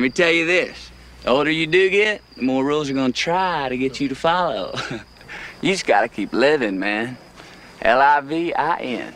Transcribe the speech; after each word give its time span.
let 0.00 0.04
me 0.04 0.08
tell 0.08 0.30
you 0.30 0.46
this. 0.46 0.90
The 1.24 1.28
older 1.28 1.50
you 1.50 1.66
do 1.66 1.90
get, 1.90 2.22
the 2.34 2.40
more 2.40 2.64
rules 2.64 2.88
are 2.88 2.94
gonna 2.94 3.12
try 3.12 3.68
to 3.68 3.76
get 3.76 4.00
you 4.00 4.08
to 4.08 4.14
follow. 4.14 4.74
you 5.60 5.72
just 5.72 5.86
gotta 5.86 6.08
keep 6.08 6.32
living, 6.32 6.78
man. 6.78 7.18
L-I-V-I-N. 7.82 9.12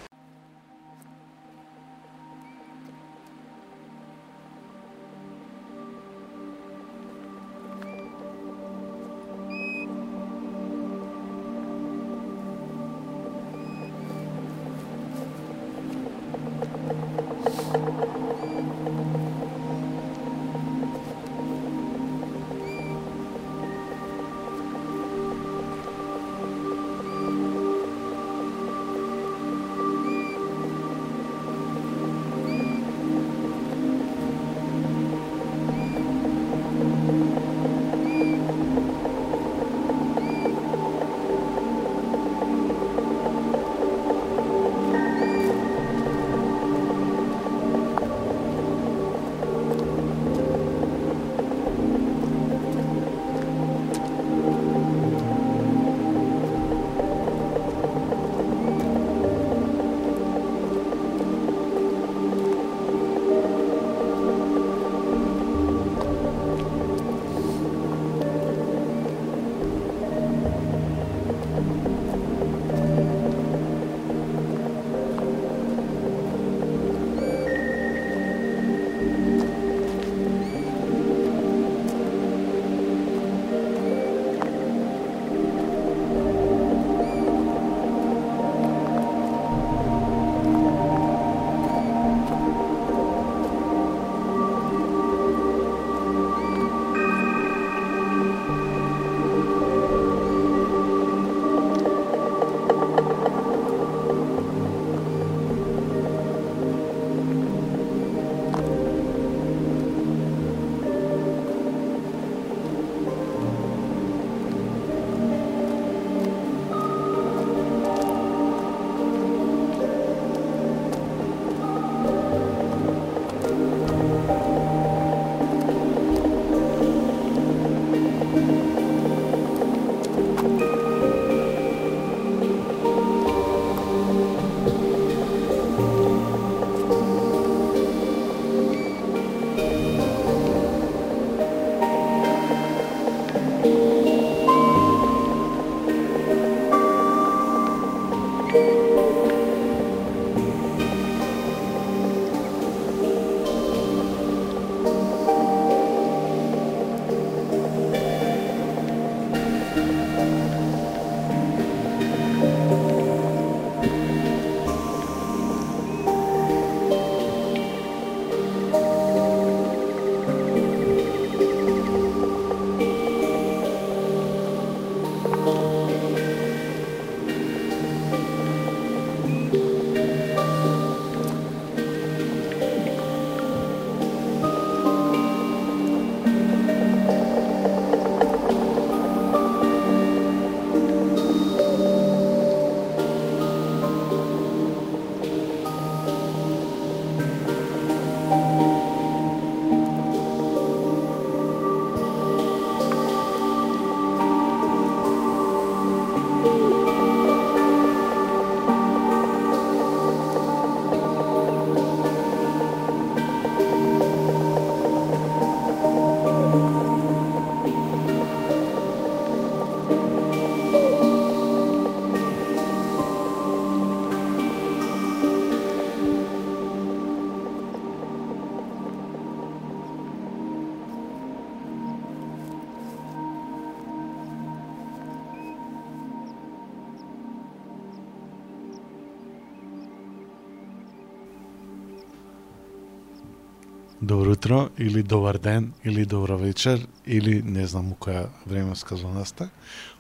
Утро, 244.45 244.69
или 244.79 245.03
добар 245.03 245.39
ден, 245.39 245.73
или 245.85 246.05
добро 246.05 246.39
вечер, 246.39 246.87
или 247.07 247.43
не 247.43 247.67
знам 247.67 247.93
у 247.93 247.97
која 247.97 248.29
временска 248.47 248.97
зона 248.97 249.25
сте. 249.25 249.49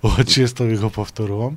Ова 0.02 0.24
често 0.24 0.64
ви 0.64 0.76
го 0.76 0.90
повторувам. 0.90 1.56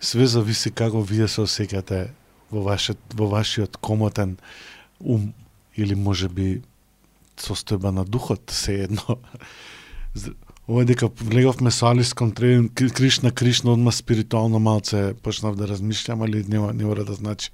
Све 0.00 0.26
зависи 0.26 0.70
како 0.70 1.02
вие 1.02 1.28
се 1.28 1.42
осеќате 1.42 2.10
во, 2.50 2.62
вашет, 2.62 2.98
во 3.14 3.26
вашиот 3.26 3.76
комотен 3.76 4.38
ум 5.00 5.32
или 5.76 5.94
може 5.94 6.28
би 6.28 6.62
состојба 7.38 7.90
на 7.90 8.04
духот, 8.04 8.50
се 8.50 8.86
едно. 8.86 9.18
Ова 10.68 10.84
дека 10.84 11.08
влеговме 11.08 11.70
со 11.70 11.90
Алис 11.90 12.14
Контревин, 12.14 12.68
Кришна, 12.68 13.32
Кришна, 13.32 13.72
одма 13.72 13.90
спиритуално 13.90 14.58
малце 14.58 15.14
почнав 15.22 15.56
да 15.56 15.68
размишлям, 15.68 16.22
али 16.22 16.44
не, 16.48 16.58
не 16.72 16.84
мора 16.84 17.04
да 17.04 17.14
значи. 17.14 17.50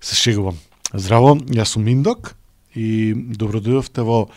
Се 0.00 0.14
шегувам. 0.14 0.58
Здраво, 0.94 1.36
јас 1.52 1.76
сум 1.76 1.86
Индок, 1.86 2.37
и 2.78 3.14
добродојавте 3.14 4.04
во 4.06 4.28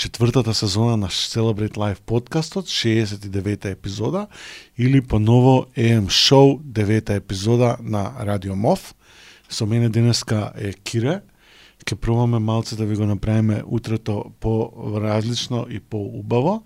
четвртата 0.00 0.54
сезона 0.54 0.96
на 0.96 1.08
Celebrate 1.12 1.76
Life 1.76 2.00
подкастот, 2.06 2.66
69-та 2.66 3.68
епизода, 3.76 4.26
или 4.78 5.00
поново 5.00 5.66
EM 5.76 6.08
Show, 6.08 6.58
9-та 6.60 7.14
епизода 7.14 7.76
на 7.80 8.12
Радио 8.20 8.56
МОВ. 8.56 8.94
Со 9.48 9.66
мене 9.66 9.90
денеска 9.90 10.52
е 10.56 10.72
Кире, 10.72 11.20
ќе 11.84 11.96
пробаме 11.96 12.38
малце 12.38 12.76
да 12.76 12.86
ви 12.86 12.96
го 12.96 13.04
направиме 13.04 13.62
утрето 13.66 14.32
по-различно 14.40 15.66
и 15.68 15.80
по-убаво. 15.80 16.62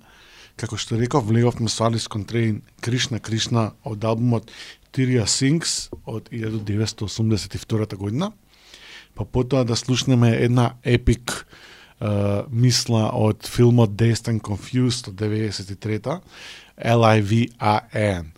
Како 0.56 0.76
што 0.78 0.98
реков, 1.00 1.26
влеговме 1.26 1.68
со 1.68 1.88
Алис 1.88 2.06
Контрейн 2.06 2.62
Кришна 2.84 3.18
Кришна 3.18 3.72
од 3.82 4.04
албумот 4.04 4.52
Тирија 4.94 5.26
Синкс 5.26 5.90
од 6.06 6.30
1982 6.30 7.96
година. 7.96 8.30
Па 9.14 9.24
потоа 9.24 9.64
да 9.64 9.76
слушнеме 9.76 10.32
една 10.36 10.74
епик 10.82 11.46
uh, 12.00 12.44
мисла 12.50 13.10
од 13.14 13.46
филмот 13.46 13.94
Dazed 13.94 14.30
and 14.32 14.42
Confused 14.42 15.08
од 15.08 15.20
93-та, 15.20 16.20
L-I-V-A-N. 16.76 18.32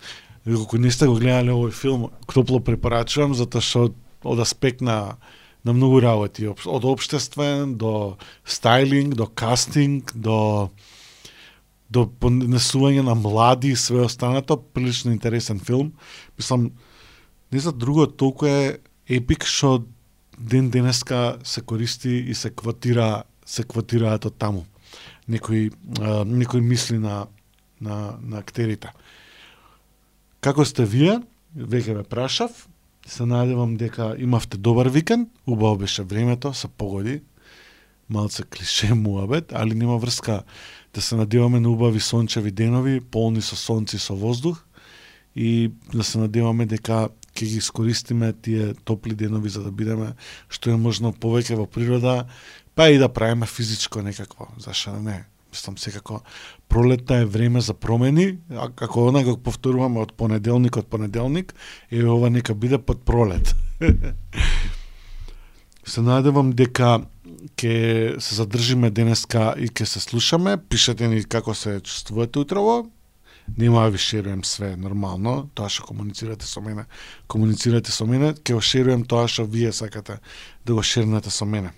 Доколку 0.47 0.79
не 0.79 0.91
сте 0.91 1.09
го 1.09 1.17
гледале 1.17 1.55
овој 1.57 1.73
филм, 1.75 2.11
топло 2.31 2.61
препорачувам, 2.61 3.35
затоа 3.35 3.65
што 3.65 3.89
од 4.23 4.41
аспект 4.45 4.85
на 4.85 5.17
на 5.67 5.73
многу 5.75 5.99
работи, 5.99 6.47
од 6.47 6.85
обштествен 6.87 7.73
до 7.75 8.19
стайлинг, 8.47 9.17
до 9.19 9.27
кастинг, 9.27 10.13
до 10.15 10.71
до 11.91 12.07
понесување 12.07 13.03
на 13.07 13.15
млади 13.15 13.71
и 13.75 13.79
све 13.79 14.05
останато, 14.07 14.57
прилично 14.57 15.13
интересен 15.15 15.59
филм. 15.59 15.93
Мислам, 16.39 16.71
не 17.53 17.59
за 17.59 17.73
друго, 17.73 18.07
толку 18.07 18.47
е 18.47 18.79
епик 19.07 19.47
што 19.47 19.87
ден 20.39 20.71
денеска 20.71 21.39
се 21.45 21.61
користи 21.61 22.11
и 22.11 22.35
се 22.35 22.51
квотира 22.51 23.23
се 23.47 23.63
квотираат 23.63 24.25
од 24.27 24.39
таму. 24.39 24.67
Некои 25.29 25.71
некои 26.27 26.61
мисли 26.61 26.99
на 26.99 27.27
на 27.81 28.19
на 28.23 28.39
актерите. 28.39 28.93
Како 30.41 30.65
сте 30.65 30.85
вие? 30.85 31.21
Веќе 31.57 31.97
ве 31.97 32.03
прашав. 32.03 32.67
Се 33.07 33.27
надевам 33.27 33.77
дека 33.77 34.17
имавте 34.19 34.59
добар 34.59 34.87
викенд, 34.87 35.29
убаво 35.47 35.77
беше 35.77 36.03
времето, 36.03 36.55
се 36.55 36.69
погоди, 36.69 37.23
малце 38.11 38.43
клише 38.43 38.95
муабет, 38.95 39.53
али 39.53 39.75
нема 39.75 39.99
врска 39.99 40.43
да 40.95 41.01
се 41.01 41.17
надеваме 41.17 41.61
на 41.61 41.71
убави 41.71 42.01
сончеви 42.01 42.51
денови, 42.51 43.01
полни 43.01 43.43
со 43.43 43.57
сонци 43.57 43.99
со 43.99 44.17
воздух 44.17 44.65
и 45.37 45.71
да 45.95 46.05
се 46.05 46.19
надеваме 46.19 46.67
дека 46.67 47.09
ќе 47.37 47.47
ги 47.53 47.61
искористиме 47.61 48.33
тие 48.33 48.73
топли 48.89 49.15
денови 49.15 49.53
за 49.53 49.63
да 49.63 49.71
бидеме 49.71 50.15
што 50.49 50.73
е 50.73 50.81
можно 50.81 51.13
повеќе 51.13 51.61
во 51.61 51.67
природа, 51.69 52.25
па 52.75 52.89
и 52.91 52.99
да 52.99 53.09
правиме 53.13 53.47
физичко 53.47 54.03
некакво, 54.03 54.49
зашто 54.59 54.97
да 54.97 55.01
не. 55.01 55.19
Мислам 55.53 55.79
секако 55.79 56.21
пролетта 56.69 57.23
е 57.23 57.25
време 57.25 57.61
за 57.61 57.75
промени, 57.75 58.39
а 58.51 58.69
како 58.69 59.09
она 59.09 59.23
го 59.25 59.37
повторуваме 59.37 60.01
од 60.01 60.13
понеделник 60.17 60.77
од 60.77 60.89
понеделник, 60.89 61.55
е 61.91 62.05
ова 62.05 62.31
нека 62.31 62.55
биде 62.55 62.79
под 62.79 63.05
пролет. 63.05 63.55
се 65.87 66.03
надевам 66.03 66.51
дека 66.53 66.99
ќе 67.57 68.19
се 68.21 68.39
задржиме 68.41 68.91
денеска 68.91 69.55
и 69.59 69.69
ќе 69.71 69.87
се 69.87 70.01
слушаме. 70.03 70.57
Пишете 70.59 71.09
ни 71.09 71.23
како 71.25 71.55
се 71.55 71.79
чувствувате 71.81 72.43
утрово. 72.43 72.85
Нема 73.59 73.81
да 73.81 73.91
ви 73.91 73.99
шеруjem 73.99 74.45
све 74.45 74.77
нормално, 74.77 75.49
тоа 75.55 75.71
што 75.71 75.87
комуницирате 75.87 76.47
со 76.47 76.61
мене. 76.61 76.87
Комуницирате 77.27 77.93
со 77.93 78.07
мене, 78.07 78.35
ќе 78.35 78.59
го 78.59 78.61
шеруjem 78.61 79.05
тоа 79.07 79.29
што 79.29 79.47
вие 79.47 79.73
сакате 79.73 80.19
да 80.67 80.75
го 80.75 80.83
шернете 80.83 81.31
со 81.31 81.47
мене. 81.47 81.73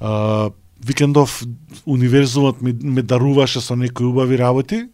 А, 0.00 0.50
викендов 0.84 1.42
универзумот 1.86 2.62
ми, 2.62 2.72
ме 2.72 3.02
даруваше 3.02 3.60
со 3.60 3.76
некои 3.76 4.06
убави 4.06 4.38
работи 4.38 4.88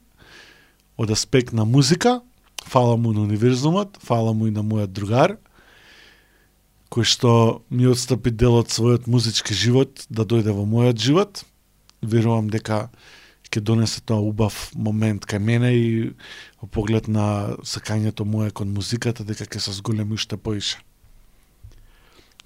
од 0.96 1.10
аспект 1.10 1.52
на 1.52 1.64
музика. 1.64 2.20
Фала 2.64 2.96
му 2.96 3.12
на 3.12 3.22
универзумот, 3.22 3.98
фала 4.04 4.32
му 4.32 4.46
и 4.46 4.50
на 4.50 4.62
мојот 4.62 4.92
другар 4.92 5.36
кој 6.90 7.06
што 7.06 7.30
ми 7.70 7.86
отстапи 7.86 8.32
дел 8.34 8.58
од 8.58 8.72
својот 8.74 9.06
музички 9.06 9.54
живот 9.54 10.04
да 10.10 10.26
дојде 10.26 10.50
во 10.50 10.66
мојот 10.66 10.98
живот. 10.98 11.44
Верувам 12.02 12.50
дека 12.50 12.90
ќе 13.50 13.60
донесе 13.60 14.00
тоа 14.06 14.22
убав 14.22 14.70
момент 14.74 15.26
кај 15.26 15.42
мене 15.42 15.72
и 15.74 15.88
во 16.62 16.68
поглед 16.70 17.08
на 17.08 17.56
сакањето 17.66 18.26
моје 18.26 18.54
кон 18.54 18.70
музиката 18.74 19.24
дека 19.26 19.44
ќе 19.44 19.58
се 19.58 19.74
зголеми 19.74 20.14
уште 20.14 20.36
поише. 20.36 20.78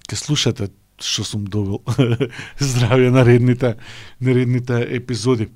Ке 0.09 0.15
слушате 0.15 0.71
што 1.01 1.25
сум 1.27 1.45
добил. 1.51 1.81
Здравје 2.59 3.11
на 3.11 3.25
редните, 3.27 3.75
наредните 4.19 4.79
епизоди. 4.95 5.49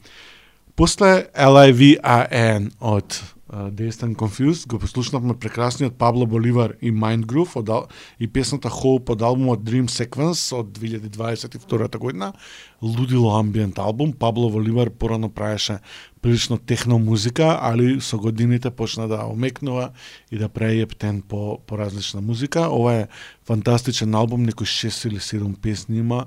После 0.76 1.30
LIVAN 1.36 2.72
од 2.80 3.22
Dazed 3.50 4.04
and 4.04 4.16
Confused, 4.16 4.68
го 4.68 4.80
послушнавме 4.80 5.34
прекрасниот 5.34 5.98
Пабло 5.98 6.26
Боливар 6.26 6.74
и 6.82 6.92
Mind 6.94 7.26
Groove 7.26 7.56
од, 7.56 7.90
и 8.20 8.28
песната 8.28 8.70
Hope 8.70 9.10
од 9.10 9.22
албумот 9.22 9.64
Dream 9.66 9.90
Sequence 9.90 10.54
од 10.54 10.70
2022 10.78 11.98
година. 11.98 12.34
Лудило 12.82 13.40
амбиент 13.40 13.80
албум. 13.80 14.14
Пабло 14.14 14.50
Боливар 14.50 14.90
порано 14.90 15.30
правеше 15.30 15.80
прилично 16.22 16.58
техно 16.58 17.00
музика, 17.00 17.58
али 17.62 18.02
со 18.02 18.18
годините 18.18 18.70
почна 18.70 19.08
да 19.08 19.26
омекнува 19.26 19.90
и 20.32 20.38
да 20.38 20.50
прави 20.50 20.82
ептен 20.82 21.22
по, 21.22 21.60
по 21.68 21.78
различна 21.78 22.22
музика. 22.22 22.70
Ова 22.70 22.94
е 22.94 23.08
фантастичен 23.46 24.16
албум, 24.16 24.44
некои 24.44 24.68
6 24.68 25.08
или 25.08 25.20
7 25.20 25.58
песни 25.58 25.98
има. 25.98 26.26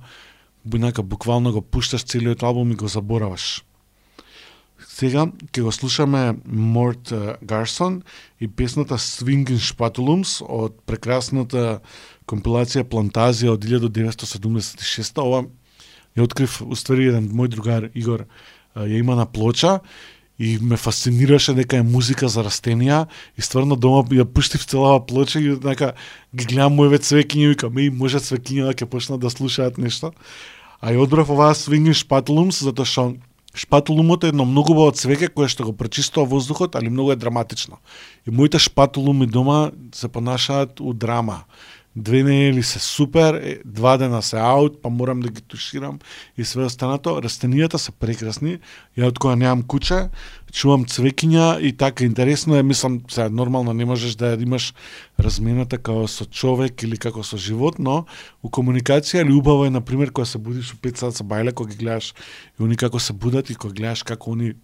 Бунака 0.64 1.02
буквално 1.02 1.52
го 1.52 1.62
пушташ 1.62 2.02
целиот 2.02 2.43
албум 2.43 2.71
и 2.73 2.75
го 2.75 2.88
забораваш 2.88 3.62
Сега 4.92 5.25
ќе 5.49 5.64
го 5.64 5.72
слушаме 5.72 6.34
Морт 6.44 7.14
Гарсон 7.40 8.02
и 8.40 8.49
песната 8.49 8.99
Swingin' 9.00 9.62
Spatulums 9.62 10.42
од 10.44 10.76
прекрасната 10.84 11.80
компилација 12.28 12.84
Плантазија 12.84 13.54
од 13.56 13.64
1976. 13.64 15.22
Ова 15.22 15.46
ја 16.12 16.26
открив, 16.26 16.58
уствари, 16.68 17.08
еден 17.08 17.30
мој 17.32 17.49
другар 17.54 17.88
Игор 17.94 18.26
ја 18.76 19.00
има 19.00 19.16
на 19.16 19.25
плоча 19.25 19.78
и 20.38 20.58
ме 20.61 20.76
фасцинираше 20.76 21.56
дека 21.56 21.80
е 21.80 21.88
музика 21.88 22.28
за 22.28 22.44
растенија 22.44 23.06
и 23.38 23.42
стварно 23.42 23.80
дома 23.80 24.04
ја 24.12 24.28
пуштив 24.28 24.68
целава 24.68 25.00
плоча 25.06 25.40
и 25.40 25.56
дека 25.56 25.94
ги 26.37 26.44
гледам 26.52 26.76
мојве 26.76 27.00
цвекиња 27.00 27.49
и 27.49 27.52
викам, 27.56 27.80
може 27.96 28.20
цвекиња 28.20 28.68
да 28.68 28.76
ќе 28.76 28.92
почнат 28.92 29.25
да 29.25 29.32
слушаат 29.32 29.80
нешто. 29.80 30.12
А 30.84 30.92
ја 30.92 31.00
одбрав 31.00 31.30
оваа 31.32 31.56
Swingin' 31.56 31.96
Spatulums 31.96 32.61
затоа 32.61 32.84
што 32.84 33.12
Шпатулумот 33.54 34.25
е 34.25 34.32
едно 34.32 34.47
многу 34.49 34.73
од 34.80 34.97
цвеќе 34.97 35.28
кое 35.35 35.49
што 35.52 35.66
го 35.68 35.73
пречистува 35.76 36.25
воздухот, 36.26 36.76
али 36.76 36.88
многу 36.88 37.12
е 37.12 37.21
драматично. 37.21 37.78
И 38.26 38.30
моите 38.30 38.59
шпатулуми 38.59 39.26
дома 39.26 39.73
се 39.94 40.09
понашаат 40.09 40.80
у 40.80 40.92
драма 40.92 41.44
две 41.96 42.22
недели 42.22 42.62
се 42.62 42.78
супер, 42.78 43.61
два 43.64 43.96
дена 43.96 44.22
се 44.22 44.37
аут, 44.37 44.82
па 44.82 44.90
морам 44.90 45.20
да 45.20 45.28
ги 45.28 45.40
туширам 45.40 45.99
и 46.38 46.44
све 46.44 46.64
останато. 46.64 47.20
Растенијата 47.20 47.76
се 47.76 47.92
прекрасни. 47.92 48.58
Ја 48.96 49.12
од 49.12 49.20
која 49.20 49.37
немам 49.37 49.62
куче, 49.62 50.08
чувам 50.52 50.87
цвекиња 50.88 51.61
и 51.61 51.72
така 51.76 52.04
интересно 52.04 52.56
е, 52.56 52.62
мислам, 52.62 53.00
се 53.08 53.28
нормално 53.28 53.72
не 53.72 53.84
можеш 53.84 54.16
да 54.16 54.37
имаш 54.40 54.72
размената 55.20 55.78
како 55.78 56.08
со 56.08 56.25
човек 56.25 56.82
или 56.82 56.96
како 56.96 57.22
со 57.22 57.37
живот, 57.37 57.78
но 57.78 58.04
у 58.42 58.49
комуникација 58.49 59.22
или 59.22 59.32
убаво 59.32 59.64
е 59.64 59.70
на 59.70 59.80
пример 59.80 60.12
кога 60.12 60.25
се 60.25 60.38
будиш 60.38 60.72
у 60.75 60.76
5 60.76 60.96
сат 60.96 61.16
со 61.16 61.25
бајле 61.25 61.52
кога 61.52 61.70
ги 61.70 61.84
гледаш 61.84 62.14
и 62.58 62.64
они 62.64 62.76
како 62.76 63.00
се 63.00 63.12
будат 63.12 63.50
и 63.50 63.54
кога 63.54 63.75
гледаш 63.75 64.02
како 64.02 64.32
они 64.32 64.54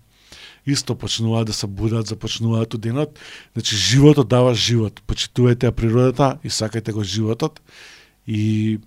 исто 0.68 0.94
почнуваат 0.94 1.46
да 1.46 1.52
се 1.52 1.66
будат, 1.66 2.06
започнуваат 2.06 2.74
у 2.74 2.78
денот. 2.78 3.18
Значи, 3.52 3.76
животот 3.76 4.28
дава 4.28 4.54
живот. 4.54 5.00
Почитувајте 5.06 5.68
ја 5.68 5.72
природата 5.72 6.38
и 6.44 6.48
сакајте 6.48 6.92
го 6.92 7.04
животот. 7.04 7.60
И 8.26 8.78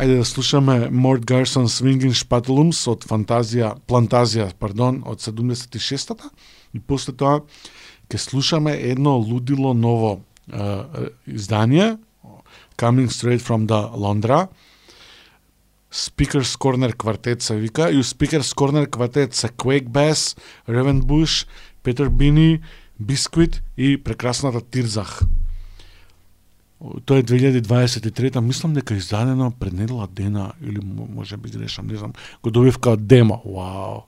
Ајде 0.00 0.16
да 0.16 0.24
слушаме 0.24 0.88
Морт 0.90 1.26
Гарсон 1.28 1.66
Swinging 1.68 2.14
Spatulums 2.16 2.78
од 2.88 3.02
Фантазија, 3.04 3.74
Плантазија, 3.84 4.46
пардон, 4.56 5.02
од 5.04 5.20
76-та. 5.20 6.30
И 6.72 6.80
после 6.80 7.12
тоа 7.12 7.42
ќе 8.08 8.16
слушаме 8.16 8.78
едно 8.80 9.18
лудило 9.18 9.74
ново 9.74 10.22
uh, 10.48 11.10
издание, 11.26 11.98
Coming 12.80 13.12
Straight 13.12 13.44
from 13.44 13.66
the 13.68 13.80
Londra, 13.92 14.48
Speakers 15.92 16.58
Corner 16.58 16.94
квартет 16.94 17.42
се 17.42 17.56
вика, 17.56 17.90
и 17.90 17.96
у 17.96 18.02
Speakers 18.02 18.54
Corner 18.54 18.90
квартет 18.90 19.34
се 19.34 19.48
Quake 19.48 19.88
Bass, 19.88 20.38
Raven 20.68 21.02
Bush, 21.02 21.48
Peter 21.84 22.08
Bini, 22.08 22.60
Biscuit 23.02 23.60
и 23.76 24.02
прекрасната 24.04 24.60
Тирзах. 24.60 25.20
Тоа 27.04 27.18
е 27.18 27.22
2023, 27.22 28.40
мислам 28.40 28.72
дека 28.72 28.94
издадено 28.94 29.50
пред 29.50 29.72
недела 29.72 30.08
дена, 30.12 30.52
или 30.62 30.78
може 31.14 31.36
би 31.36 31.50
грешам, 31.50 31.86
не 31.86 31.96
знам, 31.96 32.12
го 32.42 32.50
добив 32.50 32.78
као 32.78 32.96
демо, 32.96 33.42
вау, 33.44 34.02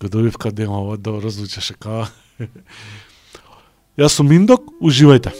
го 0.00 0.08
добив 0.08 0.38
као 0.38 0.52
демо, 0.52 0.82
ова 0.82 0.96
да 0.96 1.02
добро 1.02 1.30
звучеше 1.30 1.74
као. 1.74 2.04
Јас 3.98 4.16
сум 4.16 4.32
Индок, 4.32 4.68
уживајте. 4.80 5.32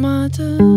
Matter 0.00 0.69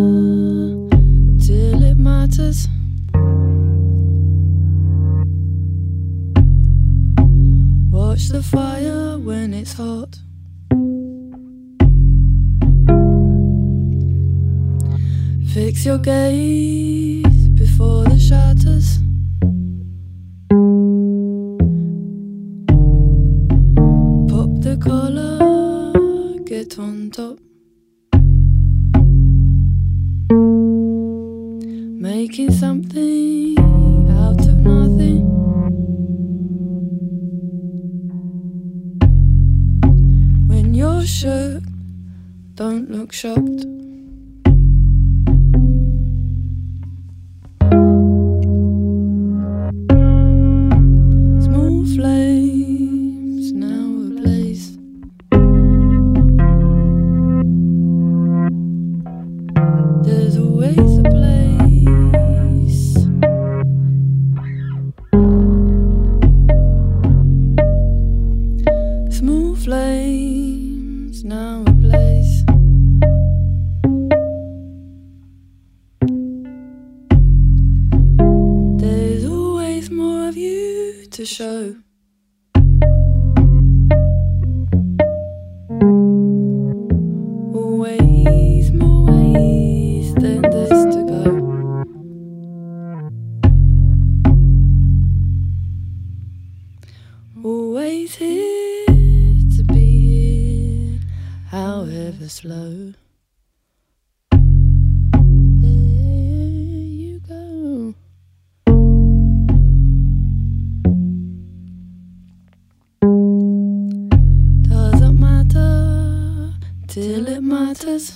sisters. 117.83 118.15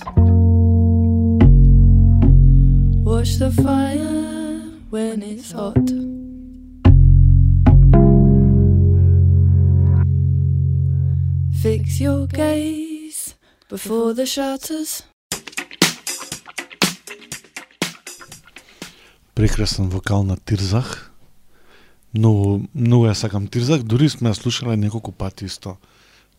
Watch 3.04 3.38
the 3.38 3.50
fire 3.50 4.62
when 4.90 5.22
it's 5.22 5.52
hot. 5.52 5.88
Fix 11.62 12.00
your 12.00 12.26
gaze 12.26 13.34
before 13.68 14.14
the 14.14 14.26
shutters. 14.26 15.04
прекрасен 19.34 19.88
вокал 19.88 20.24
на 20.24 20.36
Тирзах. 20.36 21.12
Многу, 22.12 22.66
многу 22.74 23.06
ја 23.06 23.14
сакам 23.14 23.46
Тирзах, 23.46 23.82
дури 23.82 24.08
сме 24.08 24.30
ја 24.30 24.34
слушале 24.34 24.76
неколку 24.76 25.12
пати 25.12 25.44
исто 25.46 25.78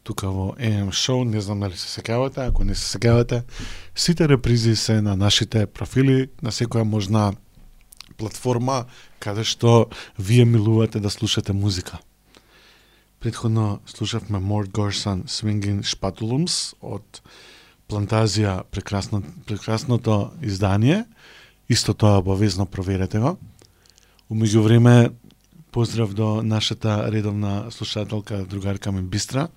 тука 0.04 0.30
во 0.30 0.56
AM 0.58 0.92
шоу, 0.92 1.24
не 1.24 1.42
знам 1.42 1.60
дали 1.60 1.78
се 1.78 1.88
сеќавате, 2.00 2.48
ако 2.50 2.64
не 2.64 2.76
се 2.76 2.98
сеќавате, 2.98 3.44
сите 3.96 4.28
репризи 4.28 4.76
се 4.76 5.02
на 5.02 5.16
нашите 5.16 5.66
профили, 5.68 6.30
на 6.42 6.52
секоја 6.52 6.84
можна 6.84 7.34
платформа 8.18 8.86
каде 9.20 9.44
што 9.44 9.90
вие 10.18 10.46
милувате 10.46 11.00
да 11.00 11.10
слушате 11.10 11.54
музика. 11.54 12.00
Предходно 13.20 13.80
слушавме 13.86 14.40
Морд 14.40 14.72
Горсон 14.72 15.26
Свингин 15.28 15.84
Spatulums 15.84 16.74
од 16.82 17.22
Плантазија, 17.90 18.64
прекрасно, 18.72 19.24
прекрасното 19.46 20.32
издание. 20.42 21.06
Исто 21.70 21.94
тоа 21.94 22.20
обавезно 22.22 22.66
проверете 22.66 23.20
го. 23.20 23.36
Умеѓу 24.32 24.62
време, 24.62 25.10
поздрав 25.72 26.14
до 26.14 26.42
нашата 26.44 27.12
редовна 27.12 27.72
слушателка, 27.72 28.46
другарка 28.46 28.92
ми 28.92 29.02
Бистра, 29.02 29.50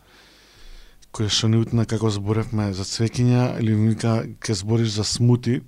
која 1.13 1.29
што 1.29 1.49
ни 1.53 1.61
утна 1.61 1.85
како 1.89 2.11
зборевме 2.11 2.73
за 2.73 2.87
цвекиња, 2.89 3.59
или 3.61 3.77
ми 3.77 3.93
вика, 3.93 4.23
ке 4.41 4.55
збориш 4.55 4.97
за 4.97 5.05
смути. 5.05 5.61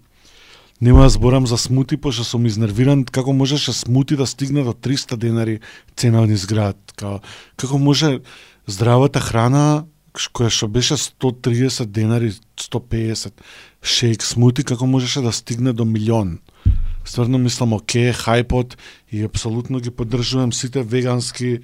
Нема 0.80 1.04
да 1.04 1.08
зборам 1.08 1.46
за 1.46 1.58
смути, 1.58 1.96
пошто 1.96 2.24
сум 2.24 2.46
изнервиран 2.46 3.04
како 3.04 3.32
можеше 3.32 3.72
смути 3.72 4.16
да 4.16 4.26
стигне 4.26 4.64
до 4.64 4.72
300 4.72 5.16
денари 5.16 5.60
цена 5.96 6.24
од 6.24 6.30
изград. 6.30 6.76
Као, 6.96 7.20
како 7.56 7.78
може 7.78 8.20
здравата 8.66 9.20
храна 9.20 9.84
која 10.14 10.50
што 10.50 10.68
беше 10.70 10.96
130 10.96 11.90
денари, 11.90 12.32
150 12.58 13.32
шейк 13.82 14.22
смути, 14.22 14.64
како 14.64 14.86
можеше 14.86 15.20
да 15.20 15.32
стигне 15.32 15.72
до 15.72 15.84
милион. 15.84 16.38
Стварно 17.04 17.38
мислам, 17.38 17.74
оке, 17.74 18.12
хајпот 18.14 18.78
и 19.12 19.24
апсолутно 19.24 19.80
ги 19.80 19.90
поддржувам 19.90 20.52
сите 20.52 20.82
вегански 20.82 21.58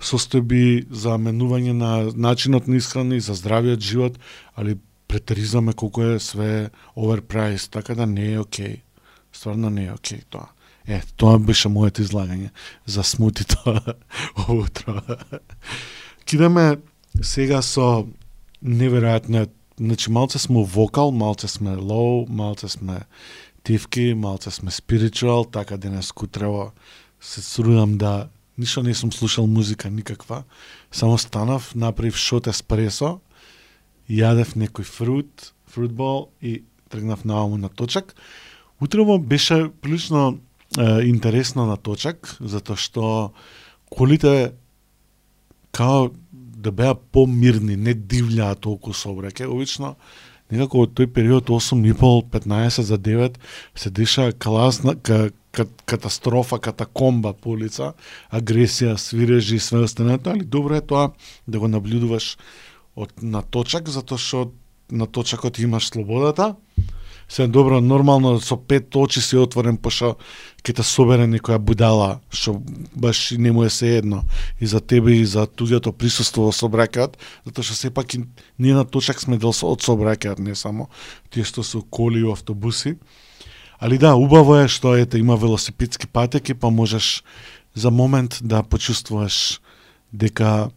состојби 0.00 0.86
за 0.90 1.18
менување 1.18 1.72
на 1.74 1.92
начинот 2.14 2.68
на 2.68 2.76
исхрана 2.78 3.16
и 3.16 3.20
за 3.20 3.34
здравиот 3.34 3.80
живот, 3.80 4.18
али 4.54 4.78
претеризаме 5.08 5.72
колку 5.72 6.02
е 6.02 6.18
све 6.20 6.70
overpriced, 6.96 7.70
така 7.70 7.94
да 7.94 8.06
не 8.06 8.32
е 8.32 8.38
окей. 8.38 8.82
Стварно 9.32 9.70
не 9.70 9.86
е 9.86 9.92
окей 9.92 10.20
тоа. 10.30 10.48
Е, 10.86 11.02
тоа 11.16 11.38
беше 11.38 11.68
моето 11.68 12.02
излагање 12.02 12.50
за 12.86 13.02
смутито 13.04 13.80
утро. 14.48 15.02
Кидаме 16.24 16.78
сега 17.22 17.62
со 17.62 18.06
неверојатно, 18.64 19.48
значи 19.78 20.10
малце 20.10 20.38
сме 20.38 20.64
вокал, 20.64 21.10
малце 21.10 21.48
сме 21.48 21.76
лоу, 21.76 22.26
малце 22.28 22.68
сме 22.68 23.00
тивки, 23.62 24.14
малце 24.16 24.50
сме 24.50 24.70
спиритуал, 24.70 25.44
така 25.44 25.76
денес 25.76 26.12
кутрево 26.12 26.72
се 27.20 27.42
срудам 27.42 27.98
да 27.98 28.28
ништо 28.58 28.82
не 28.82 28.94
сум 28.94 29.12
слушал 29.12 29.46
музика 29.46 29.90
никаква, 29.90 30.44
само 30.90 31.18
станав, 31.18 31.74
направив 31.74 32.16
шот 32.16 32.46
еспресо, 32.46 33.20
јадев 34.08 34.56
некој 34.56 34.84
фрут, 34.84 35.52
фрутбол 35.68 36.30
и 36.40 36.64
тргнав 36.88 37.24
нааму 37.24 37.56
на 37.56 37.68
точак. 37.68 38.14
Утрово 38.80 39.18
беше 39.18 39.70
прилично 39.80 40.38
е, 40.78 41.08
интересно 41.08 41.66
на 41.66 41.76
точак, 41.76 42.36
затоа 42.40 42.76
што 42.76 43.32
колите 43.90 44.52
као 45.72 46.10
да 46.32 46.72
беа 46.72 46.94
помирни, 46.94 47.76
не 47.76 47.94
дивљаа 47.94 48.56
толку 48.58 48.90
сообраќај. 48.90 49.46
Обично 49.46 49.94
некако 50.50 50.84
од 50.86 50.94
тој 50.96 51.10
период 51.12 51.50
8,5-15 51.52 52.82
за 52.82 52.98
9 52.98 53.36
се 53.74 53.90
деша 53.90 54.30
класна, 54.32 54.94
ка, 54.96 55.30
ка, 55.52 55.66
катастрофа, 55.84 56.58
катакомба 56.58 57.32
по 57.34 57.56
улица, 57.56 57.92
агресија, 58.30 58.96
свирежи 58.96 59.56
и 59.56 59.62
све 59.62 59.84
останато, 59.84 60.30
али 60.30 60.44
добро 60.44 60.78
е 60.78 60.80
тоа 60.80 61.12
да 61.46 61.58
го 61.58 61.68
наблюдуваш 61.68 62.36
од 62.96 63.12
на 63.22 63.42
точак, 63.42 63.88
затоа 63.88 64.18
што 64.18 64.50
на 64.90 65.06
точакот 65.06 65.58
имаш 65.58 65.88
слободата. 65.92 66.56
Се 67.28 67.46
добро, 67.46 67.80
нормално 67.80 68.40
со 68.40 68.56
пет 68.56 68.96
очи 68.96 69.20
си 69.20 69.36
отворен, 69.36 69.76
пошо 69.76 70.16
ќе 70.64 70.74
те 70.80 70.82
собере 70.82 71.26
некоја 71.28 71.58
будала, 71.60 72.20
што 72.32 72.56
баш 72.96 73.36
не 73.36 73.52
му 73.52 73.64
е 73.64 73.70
се 73.70 73.98
едно 73.98 74.22
и 74.60 74.66
за 74.66 74.80
тебе 74.80 75.20
и 75.20 75.26
за 75.28 75.44
туѓото 75.44 75.92
присуство 75.92 76.48
во 76.48 76.52
собраќајот, 76.56 77.20
затоа 77.44 77.64
што 77.64 77.76
сепак 77.76 78.16
ние 78.58 78.74
на 78.74 78.84
точак 78.84 79.20
сме 79.20 79.36
дел 79.36 79.52
со- 79.52 79.68
од 79.68 79.84
собраќајот, 79.84 80.40
не 80.40 80.56
само 80.56 80.88
тие 81.30 81.44
што 81.44 81.62
се 81.62 81.84
коли 81.90 82.24
и 82.24 82.32
автобуси. 82.32 82.96
Али 83.78 83.98
да, 83.98 84.16
убаво 84.16 84.56
е 84.64 84.68
што 84.68 84.96
ете 84.96 85.18
има 85.18 85.36
велосипедски 85.36 86.06
патеки, 86.08 86.54
па 86.54 86.70
можеш 86.70 87.22
за 87.74 87.90
момент 87.90 88.40
да 88.42 88.62
почувствуваш 88.62 89.60
дека 90.12 90.70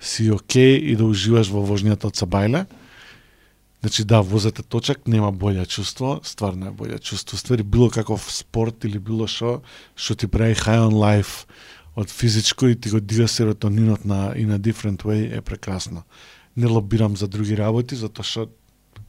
си 0.00 0.30
окей 0.32 0.80
и 0.80 0.96
да 0.96 1.04
уживаш 1.04 1.52
во 1.52 1.60
вожњата 1.60 2.08
од 2.08 2.16
Сабајле. 2.16 2.64
Значи 3.80 4.04
да, 4.04 4.20
возете 4.20 4.62
точак, 4.62 5.06
нема 5.08 5.32
боље 5.32 5.64
чувство, 5.66 6.20
стварно 6.22 6.68
е 6.68 6.70
боље 6.70 6.98
чувство. 6.98 7.36
Ствари 7.36 7.62
било 7.62 7.88
каков 7.90 8.28
спорт 8.32 8.84
или 8.84 8.98
било 8.98 9.24
што 9.26 9.62
што 9.96 10.14
ти 10.14 10.28
прави 10.28 10.54
high 10.54 10.84
on 10.84 10.92
life 11.00 11.48
од 11.96 12.10
физичко 12.10 12.68
и 12.68 12.76
ти 12.76 12.90
го 12.90 13.00
дига 13.00 13.28
серотонинот 13.28 14.04
на 14.04 14.36
in 14.36 14.52
a 14.52 14.58
different 14.58 15.02
way 15.04 15.38
е 15.38 15.40
прекрасно. 15.40 16.02
Не 16.56 16.66
лобирам 16.66 17.16
за 17.16 17.28
други 17.28 17.56
работи 17.56 17.96
затоа 17.96 18.24
што 18.24 18.48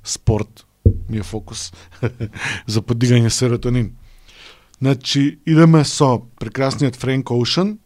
спорт 0.04 0.64
ми 1.10 1.20
е 1.20 1.24
фокус 1.24 1.74
за 2.68 2.82
подигање 2.82 3.30
серотонин. 3.30 3.92
Значи, 4.80 5.40
идеме 5.46 5.84
со 5.86 6.24
прекрасниот 6.40 6.96
Frank 6.96 7.24
Ocean, 7.24 7.78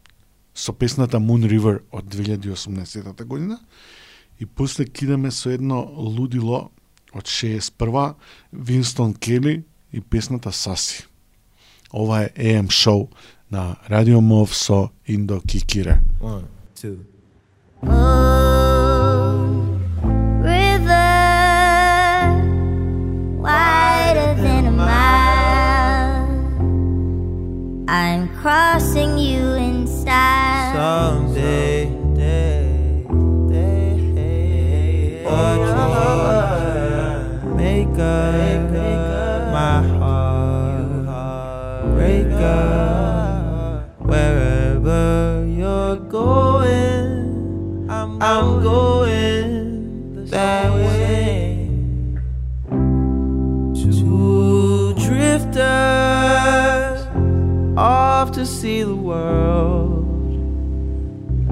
со 0.53 0.71
песната 0.71 1.17
Moon 1.17 1.49
River 1.49 1.81
од 1.91 2.05
2018 2.05 3.25
година, 3.25 3.59
и 4.39 4.45
после 4.45 4.85
кидаме 4.85 5.31
со 5.31 5.49
едно 5.49 5.81
лудило 5.97 6.71
од 7.15 7.23
61 7.23 8.13
Винстон 8.53 9.13
Кели 9.13 9.63
и 9.93 10.01
песната 10.01 10.51
Саси. 10.51 11.03
Ова 11.93 12.23
е 12.23 12.29
AM 12.37 12.71
шоу 12.71 13.07
на 13.51 13.75
Радио 13.89 14.21
Мов 14.21 14.55
со 14.55 14.89
Индо 15.07 15.41
Кикире. 15.47 16.01
One, 16.21 16.43
two. 16.75 16.97
Oh, 17.83 19.79
river, 20.41 21.05
wider 23.45 24.31
than 24.43 24.63
a 24.65 24.75
mile. 24.89 26.25
I'm 27.87 28.23
crossing 28.41 29.17
you 29.17 29.43
in 29.67 29.87
style. 29.87 30.73
Someday, 30.75 31.74
see 58.65 58.81
the 58.81 58.95
world. 58.95 60.07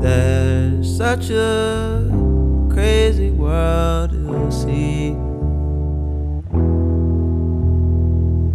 There's 0.02 0.97
such 0.97 1.30
a 1.30 2.10
crazy 2.73 3.30
world 3.30 4.10
to 4.10 4.52
see. 4.52 5.12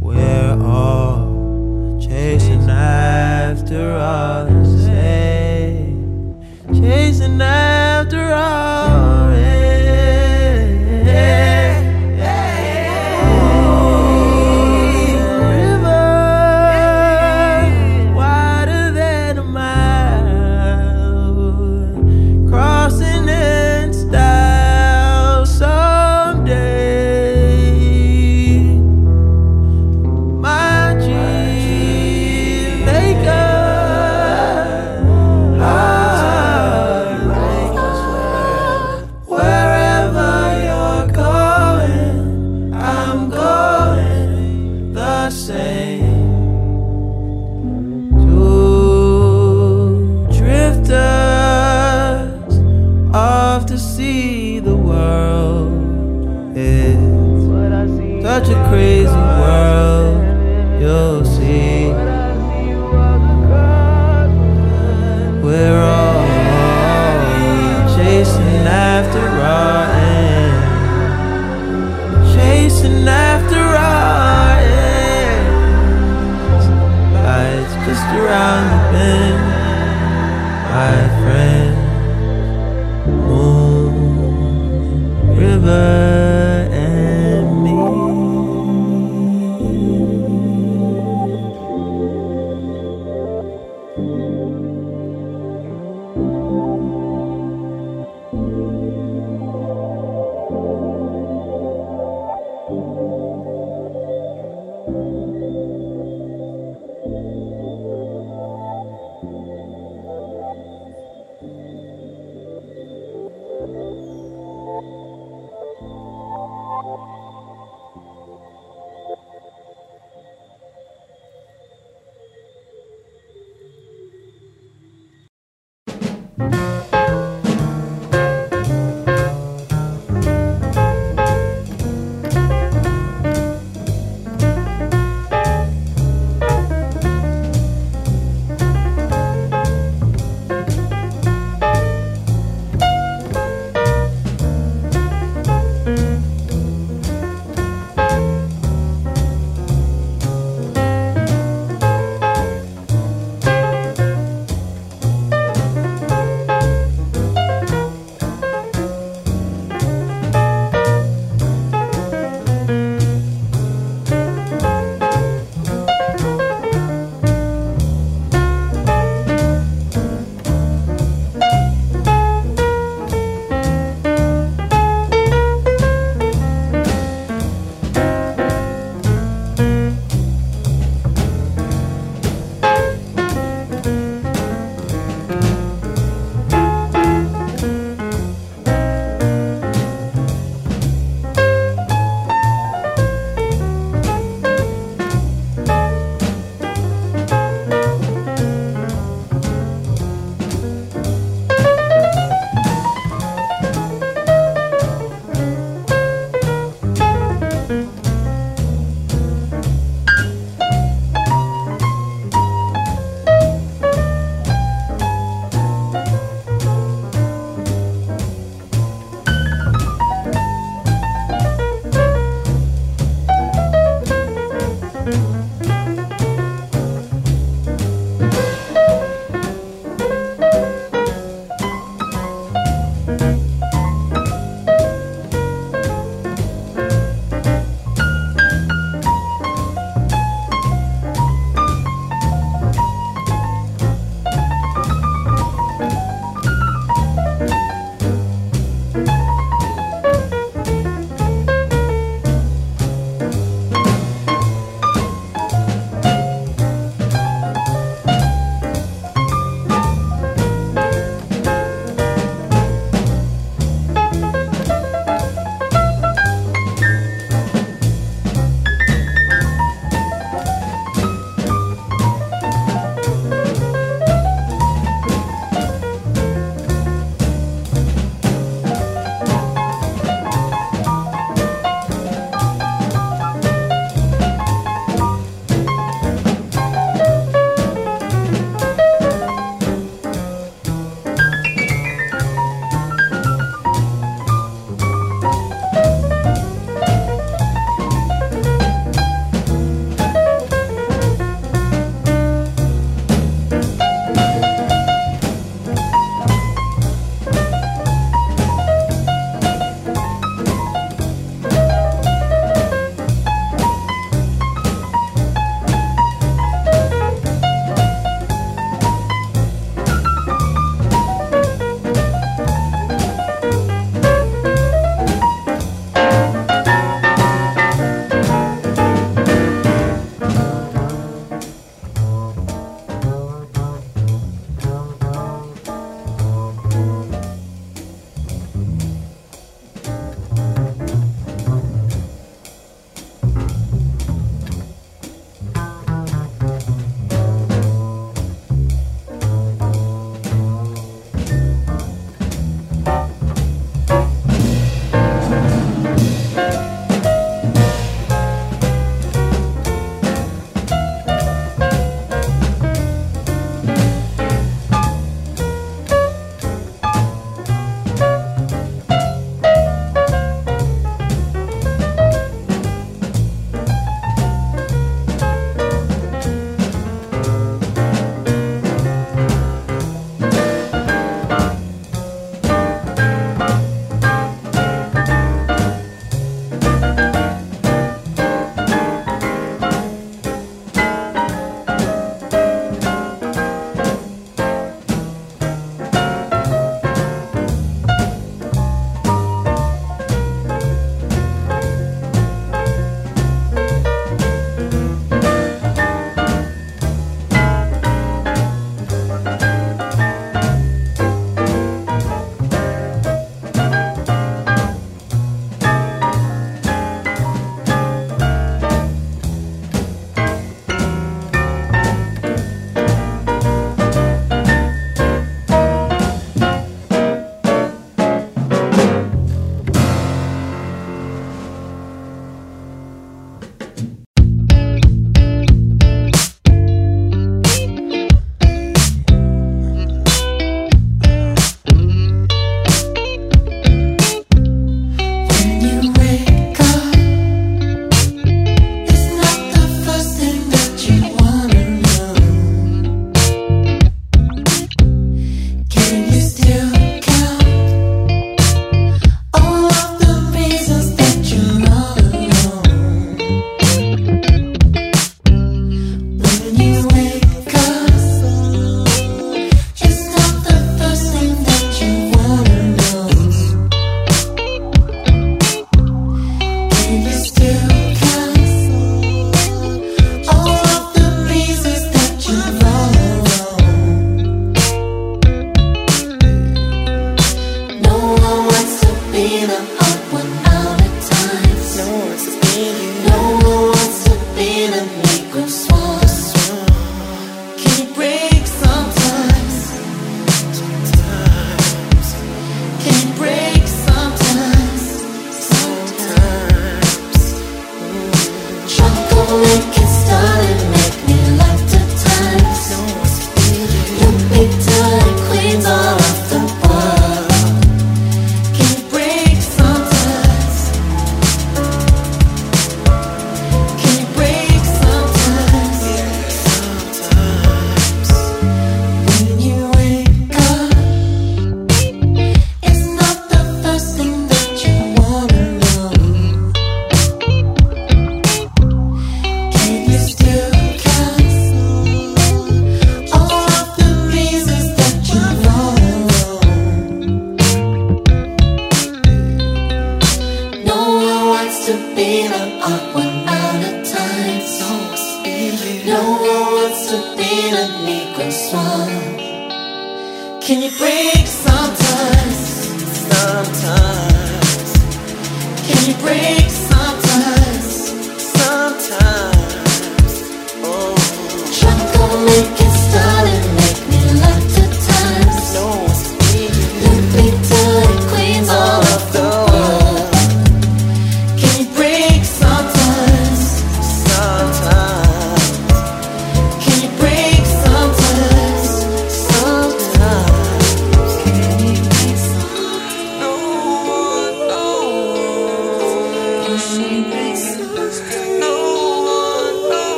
We're 0.00 0.56
all 0.62 1.98
chasing 2.00 2.70
after 2.70 3.96
all 3.96 4.44
the 4.44 4.64
same, 4.86 6.40
chasing 6.80 7.40
after 7.40 8.34
all. 8.34 9.13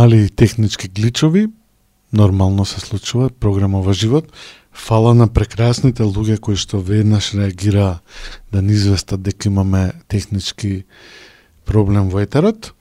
Мали 0.00 0.30
технички 0.30 0.88
гличови, 0.88 1.46
нормално 2.12 2.64
се 2.64 2.80
случува, 2.80 3.28
програма 3.40 3.82
во 3.84 3.92
живот. 3.92 4.32
Фала 4.72 5.12
на 5.14 5.26
прекрасните 5.28 6.06
луѓе 6.08 6.38
кои 6.40 6.56
што 6.56 6.80
веднаш 6.80 7.34
реагираа 7.36 7.98
да 8.48 8.62
ни 8.64 8.72
известат 8.72 9.20
дека 9.20 9.50
имаме 9.52 9.92
технички 10.08 10.86
проблем 11.68 12.08
во 12.08 12.24
етерот. 12.24 12.72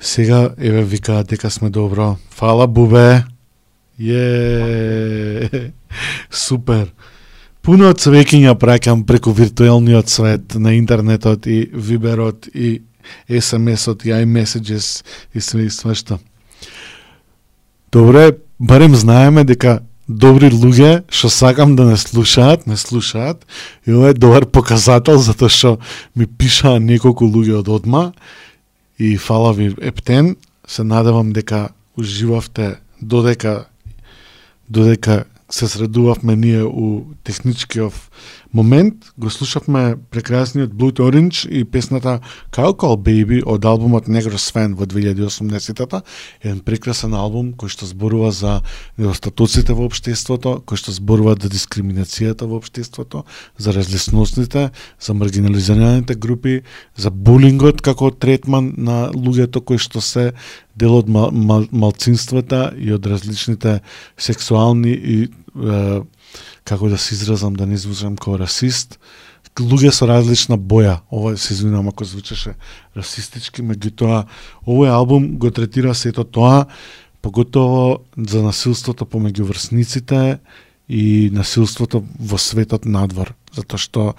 Сега, 0.00 0.54
еве, 0.56 0.80
викаат 0.84 1.28
дека 1.28 1.50
сме 1.50 1.68
добро. 1.68 2.16
Фала, 2.32 2.64
бубе! 2.66 3.28
Је! 4.00 5.68
Супер! 6.30 6.94
Пуно 7.60 7.92
од 7.92 8.00
цвеќиња 8.00 8.56
праќам 8.56 9.04
преку 9.04 9.36
виртуелниот 9.36 10.08
свет 10.08 10.56
на 10.56 10.72
интернетот 10.80 11.44
и 11.46 11.68
Виберот 11.76 12.48
и 12.54 12.80
SMS-от 13.28 14.04
и 14.04 14.10
iMessages 14.10 15.04
и 15.34 15.40
све 15.40 15.66
и 15.66 15.70
свешто. 15.70 16.18
Добре, 17.92 18.36
барем 18.60 18.94
знаеме 18.94 19.44
дека 19.44 19.82
добри 20.08 20.50
луѓе 20.50 21.02
што 21.10 21.28
сакам 21.30 21.76
да 21.76 21.84
не 21.84 21.96
слушаат, 21.96 22.66
не 22.66 22.76
слушаат 22.76 23.46
и 23.86 23.92
ова 23.92 24.10
е 24.10 24.14
добар 24.14 24.46
показател 24.46 25.18
затоа 25.18 25.48
што 25.48 25.78
ми 26.16 26.26
пишаа 26.26 26.80
неколку 26.80 27.26
луѓе 27.26 27.60
од 27.60 27.68
одма 27.68 28.12
и 28.98 29.16
фала 29.16 29.52
ви 29.52 29.74
ептен, 29.80 30.36
се 30.66 30.84
надевам 30.84 31.32
дека 31.32 31.70
уживавте 31.96 32.76
додека 33.00 33.66
додека 34.68 35.24
се 35.50 35.68
средувавме 35.68 36.36
ние 36.36 36.62
у 36.64 37.04
техничкиот 37.24 37.92
момент, 38.52 38.94
го 39.18 39.30
слушавме 39.30 39.96
прекрасниот 40.10 40.70
Blood 40.70 41.00
Orange 41.00 41.48
и 41.48 41.64
песната 41.64 42.20
Call 42.52 42.76
Call 42.76 42.96
Baby 42.96 43.42
од 43.46 43.64
албумот 43.64 44.08
Negro 44.08 44.38
Sven 44.38 44.74
во 44.74 44.84
2018-тата, 44.84 46.02
еден 46.44 46.60
прекрасен 46.60 47.14
албум 47.14 47.52
кој 47.56 47.72
што 47.72 47.88
зборува 47.88 48.32
за 48.32 48.60
недостатоците 48.98 49.72
во 49.72 49.88
општеството, 49.88 50.60
кој 50.66 50.76
што 50.76 50.92
зборува 50.92 51.36
за 51.40 51.48
дискриминацијата 51.48 52.44
во 52.44 52.60
општеството, 52.60 53.24
за 53.56 53.72
различностите, 53.72 54.70
за 55.00 55.14
маргинализираните 55.14 56.14
групи, 56.14 56.62
за 56.96 57.10
булингот 57.10 57.80
како 57.80 58.10
третман 58.10 58.74
на 58.76 59.08
луѓето 59.12 59.64
кои 59.64 59.80
што 59.80 60.00
се 60.00 60.32
дел 60.76 60.96
од 60.96 61.08
мал, 61.08 61.32
мал, 61.32 61.66
малцинствата 61.70 62.72
и 62.76 62.92
од 62.92 63.06
различните 63.06 63.80
сексуални 64.16 64.92
и 64.92 65.16
е, 65.24 66.00
како 66.64 66.88
да 66.88 66.98
се 66.98 67.14
изразам 67.14 67.54
да 67.54 67.66
не 67.66 67.76
звучам 67.76 68.16
како 68.16 68.38
расист, 68.38 68.98
луѓе 69.60 69.90
со 69.92 70.06
различна 70.08 70.56
боја. 70.56 71.00
Ова 71.12 71.36
се 71.36 71.52
извинувам 71.54 71.88
ако 71.88 72.04
звучеше 72.04 72.54
расистички, 72.96 73.62
меѓутоа 73.62 74.24
овој 74.66 74.88
албум 74.88 75.36
го 75.38 75.50
третира 75.50 75.94
сето 75.94 76.24
тоа, 76.24 76.66
поготово 77.22 78.02
за 78.16 78.42
насилството 78.42 79.04
помеѓу 79.04 79.44
врсниците 79.52 80.40
и 80.88 81.30
насилството 81.32 82.02
во 82.18 82.38
светот 82.38 82.84
надвор, 82.84 83.34
затоа 83.54 83.78
што 83.78 84.14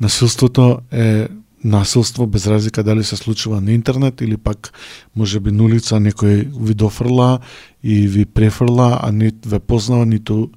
насилството 0.00 0.82
е 0.90 1.28
насилство 1.64 2.26
без 2.26 2.46
разлика 2.46 2.82
дали 2.82 3.04
се 3.04 3.16
случува 3.16 3.60
на 3.60 3.72
интернет 3.72 4.20
или 4.20 4.36
пак 4.36 4.72
може 5.16 5.40
би 5.40 5.50
на 5.50 5.64
улица 5.64 5.96
некој 5.96 6.52
ви 6.52 6.74
дофрла 6.74 7.40
и 7.82 8.08
ви 8.08 8.24
префрла, 8.24 9.00
а 9.02 9.12
не 9.12 9.32
ве 9.46 9.58
познава, 9.58 10.06
ниту 10.06 10.50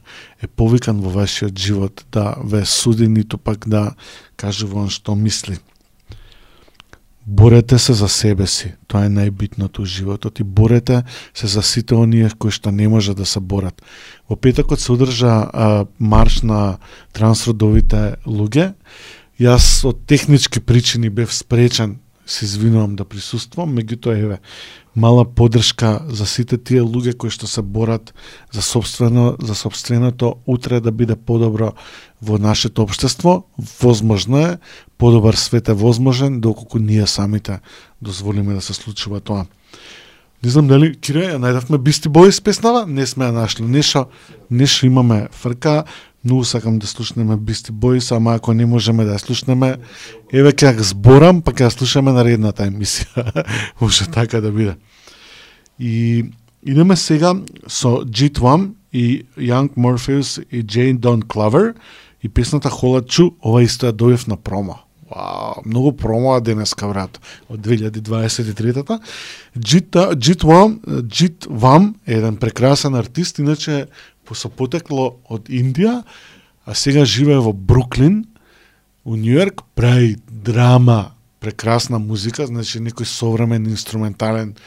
е 0.43 0.47
повикан 0.47 0.99
во 1.01 1.10
вашиот 1.10 1.60
живот 1.60 2.05
да 2.12 2.36
ве 2.43 2.66
суди, 2.66 3.08
ниту 3.08 3.38
пак 3.38 3.68
да 3.68 3.95
кажува 4.36 4.84
он 4.84 4.89
што 4.89 5.16
мисли. 5.16 5.58
Борете 7.28 7.80
се 7.80 7.93
за 7.93 8.08
себе 8.08 8.47
си. 8.47 8.72
Тоа 8.88 9.03
е 9.08 9.12
најбитното 9.12 9.84
у 9.84 9.86
животот 9.86 10.39
и 10.39 10.43
борете 10.43 11.03
се 11.36 11.47
за 11.47 11.64
сите 11.64 11.95
оние 11.95 12.32
кои 12.39 12.51
што 12.51 12.72
не 12.72 12.88
може 12.88 13.16
да 13.16 13.26
се 13.26 13.39
борат. 13.39 13.82
Во 14.30 14.36
петокот 14.36 14.80
се 14.80 14.91
одржа 14.91 15.49
а, 15.51 15.86
марш 15.99 16.41
на 16.47 16.78
трансродовите 17.12 18.16
луѓе. 18.24 18.74
Јас 19.38 19.85
од 19.85 19.99
технички 20.09 20.59
причини 20.59 21.09
бев 21.13 21.33
спречен, 21.33 21.99
се 22.25 22.45
извинувам 22.45 22.95
да 22.97 23.05
присуствувам, 23.05 23.75
меѓутоа 23.77 24.17
еве 24.17 24.38
мала 24.95 25.25
поддршка 25.25 26.01
за 26.09 26.25
сите 26.25 26.57
тие 26.57 26.81
луѓе 26.81 27.13
кои 27.13 27.29
што 27.29 27.45
се 27.47 27.61
борат 27.61 28.15
за 28.51 28.61
собствено 28.65 29.35
за 29.41 29.55
собственото 29.55 30.35
утре 30.47 30.79
да 30.81 30.91
биде 30.91 31.15
подобро 31.15 31.73
во 32.21 32.38
нашето 32.38 32.81
општество. 32.81 33.45
Возможно 33.81 34.39
е, 34.39 34.57
подобар 34.97 35.33
свет 35.33 35.69
е 35.69 35.73
возможен 35.73 36.41
доколку 36.41 36.79
ние 36.79 37.07
самите 37.07 37.59
дозволиме 38.01 38.53
да 38.53 38.61
се 38.61 38.73
случува 38.73 39.19
тоа. 39.21 39.45
Не 40.43 40.49
знам 40.49 40.67
дали 40.67 40.95
Кире 40.97 41.31
ја 41.33 41.38
најдавме 41.38 41.77
Бисти 41.77 42.09
Бојс 42.09 42.41
песнава, 42.41 42.85
не 42.88 43.05
сме 43.05 43.29
ја 43.29 43.38
нашли. 43.38 43.65
Нешо 43.65 44.07
нешо 44.49 44.85
имаме 44.85 45.27
фрка, 45.31 45.83
многу 46.28 46.43
сакам 46.43 46.80
да 46.80 46.88
слушнеме 46.88 47.38
Бисти 47.38 47.71
Boys, 47.71 48.15
ама 48.15 48.36
ако 48.36 48.53
не 48.53 48.65
можеме 48.65 49.05
да 49.07 49.15
ја 49.15 49.23
слушнеме, 49.23 49.78
еве 50.34 50.51
ќе 50.51 50.75
ја 50.75 50.84
зборам, 50.91 51.39
па 51.41 51.55
ќе 51.55 51.67
ја 51.67 51.71
слушаме 51.71 52.11
наредната 52.11 52.67
емисија. 52.67 53.32
Може 53.82 54.09
така 54.11 54.41
да 54.43 54.51
биде. 54.51 54.75
И 55.80 56.25
идеме 56.63 56.95
сега 56.95 57.32
со 57.67 58.03
G2 58.03 58.71
и 58.91 59.23
Young 59.38 59.71
Morpheus 59.78 60.43
и 60.51 60.65
Jane 60.65 60.99
Don 60.99 61.23
Clover 61.23 61.73
и 62.23 62.30
песната 62.30 62.69
Холачу, 62.69 63.32
ова 63.39 63.63
исто 63.63 63.88
ја 63.88 63.95
дојев 63.95 64.28
на 64.28 64.36
промо. 64.36 64.84
Вау, 65.07 65.61
многу 65.65 65.93
промоа 65.95 66.41
денеска, 66.43 66.88
брат, 66.88 67.21
од 67.47 67.61
2023-та. 67.63 68.99
Джит, 69.55 69.95
Джит 70.19 70.43
Вам, 70.43 70.82
Джит 71.07 71.47
Вам 71.49 71.95
е 72.05 72.17
еден 72.19 72.36
прекрасен 72.36 72.95
артист, 72.95 73.39
иначе 73.39 73.88
Па 74.28 74.36
со 74.36 74.49
потекло 74.51 75.17
од 75.32 75.47
Индија, 75.47 76.01
а 76.67 76.75
сега 76.75 77.05
живее 77.05 77.39
во 77.39 77.53
Бруклин, 77.53 78.25
у 79.07 79.15
Њујорк, 79.15 79.63
прави 79.75 80.17
драма, 80.28 81.13
прекрасна 81.39 81.99
музика, 81.99 82.47
значи 82.47 82.82
некој 82.84 83.07
современ 83.07 83.69
инструментален 83.71 84.57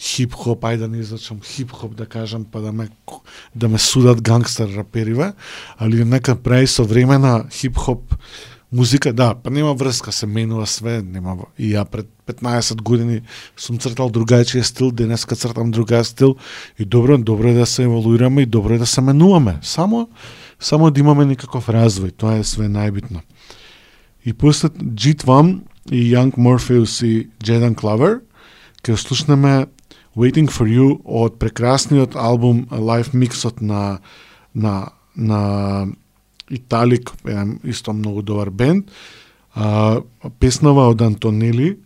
хип-хоп, 0.00 0.64
ајде 0.64 0.86
да 0.86 0.88
не 0.88 1.02
излачам 1.04 1.42
хип-хоп 1.44 1.94
да 1.94 2.06
кажам, 2.06 2.44
па 2.44 2.60
да 2.64 2.72
ме, 2.72 2.88
да 3.54 3.68
ме 3.68 3.78
судат 3.78 4.22
гангстер 4.22 4.72
рапериве, 4.74 5.32
али 5.78 6.04
нека 6.04 6.36
прави 6.36 6.66
современа 6.66 7.44
хип-хоп 7.52 8.16
музика, 8.72 9.12
да, 9.12 9.34
па 9.34 9.50
нема 9.50 9.74
врска, 9.74 10.12
се 10.12 10.26
менува 10.26 10.66
све, 10.66 11.02
нема 11.02 11.36
и 11.58 11.72
ја 11.74 11.84
пред 11.84 12.06
15 12.26 12.82
години 12.82 13.22
сум 13.56 13.78
цртал 13.78 14.10
другачиј 14.10 14.62
стил, 14.62 14.90
денеска 14.90 15.36
цртам 15.36 15.72
другај 15.74 16.02
стил 16.02 16.36
и 16.78 16.84
добро, 16.84 17.18
добро 17.18 17.50
е 17.50 17.54
да 17.54 17.66
се 17.66 17.82
еволуираме 17.82 18.42
и 18.42 18.46
добро 18.46 18.74
е 18.74 18.78
да 18.78 18.86
се 18.86 19.00
менуваме. 19.00 19.58
Само 19.62 20.08
само 20.60 20.90
да 20.90 21.00
имаме 21.00 21.24
некаков 21.24 21.68
развој, 21.68 22.14
тоа 22.16 22.38
е 22.38 22.44
све 22.44 22.68
најбитно. 22.68 23.22
И 24.24 24.32
после 24.32 24.68
Джит 24.94 25.24
Вам 25.24 25.62
и 25.90 26.14
Young 26.14 26.36
Morpheus 26.36 27.02
и 27.06 27.30
Jaden 27.42 27.74
Clover 27.74 28.20
ќе 28.84 28.96
слушнеме 28.96 29.66
Waiting 30.16 30.50
for 30.50 30.66
You 30.66 31.00
од 31.04 31.38
прекрасниот 31.38 32.14
албум 32.14 32.66
Live 32.70 33.14
Mixот 33.14 33.60
на 33.60 33.98
на 34.54 34.92
на 35.16 35.86
Италик, 36.50 37.12
еден 37.24 37.58
исто 37.64 37.92
многу 37.92 38.22
добар 38.22 38.50
бенд. 38.50 38.90
А, 39.54 40.00
песнава 40.38 40.88
од 40.90 41.02
Антонели, 41.02 41.76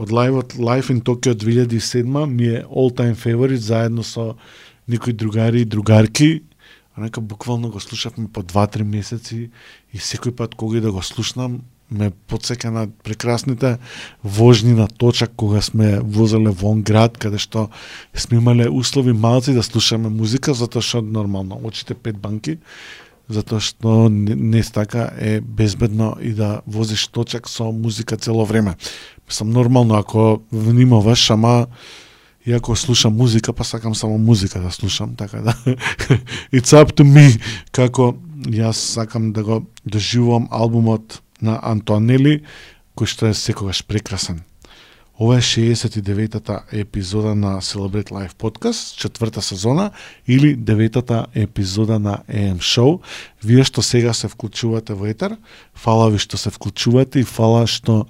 од 0.00 0.12
лајвот 0.12 0.56
Live 0.56 0.92
in 0.92 1.02
Tokyo 1.04 1.34
2007 1.34 2.26
ми 2.26 2.46
е 2.46 2.64
all 2.64 2.92
time 2.92 3.16
favorite 3.16 3.64
заедно 3.64 4.02
со 4.02 4.34
некои 4.88 5.12
другари 5.12 5.60
и 5.60 5.64
другарки. 5.64 6.42
Нека 6.98 7.20
буквално 7.20 7.70
го 7.70 7.80
слушавме 7.80 8.28
по 8.32 8.42
2-3 8.42 8.82
месеци 8.82 9.50
и 9.92 9.98
секој 9.98 10.36
пат 10.36 10.54
кога 10.54 10.80
да 10.80 10.92
го 10.92 11.02
слушнам 11.02 11.60
ме 11.90 12.10
подсека 12.10 12.70
на 12.70 12.88
прекрасните 13.04 13.78
вожни 14.24 14.72
на 14.72 14.88
точак 14.88 15.32
кога 15.36 15.60
сме 15.60 16.00
возеле 16.00 16.50
вон 16.50 16.82
град 16.82 17.18
каде 17.18 17.38
што 17.38 17.68
сме 18.14 18.38
имале 18.38 18.68
услови 18.68 19.12
малци 19.12 19.52
да 19.52 19.62
слушаме 19.62 20.08
музика 20.08 20.54
затоа 20.54 20.82
што 20.82 21.02
нормално 21.02 21.60
очите 21.64 21.94
пет 21.94 22.18
банки 22.18 22.58
затоа 23.30 23.60
што 23.62 24.08
не, 24.10 24.34
не 24.34 24.62
така 24.62 25.10
е 25.18 25.40
безбедно 25.40 26.16
и 26.20 26.32
да 26.34 26.60
возиш 26.66 27.06
точак 27.08 27.48
со 27.48 27.72
музика 27.72 28.16
цело 28.16 28.44
време. 28.44 28.74
Мислам 29.28 29.50
нормално 29.50 29.94
ако 29.94 30.42
внимаваш, 30.52 31.30
ама 31.30 31.66
и 32.46 32.52
ако 32.52 32.76
слушам 32.76 33.16
музика, 33.16 33.52
па 33.52 33.64
сакам 33.64 33.94
само 33.94 34.18
музика 34.18 34.60
да 34.60 34.70
слушам, 34.70 35.14
така 35.16 35.40
да 35.40 35.52
it's 36.52 36.74
up 36.74 36.92
to 36.92 37.04
me 37.04 37.40
како 37.72 38.14
јас 38.46 38.72
сакам 38.72 39.32
да 39.32 39.44
го 39.44 39.66
доживувам 39.86 40.48
албумот 40.50 41.22
на 41.42 41.60
Антонели, 41.62 42.42
кој 42.96 43.06
што 43.06 43.26
е 43.30 43.34
секогаш 43.34 43.84
прекрасен. 43.86 44.42
Ова 45.20 45.36
е 45.36 45.40
69-та 45.40 46.62
епизода 46.72 47.34
на 47.34 47.60
Celebrate 47.60 48.10
Life 48.10 48.32
Podcast, 48.32 48.96
четврта 48.96 49.42
сезона 49.42 49.90
или 50.28 50.56
деветата 50.56 51.26
епизода 51.34 51.98
на 51.98 52.18
AM 52.32 52.56
Show. 52.56 53.00
Вие 53.44 53.64
што 53.64 53.84
сега 53.84 54.16
се 54.16 54.32
вклучувате 54.32 54.96
во 54.96 55.12
етер, 55.12 55.36
фала 55.76 56.08
ви 56.08 56.16
што 56.16 56.40
се 56.40 56.48
вклучувате 56.48 57.20
и 57.20 57.28
фала 57.28 57.68
што 57.68 58.08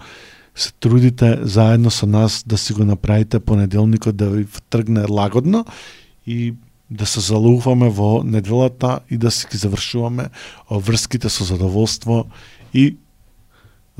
се 0.54 0.70
трудите 0.78 1.42
заедно 1.42 1.90
со 1.90 2.06
нас 2.06 2.46
да 2.46 2.54
си 2.54 2.78
го 2.78 2.86
направите 2.86 3.42
понеделникот 3.42 4.14
да 4.14 4.30
ви 4.30 4.46
тргне 4.70 5.02
лагодно 5.10 5.66
и 6.26 6.54
да 6.90 7.06
се 7.06 7.20
залуваме 7.20 7.90
во 7.90 8.22
неделата 8.22 9.00
и 9.10 9.18
да 9.18 9.34
си 9.34 9.50
ги 9.50 9.58
завршуваме 9.58 10.30
врските 10.70 11.26
со 11.26 11.42
задоволство 11.42 12.30
и 12.74 12.94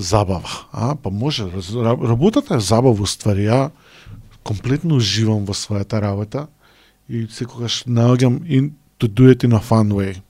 забава. 0.01 0.67
А, 0.73 0.95
па 0.95 1.11
може, 1.11 1.45
работата 2.03 2.57
е 2.57 2.61
забава 2.61 3.07
ствари. 3.07 3.47
Ја 3.47 3.71
комплетно 4.43 4.97
уживам 4.97 5.45
во 5.45 5.55
својата 5.55 6.01
работа 6.01 6.49
и 7.09 7.27
секогаш 7.31 7.85
наоѓам 7.85 8.41
И 8.47 8.73
to 9.01 9.09
do 9.09 9.29
it 9.31 9.45
in 9.45 9.53
a 9.53 9.61
fun 9.61 9.93
way. 9.93 10.21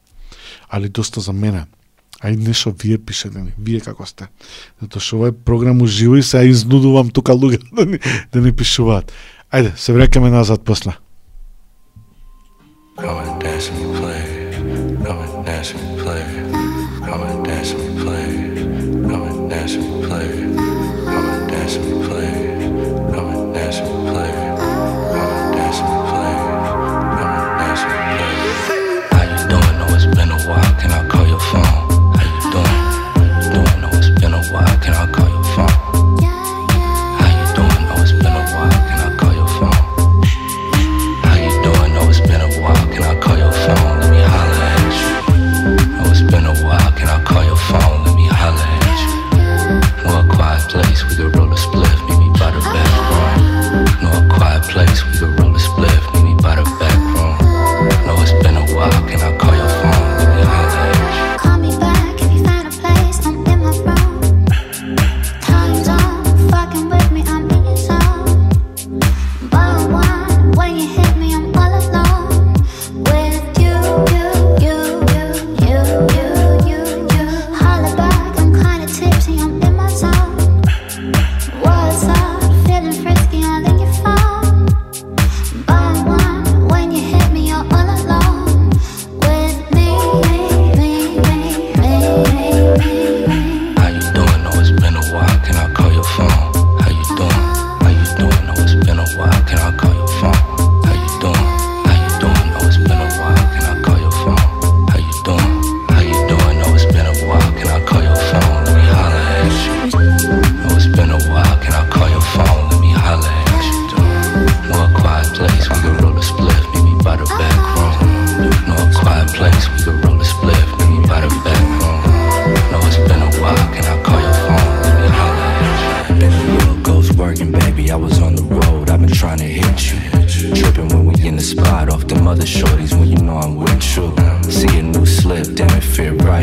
Али 0.68 0.88
доста 0.88 1.20
за 1.20 1.32
мене. 1.32 1.66
Ај 2.22 2.36
нешто 2.36 2.70
вие 2.70 2.98
пишете 2.98 3.40
ни, 3.40 3.52
вие 3.58 3.80
како 3.80 4.06
сте. 4.06 4.28
Затоа 4.80 5.00
што 5.00 5.16
овој 5.16 5.32
програм 5.32 5.80
уживо 5.82 6.16
и 6.16 6.22
се 6.22 6.44
изнудувам 6.50 7.10
тука 7.10 7.32
луѓе 7.32 7.62
да 7.72 7.86
ни, 7.86 7.98
да 8.32 8.40
ни 8.40 8.52
пишуваат. 8.52 9.12
Ајде, 9.52 9.76
се 9.76 9.92
врекаме 9.92 10.30
назад 10.30 10.64
после. 10.64 10.92
Go 12.98 13.16
and 13.16 13.40
dance 13.40 13.70
and 13.72 13.96
play. 13.96 14.22
Go 15.02 15.16
and 15.24 15.46
dance 15.46 15.72
and 15.72 15.98
play. 15.98 16.24
Go 17.00 17.16
and 17.24 17.44
dance 17.44 17.72
and 17.72 17.98
play. 17.98 18.49
dancing 19.51 20.01
players, 20.05 20.57
a 20.57 21.46
dancing 21.51 22.05
players, 22.05 23.12
poet 23.12 23.53
dancing 23.53 24.07
players. 24.07 24.39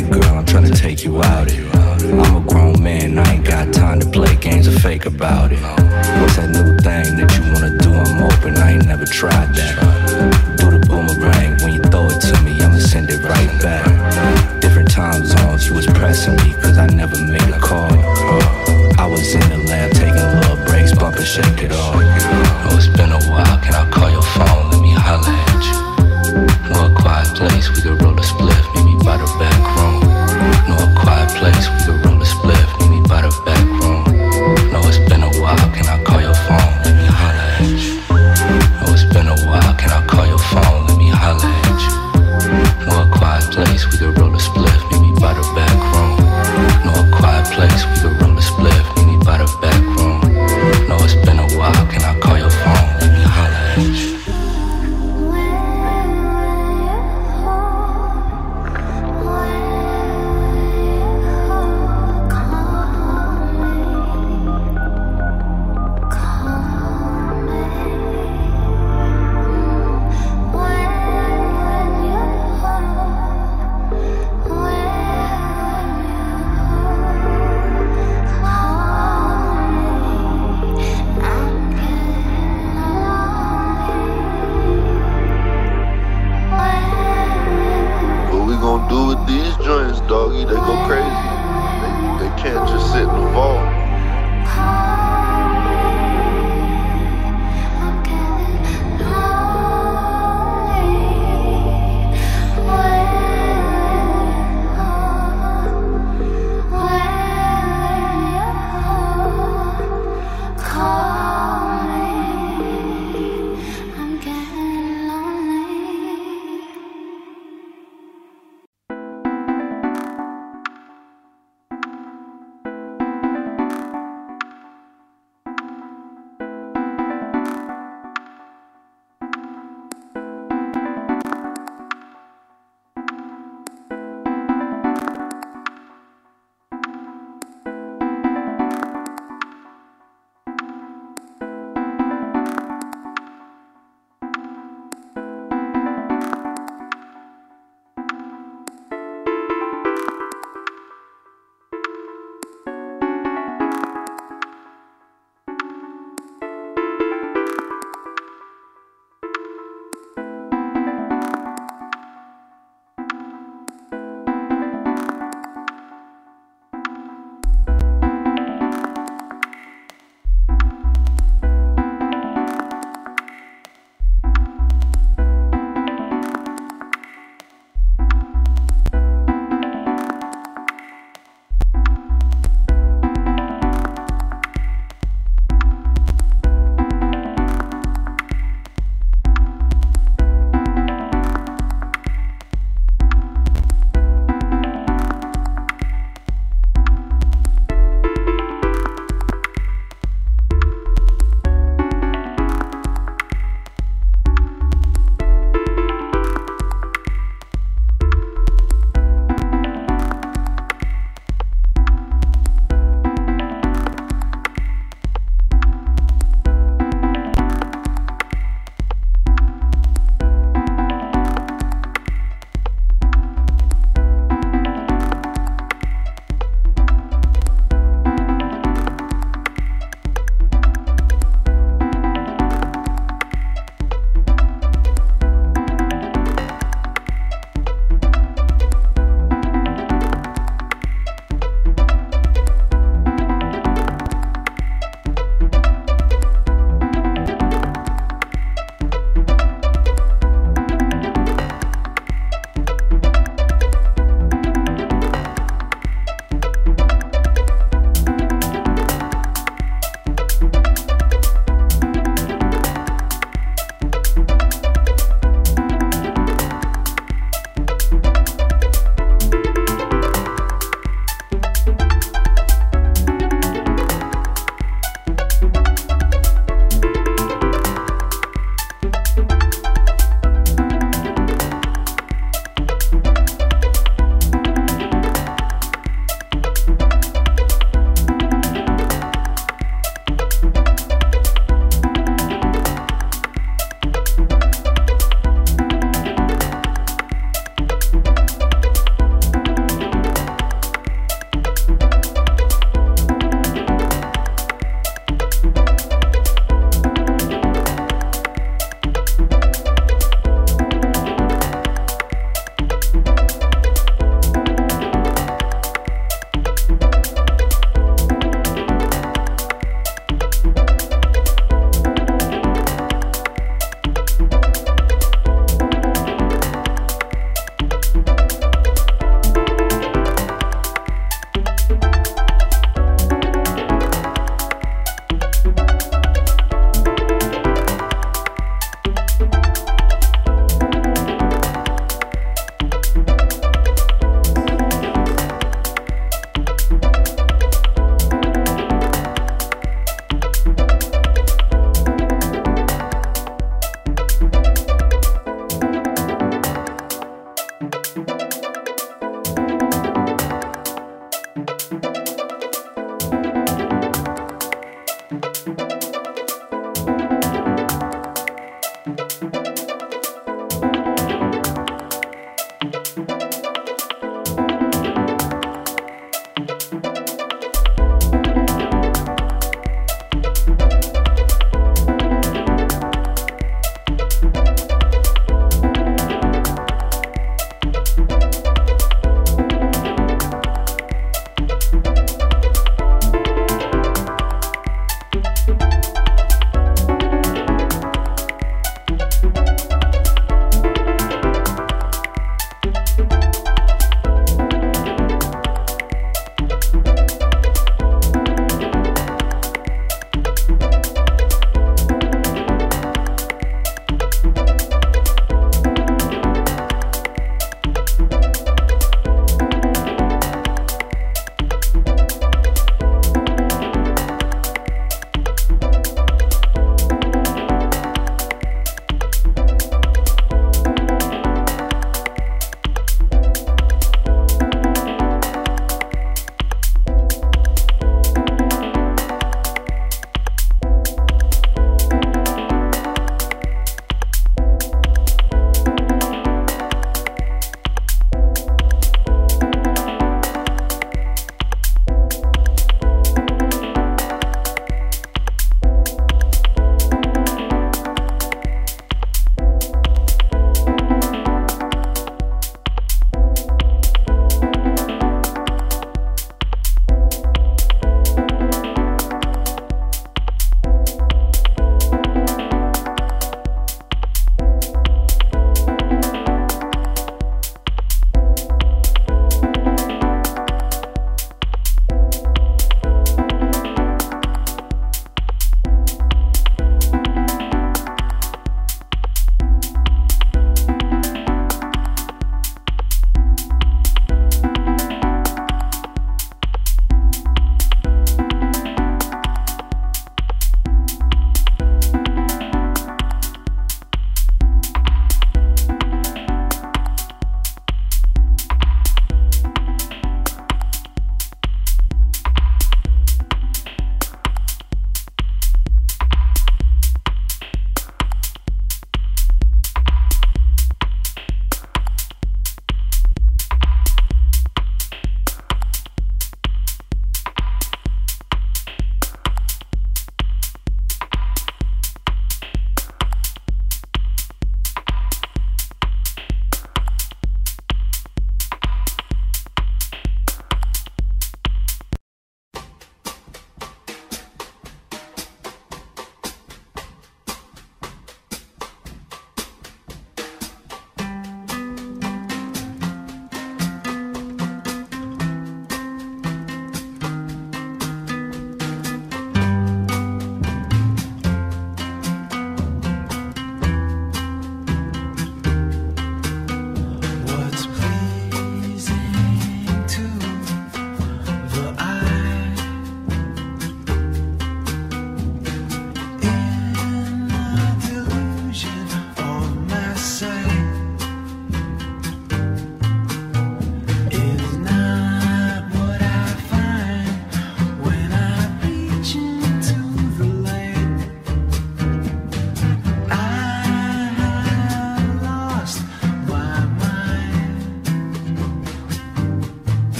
Girl, 0.00 0.24
I'm 0.24 0.46
trying 0.46 0.64
to 0.64 0.72
take 0.72 1.04
you 1.04 1.22
out. 1.22 1.52
I'm 1.52 2.36
a 2.36 2.40
grown 2.40 2.82
man, 2.82 3.18
I 3.18 3.34
ain't 3.34 3.44
got 3.44 3.72
time 3.72 4.00
to 4.00 4.08
play 4.08 4.34
games 4.36 4.66
or 4.66 4.78
fake 4.80 5.06
about 5.06 5.52
it. 5.52 5.60
What's 5.60 6.36
that 6.36 6.48
new 6.50 6.76
thing 6.80 7.16
that 7.16 7.28
you 7.36 7.42
wanna 7.52 7.76
do? 7.78 7.92
I'm 7.92 8.22
open, 8.22 8.56
I 8.56 8.72
ain't 8.72 8.86
never 8.86 9.04
tried 9.04 9.54
that. 9.54 10.56
Do 10.56 10.70
the 10.70 10.80
boomerang 10.86 11.58
when 11.62 11.74
you 11.74 11.82
throw 11.82 12.06
it 12.06 12.20
to 12.20 12.42
me, 12.42 12.60
I'ma 12.60 12.78
send 12.78 13.10
it 13.10 13.22
right 13.22 13.52
back. 13.62 14.60
Different 14.60 14.90
time 14.90 15.24
zones, 15.24 15.66
you 15.66 15.74
was 15.74 15.86
pressing 15.86 16.36
me, 16.36 16.54
cause 16.54 16.78
I 16.78 16.86
never 16.86 17.18
made 17.20 17.48
a 17.48 17.60
call. 17.60 17.92
I 18.98 19.06
was 19.06 19.34
in 19.34 19.48
the 19.48 19.58
lab 19.68 19.92
taking 19.92 20.14
little 20.40 20.56
breaks, 20.66 20.92
bumping, 20.92 21.24
shake 21.24 21.62
it 21.62 21.72
off. 21.72 21.94
Oh, 21.96 22.76
it's 22.76 22.88
been 22.88 23.12
a 23.12 23.22
while, 23.30 23.58
can 23.60 23.74
I? 23.74 23.91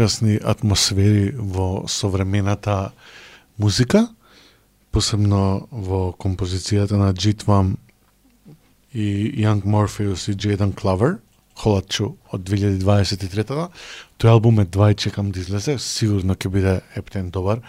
Прекрасни 0.00 0.38
атмосфери 0.42 1.34
во 1.36 1.84
современата 1.86 2.92
музика, 3.58 4.08
посебно 4.92 5.68
во 5.70 6.14
композицијата 6.16 6.96
на 6.96 7.12
Джитвам 7.12 7.76
и 8.94 9.28
Young 9.44 9.60
Morpheus 9.60 10.24
и 10.32 10.34
Jaden 10.34 10.72
Clover, 10.72 11.18
Холачу 11.52 12.16
од 12.32 12.48
2023-та. 12.48 13.68
Тој 14.16 14.32
албум 14.32 14.60
е 14.60 14.64
два 14.64 14.88
и 14.90 14.96
чекам 14.96 15.32
да 15.36 15.40
излезе, 15.40 15.76
сигурно 15.76 16.32
ќе 16.32 16.48
биде 16.48 16.80
ептен 16.96 17.28
добар. 17.28 17.60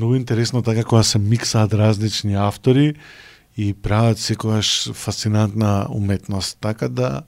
Многу 0.00 0.16
интересно 0.16 0.62
така 0.62 0.82
кога 0.82 1.02
се 1.02 1.18
миксаат 1.18 1.74
различни 1.74 2.40
автори 2.40 2.94
и 3.56 3.74
прават 3.74 4.18
секогаш 4.18 4.92
фасцинантна 4.92 5.86
уметност, 5.90 6.56
така 6.60 6.88
да 6.88 7.20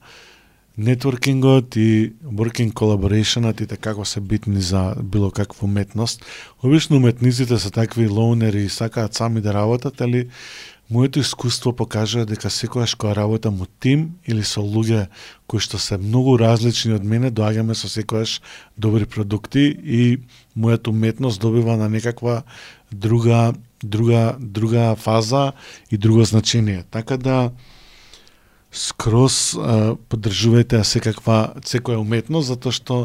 нетворкингот 0.79 1.75
и 1.75 2.13
working 2.23 2.71
collaborationот 2.71 3.61
и 3.61 3.67
така 3.67 3.91
како 3.91 4.05
се 4.05 4.21
битни 4.21 4.61
за 4.61 4.95
било 5.03 5.31
каква 5.31 5.65
уметност. 5.65 6.25
Обично 6.63 6.97
уметниците 6.97 7.59
се 7.59 7.71
такви 7.71 8.07
лоунери 8.07 8.63
и 8.63 8.69
сакаат 8.69 9.13
сами 9.13 9.41
да 9.41 9.53
работат, 9.53 10.01
али 10.01 10.27
моето 10.89 11.19
искуство 11.19 11.73
покажува 11.73 12.25
дека 12.25 12.49
секогаш 12.49 12.95
кога 12.95 13.15
работам 13.15 13.61
од 13.61 13.69
тим 13.79 14.15
или 14.25 14.43
со 14.43 14.63
луѓе 14.63 15.07
кои 15.47 15.59
што 15.59 15.77
се 15.77 15.97
многу 15.97 16.37
различни 16.39 16.95
од 16.95 17.03
мене, 17.03 17.31
доаѓаме 17.31 17.75
со 17.75 17.89
секогаш 17.89 18.39
добри 18.77 19.05
продукти 19.05 19.75
и 19.83 20.19
мојата 20.57 20.89
уметност 20.89 21.41
добива 21.41 21.77
на 21.77 21.89
некаква 21.89 22.43
друга 22.91 23.53
друга 23.83 24.35
друга 24.39 24.95
фаза 24.95 25.51
и 25.91 25.97
друго 25.97 26.23
значење. 26.23 26.83
Така 26.91 27.17
да 27.17 27.51
скроз 28.71 29.55
а, 29.57 29.95
поддржувајте 30.09 30.83
секаква 30.85 31.55
секоја 31.65 32.01
уметност 32.03 32.51
затоа 32.51 32.73
што 32.75 32.97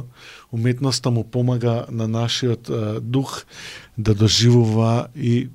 уметноста 0.53 1.11
му 1.11 1.25
помага 1.25 1.87
на 1.89 2.09
нашиот 2.09 2.69
а, 2.69 3.01
дух 3.01 3.45
да 3.97 4.15
доживува 4.15 5.09
и 5.17 5.49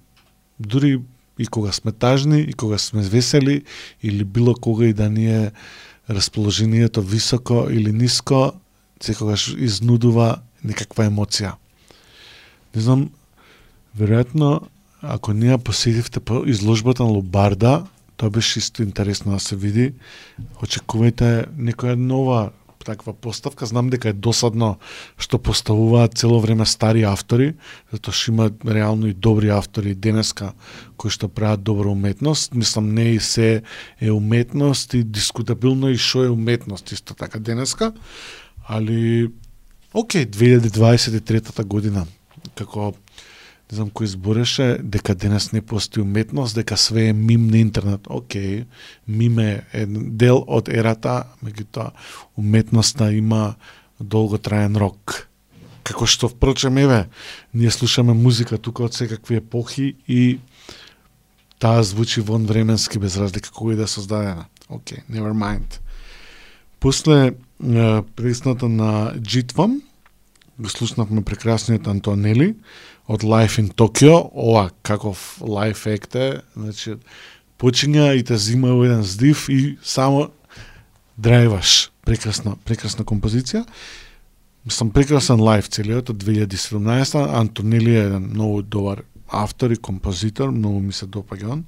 дури 0.59 0.99
и 1.37 1.45
кога 1.45 1.71
сме 1.71 1.91
тажни 1.91 2.41
и 2.41 2.53
кога 2.53 2.77
сме 2.77 3.01
весели 3.01 3.63
или 4.03 4.23
било 4.23 4.55
кога 4.55 4.85
и 4.85 4.93
да 4.93 5.09
ни 5.09 5.29
е 5.29 5.51
расположението 6.09 7.01
високо 7.01 7.67
или 7.69 7.91
ниско 7.91 8.53
секогаш 8.99 9.53
изнудува 9.57 10.41
некаква 10.63 11.05
емоција. 11.07 11.55
Не 12.75 12.81
знам, 12.81 13.09
веројатно 13.95 14.67
ако 15.01 15.33
ние 15.33 15.57
посетивте 15.57 16.19
по 16.19 16.43
изложбата 16.45 17.03
на 17.03 17.09
Лубарда, 17.09 17.85
тоа 18.19 18.29
беше 18.29 18.59
исто 18.59 18.83
интересно 18.83 19.31
да 19.31 19.39
се 19.39 19.55
види. 19.55 19.93
Очекувајте 20.59 21.47
некоја 21.55 21.95
нова 21.95 22.51
таква 22.83 23.13
поставка. 23.13 23.65
Знам 23.65 23.89
дека 23.89 24.11
е 24.11 24.13
досадно 24.13 24.77
што 25.19 25.39
поставуваат 25.39 26.17
цело 26.19 26.39
време 26.43 26.65
стари 26.67 27.03
автори, 27.07 27.53
затоа 27.93 28.15
што 28.15 28.31
има 28.31 28.49
реално 28.65 29.07
и 29.07 29.13
добри 29.13 29.51
автори 29.55 29.95
денеска 29.95 30.51
кои 30.97 31.11
што 31.11 31.31
прават 31.31 31.63
добра 31.63 31.87
уметност. 31.89 32.55
Мислам 32.55 32.93
не 32.93 33.15
и 33.15 33.19
се 33.19 33.61
е 34.01 34.11
уметност 34.11 34.93
и 34.93 35.03
дискутабилно 35.03 35.89
и 35.89 35.97
што 35.97 36.25
е 36.27 36.33
уметност 36.35 36.91
исто 36.91 37.15
така 37.15 37.39
денеска. 37.39 37.93
Али 38.67 39.31
окей, 39.93 40.25
2023 40.25 41.63
година 41.63 42.05
како 42.55 42.93
не 43.69 43.75
знам 43.77 43.91
кој 43.93 44.09
збореше, 44.09 44.79
дека 44.81 45.13
денес 45.13 45.51
не 45.53 45.61
постои 45.61 46.01
уметност, 46.01 46.55
дека 46.57 46.77
све 46.77 47.09
е 47.09 47.13
мим 47.13 47.47
на 47.47 47.59
интернет. 47.61 48.07
Океј, 48.09 48.65
мим 49.07 49.39
е 49.39 49.63
дел 49.85 50.41
од 50.47 50.69
ерата, 50.73 51.27
меѓутоа 51.45 51.91
уметноста 52.37 53.11
има 53.13 53.55
долготраен 53.99 54.77
рок. 54.77 55.27
Како 55.85 56.05
што 56.09 56.29
впрочем 56.29 56.77
еве, 56.81 57.09
ние 57.53 57.69
слушаме 57.71 58.13
музика 58.13 58.57
тука 58.57 58.83
од 58.89 58.93
секакви 58.93 59.37
епохи 59.37 59.95
и 60.07 60.39
таа 61.59 61.83
звучи 61.83 62.21
вон 62.21 62.45
временски 62.49 62.99
без 62.99 63.17
разлика 63.17 63.53
кој 63.53 63.77
да 63.77 63.85
е 63.85 63.93
создадена. 63.93 64.47
Океј, 64.69 65.05
okay, 65.05 65.13
never 65.13 65.33
mind. 65.33 65.77
После 66.79 67.35
пресната 68.15 68.69
на 68.69 69.13
Джитвам, 69.21 69.81
го 70.59 70.69
слушнавме 70.69 71.21
прекрасниот 71.21 71.87
Антонели, 71.87 72.55
од 73.09 73.25
Life 73.25 73.57
in 73.61 73.71
Tokyo, 73.73 74.29
ова 74.33 74.69
каков 74.85 75.41
лайф 75.41 75.87
ект 75.89 76.15
е, 76.15 76.41
значи 76.53 76.95
почиња 77.57 78.13
и 78.13 78.23
те 78.23 78.37
зима 78.37 78.75
во 78.77 78.85
еден 78.85 79.01
здив 79.03 79.47
и 79.49 79.77
само 79.81 80.29
драйваш. 81.17 81.89
Прекрасна, 82.05 82.55
прекрасна 82.65 83.05
композиција. 83.05 83.65
Мислам, 84.65 84.91
прекрасен 84.93 85.41
лайф 85.41 85.69
целиот 85.73 86.13
од 86.13 86.21
2017. 86.21 87.17
Антонели 87.17 87.95
е 87.97 88.05
еден 88.05 88.29
многу 88.29 88.61
добар 88.61 89.03
автор 89.29 89.71
и 89.71 89.77
композитор, 89.77 90.51
многу 90.51 90.79
ми 90.79 90.93
се 90.93 91.05
допаѓа 91.05 91.49
он. 91.49 91.65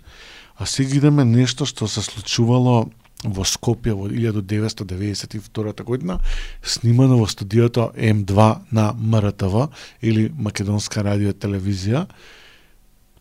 А 0.58 0.66
сега 0.66 0.98
идеме 0.98 1.26
нешто 1.26 1.66
што 1.66 1.88
се 1.88 2.02
случувало 2.06 2.92
во 3.24 3.46
Скопје 3.46 3.94
во 3.94 4.10
1992 4.10 5.84
година, 5.84 6.20
снимано 6.64 7.18
во 7.18 7.28
студиото 7.28 7.92
М2 7.96 8.56
на 8.72 8.92
МРТВ 8.94 9.70
или 10.02 10.32
Македонска 10.34 11.04
радио 11.04 11.34
телевизија. 11.34 12.08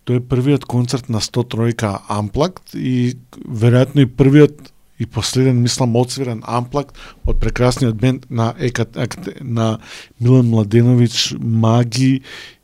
Тој 0.08 0.22
е 0.22 0.26
првиот 0.26 0.64
концерт 0.64 1.08
на 1.08 1.20
103 1.20 1.76
Unplugged 2.08 2.74
и 2.74 3.16
веројатно 3.44 4.06
и 4.06 4.06
првиот 4.06 4.72
и 5.00 5.06
последен, 5.06 5.62
мислам, 5.62 5.96
одсвирен 5.96 6.42
амплакт 6.44 6.96
од 7.24 7.38
прекрасниот 7.40 7.96
бенд 7.96 8.26
на 8.30 8.52
Екат, 8.58 8.96
на 9.40 9.78
Милан 10.20 10.50
Младенович, 10.50 11.34
Маги 11.40 12.20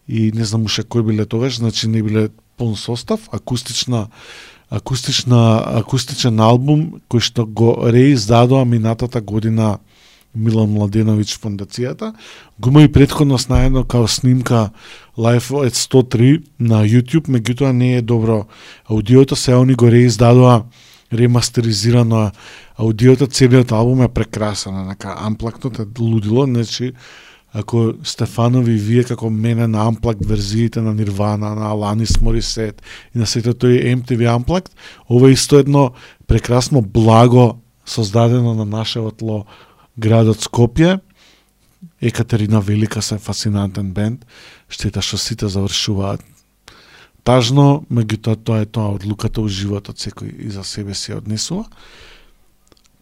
и 0.07 0.33
не 0.33 0.45
знам 0.45 0.69
уште 0.69 0.85
кој 0.85 1.07
биле 1.09 1.25
тогаш, 1.25 1.57
значи 1.57 1.89
не 1.89 2.03
биле 2.03 2.29
полн 2.57 2.77
состав, 2.77 3.29
акустична 3.33 4.09
акустична 4.71 5.63
акустичен 5.81 6.41
албум 6.41 7.01
кој 7.11 7.23
што 7.23 7.47
го 7.47 7.77
реиздадоа 7.87 8.65
минатата 8.65 9.21
година 9.21 9.79
Милан 10.37 10.69
Младенович 10.69 11.39
фондацијата. 11.41 12.13
Го 12.61 12.71
има 12.71 12.83
и 12.83 12.93
предходно 12.93 13.39
снајдено 13.39 13.87
као 13.87 14.09
снимка 14.09 14.71
Life 15.19 15.49
at 15.65 15.73
103 15.73 16.43
на 16.61 16.85
YouTube, 16.85 17.29
меѓутоа 17.29 17.73
не 17.73 17.97
е 17.97 18.03
добро 18.03 18.45
аудиото, 18.91 19.37
се 19.37 19.55
они 19.55 19.75
го 19.75 19.91
реиздадоа 19.91 20.65
ремастеризирано 21.13 22.31
аудиото, 22.77 23.27
целиот 23.27 23.73
албум 23.73 24.03
е 24.03 24.09
прекрасен, 24.09 24.75
нака 24.87 25.15
амплактот 25.19 25.79
е 25.79 25.87
лудило, 25.99 26.45
значи 26.45 26.93
ако 27.57 27.95
Стефанови 28.05 28.75
вие 28.77 29.05
како 29.05 29.31
мене 29.31 29.67
на 29.67 29.87
Unplugged 29.89 30.27
верзиите 30.29 30.81
на 30.85 30.93
Нирвана, 30.95 31.55
на 31.55 31.71
Аланис 31.73 32.21
Морисет 32.21 32.83
и 33.15 33.19
на 33.19 33.27
сето 33.27 33.55
тој 33.55 33.97
MTV 33.97 34.29
Unplugged, 34.29 34.71
ова 35.09 35.29
е 35.29 35.33
исто 35.33 35.59
едно 35.65 35.91
прекрасно 36.27 36.83
благо 36.83 37.57
создадено 37.87 38.55
на 38.55 38.65
нашето 38.65 39.11
тло 39.11 39.45
градот 39.99 40.45
Скопје. 40.45 41.01
Екатерина 42.03 42.61
Велика 42.61 43.03
се 43.03 43.19
фасинантен 43.19 43.93
бенд, 43.93 44.27
штета 44.69 45.01
што 45.01 45.17
сите 45.17 45.49
завршуваат 45.49 46.21
тажно, 47.27 47.83
меѓутоа 47.91 48.39
тоа 48.39 48.63
е 48.63 48.71
тоа 48.71 48.95
одлуката 48.95 49.43
у 49.43 49.51
животот 49.51 49.99
секој 49.99 50.31
и 50.31 50.51
за 50.55 50.63
себе 50.65 50.95
си 50.95 51.17
однесува. 51.17 51.67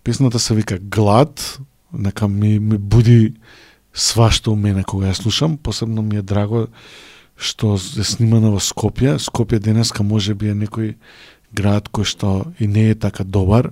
Песната 0.05 0.39
се 0.39 0.55
вика 0.55 0.79
Глад, 0.79 1.61
нека 1.93 2.29
ми, 2.29 2.59
ми 2.59 2.79
буди 2.79 3.35
свашто 3.95 4.53
у 4.53 4.57
мене 4.57 4.85
кога 4.85 5.07
ја 5.07 5.15
слушам, 5.15 5.57
посебно 5.57 6.03
ми 6.03 6.17
е 6.17 6.23
драго 6.23 6.69
што 7.37 7.75
е 7.75 8.05
снимана 8.05 8.51
во 8.51 8.61
Скопје. 8.63 9.19
Скопје 9.19 9.59
денеска 9.59 10.03
може 10.03 10.35
би 10.35 10.51
е 10.51 10.55
некој 10.55 10.95
град 11.55 11.89
кој 11.89 12.05
што 12.05 12.53
и 12.59 12.67
не 12.67 12.91
е 12.91 12.95
така 12.95 13.25
добар, 13.25 13.71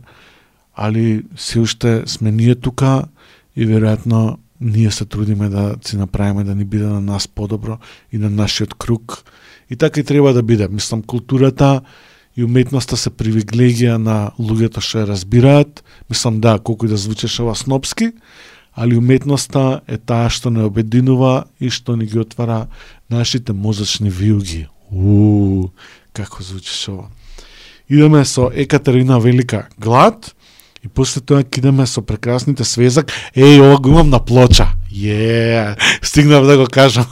али 0.74 1.24
се 1.36 1.60
уште 1.60 2.02
сме 2.06 2.32
ние 2.32 2.54
тука 2.54 3.08
и 3.56 3.66
веројатно 3.66 4.38
ние 4.60 4.90
се 4.90 5.04
трудиме 5.04 5.48
да 5.48 5.76
си 5.84 5.96
направиме 5.96 6.44
да 6.44 6.54
ни 6.54 6.64
биде 6.64 6.86
на 6.86 7.00
нас 7.00 7.28
подобро 7.28 7.78
и 8.12 8.18
на 8.18 8.30
нашиот 8.30 8.74
круг. 8.74 9.24
И 9.70 9.76
така 9.76 10.00
и 10.00 10.04
треба 10.04 10.32
да 10.32 10.42
биде. 10.42 10.68
Мислам, 10.68 11.02
културата 11.02 11.80
и 12.36 12.44
уметноста 12.44 12.96
се 12.96 13.10
привилегија 13.10 13.98
на 13.98 14.30
луѓето 14.38 14.80
што 14.80 15.02
ја 15.02 15.10
разбираат. 15.10 15.82
Мислам, 16.10 16.40
да, 16.40 16.58
колку 16.58 16.86
и 16.86 16.88
да 16.88 16.96
звучеше 16.96 17.42
ова 17.42 17.54
снопски, 17.54 18.12
али 18.74 18.96
уметноста 18.96 19.82
е 19.86 19.98
таа 19.98 20.30
што 20.30 20.50
не 20.50 20.64
обединува 20.64 21.46
и 21.60 21.70
што 21.70 21.96
ни 21.96 22.06
ги 22.06 22.18
отвара 22.18 22.68
нашите 23.10 23.52
мозачни 23.52 24.10
вијуги. 24.10 24.68
Уу, 24.92 25.70
како 26.12 26.42
звучиш 26.42 26.88
ова. 26.88 27.10
Идеме 27.88 28.24
со 28.24 28.50
Екатерина 28.54 29.20
Велика 29.20 29.68
Глад 29.78 30.34
и 30.82 30.88
после 30.88 31.20
тоа 31.20 31.44
кидеме 31.44 31.86
со 31.86 32.02
прекрасните 32.02 32.64
свезак. 32.64 33.12
Еј, 33.36 33.60
ова 33.60 33.78
го 33.78 33.90
имам 33.90 34.10
на 34.10 34.18
плоча. 34.18 34.72
Је, 34.90 35.76
стигнав 36.02 36.46
да 36.46 36.56
го 36.56 36.66
кажам. 36.66 37.06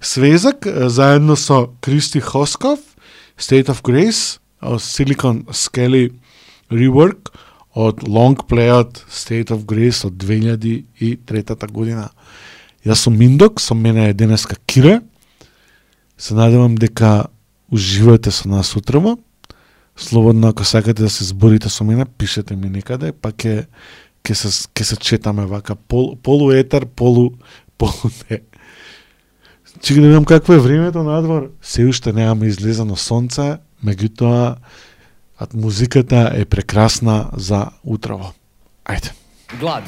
свезак 0.00 0.66
заедно 0.66 1.36
со 1.36 1.68
Кристи 1.80 2.20
Хосков, 2.20 2.80
State 3.38 3.68
of 3.68 3.82
Grace, 3.82 4.38
Silicon 4.62 5.44
Skelly 5.52 6.12
Rework, 6.72 7.30
од 7.76 8.08
Long 8.08 8.40
Play 8.48 8.72
State 9.08 9.52
of 9.52 9.66
Grace 9.68 10.06
од 10.08 10.16
2003 10.16 11.72
година. 11.72 12.08
Јас 12.86 13.04
сум 13.04 13.18
Миндок, 13.20 13.60
со 13.60 13.74
мене 13.74 14.08
е 14.08 14.14
денеска 14.14 14.56
Кире. 14.66 15.00
Се 16.18 16.34
надевам 16.34 16.74
дека 16.74 17.26
уживате 17.72 18.30
со 18.30 18.48
нас 18.48 18.76
утрово. 18.76 19.18
Слободно 19.96 20.48
ако 20.48 20.64
сакате 20.64 21.02
да 21.02 21.10
се 21.10 21.24
зборите 21.24 21.68
со 21.68 21.84
мене, 21.84 22.04
пишете 22.04 22.56
ми 22.56 22.68
некаде, 22.68 23.12
па 23.12 23.32
ќе 23.32 23.66
ќе 24.24 24.34
се 24.34 24.48
ќе 24.48 24.82
се 24.82 24.96
четаме 24.96 25.46
вака 25.46 25.76
пол, 25.76 26.16
полу 26.16 26.52
полу 26.96 27.30
полу 27.78 28.10
не. 28.30 28.40
Чека 29.82 30.00
да 30.00 30.06
видам 30.06 30.24
какво 30.24 30.52
е 30.54 30.58
времето 30.58 31.02
надвор. 31.02 31.50
Се 31.62 31.84
уште 31.84 32.12
немаме 32.12 32.46
излезано 32.46 32.96
сонце, 32.96 33.58
меѓутоа 33.84 34.56
а 35.38 35.46
музиката 35.54 36.32
е 36.34 36.44
прекрасна 36.44 37.30
за 37.36 37.66
утрово. 37.84 38.32
Ајде. 38.84 39.12
Глад. 39.60 39.84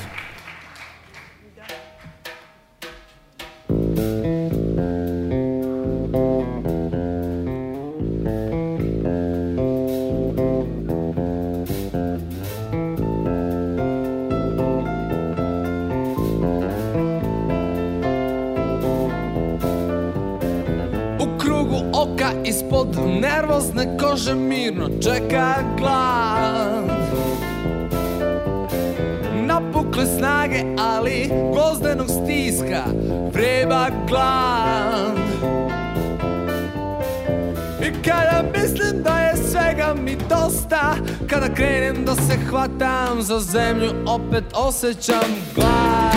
Nervozne 23.38 23.98
kože 23.98 24.34
mirno 24.34 24.88
čeka 25.02 25.54
glad 25.78 26.84
Napukle 29.46 30.06
snage, 30.06 30.64
ali 30.78 31.30
gvozdenog 31.52 32.06
stiska 32.08 32.84
vreba 33.32 33.86
glad 34.08 35.18
I 37.82 38.02
kada 38.08 38.44
mislim 38.58 39.02
da 39.02 39.18
je 39.18 39.36
svega 39.36 39.94
mi 40.02 40.16
dosta 40.28 40.94
Kada 41.30 41.54
krenem 41.54 42.04
da 42.04 42.14
se 42.14 42.38
hvatam 42.50 43.22
za 43.22 43.40
zemlju 43.40 43.90
Opet 44.06 44.44
osjećam 44.54 45.30
glad 45.54 46.07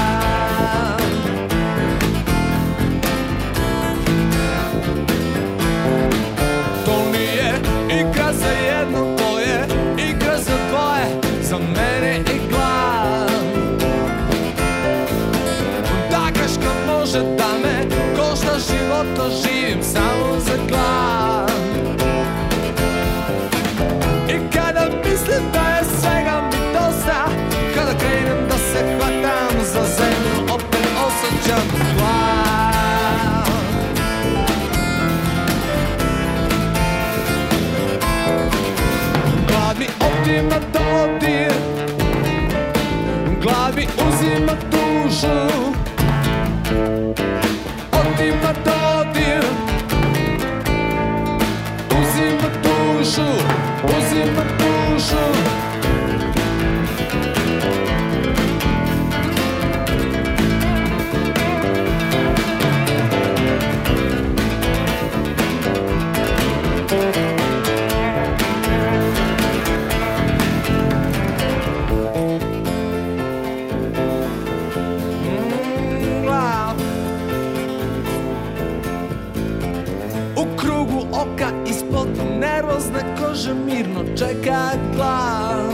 kože 83.32 83.53
mirno 83.53 84.03
čeka 84.17 84.71
glav 84.95 85.71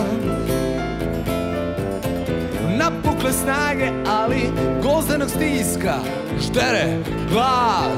Napukle 2.78 3.34
snage, 3.34 3.92
ali 4.08 4.42
gozdenog 4.84 5.30
stiska 5.30 5.96
ždere 6.40 6.98
glad 7.32 7.98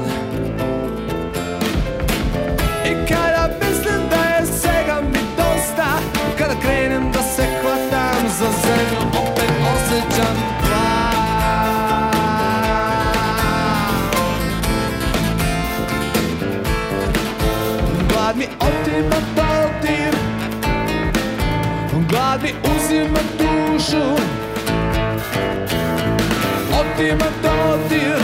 I 2.86 3.06
kada 3.08 3.48
mislim 3.60 4.00
da 4.10 4.36
je 4.36 4.46
svega 4.46 5.00
mi 5.12 5.18
dosta 5.36 5.88
Kada 6.38 6.54
krenem 6.60 7.12
da 7.12 7.22
se 7.22 7.42
hvatam 7.62 8.28
za 8.38 8.46
zemlju 8.46 9.09
Mi 22.42 22.52
uzima 22.76 23.20
dušu. 23.38 24.04
Otima 26.80 27.26
dodir 27.42 28.19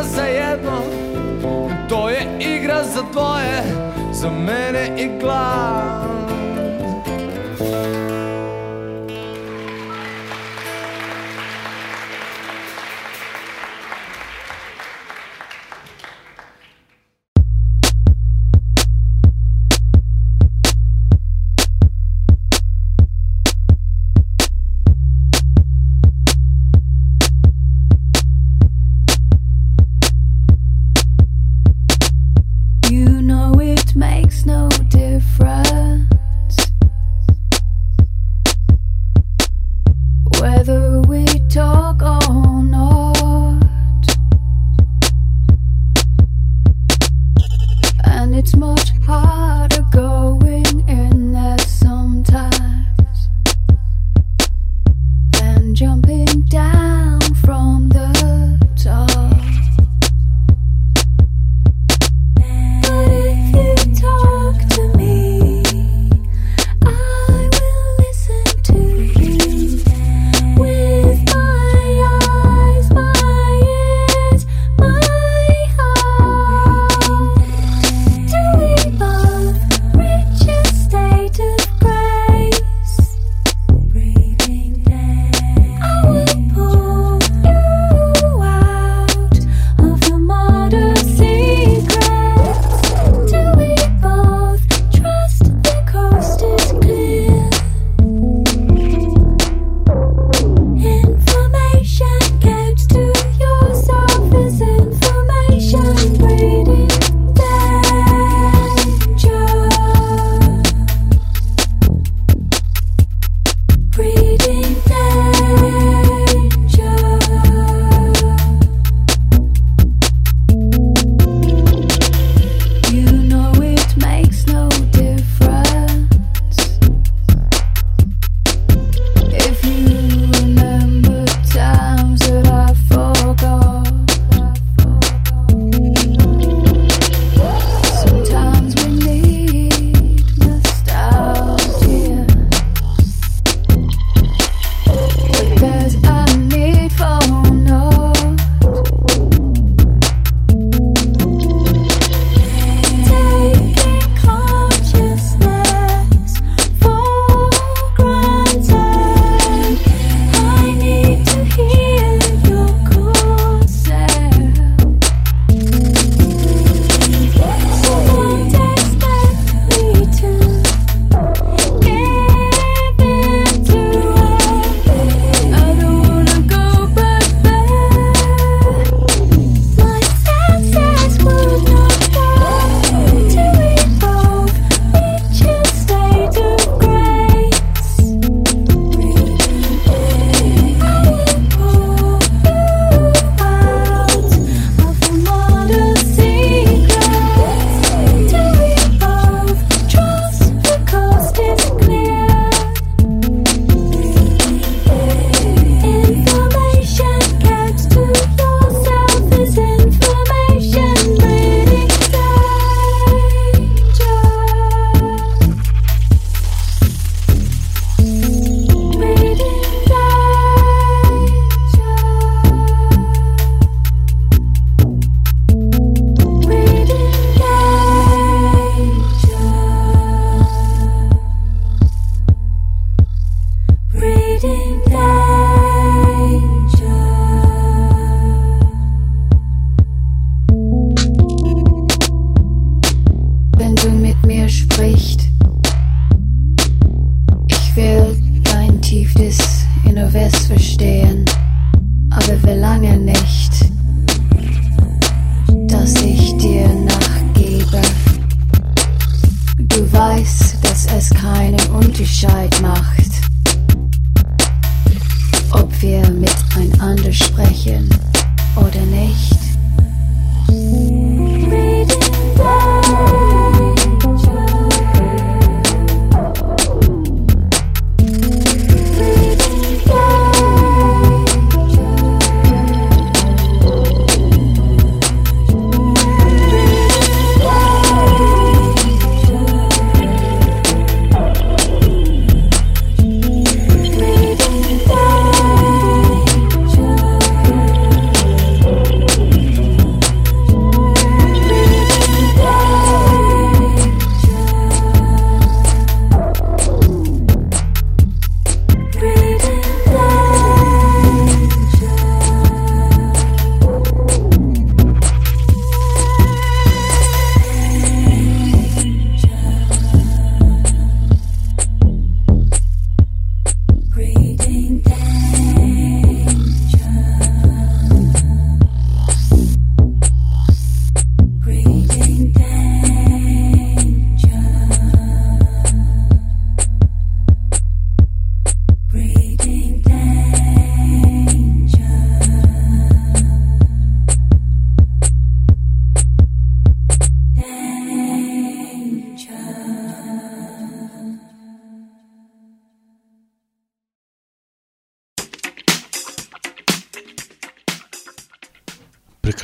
igra 0.00 0.08
za 0.08 0.22
jedno 0.22 0.80
To 1.88 2.10
je 2.10 2.38
igra 2.40 2.84
za 2.84 3.02
dvoje 3.12 3.62
Za 4.12 4.30
mene 4.30 4.90
i 4.96 5.20
glad 5.20 6.19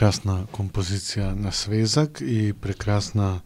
прекрасна 0.07 0.45
композиција 0.55 1.33
на 1.35 1.51
Свезак 1.51 2.21
и 2.23 2.53
прекрасна 2.53 3.41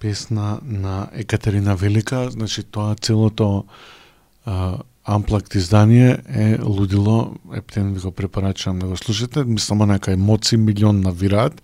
песна 0.00 0.58
на 0.62 1.08
Екатерина 1.14 1.76
Велика, 1.76 2.30
значи 2.30 2.62
тоа 2.62 2.96
целото 3.00 3.66
а, 4.44 4.78
Амплакт 5.04 5.54
издание 5.54 6.18
е 6.28 6.58
лудило, 6.62 7.34
ептен 7.54 7.94
ви 7.94 8.00
го 8.00 8.10
препорачувам 8.10 8.78
да 8.78 8.86
го 8.86 8.96
слушате, 8.96 9.44
мислам 9.44 9.80
онака 9.80 10.12
емоции 10.12 10.58
милион 10.58 11.00
навираат. 11.00 11.62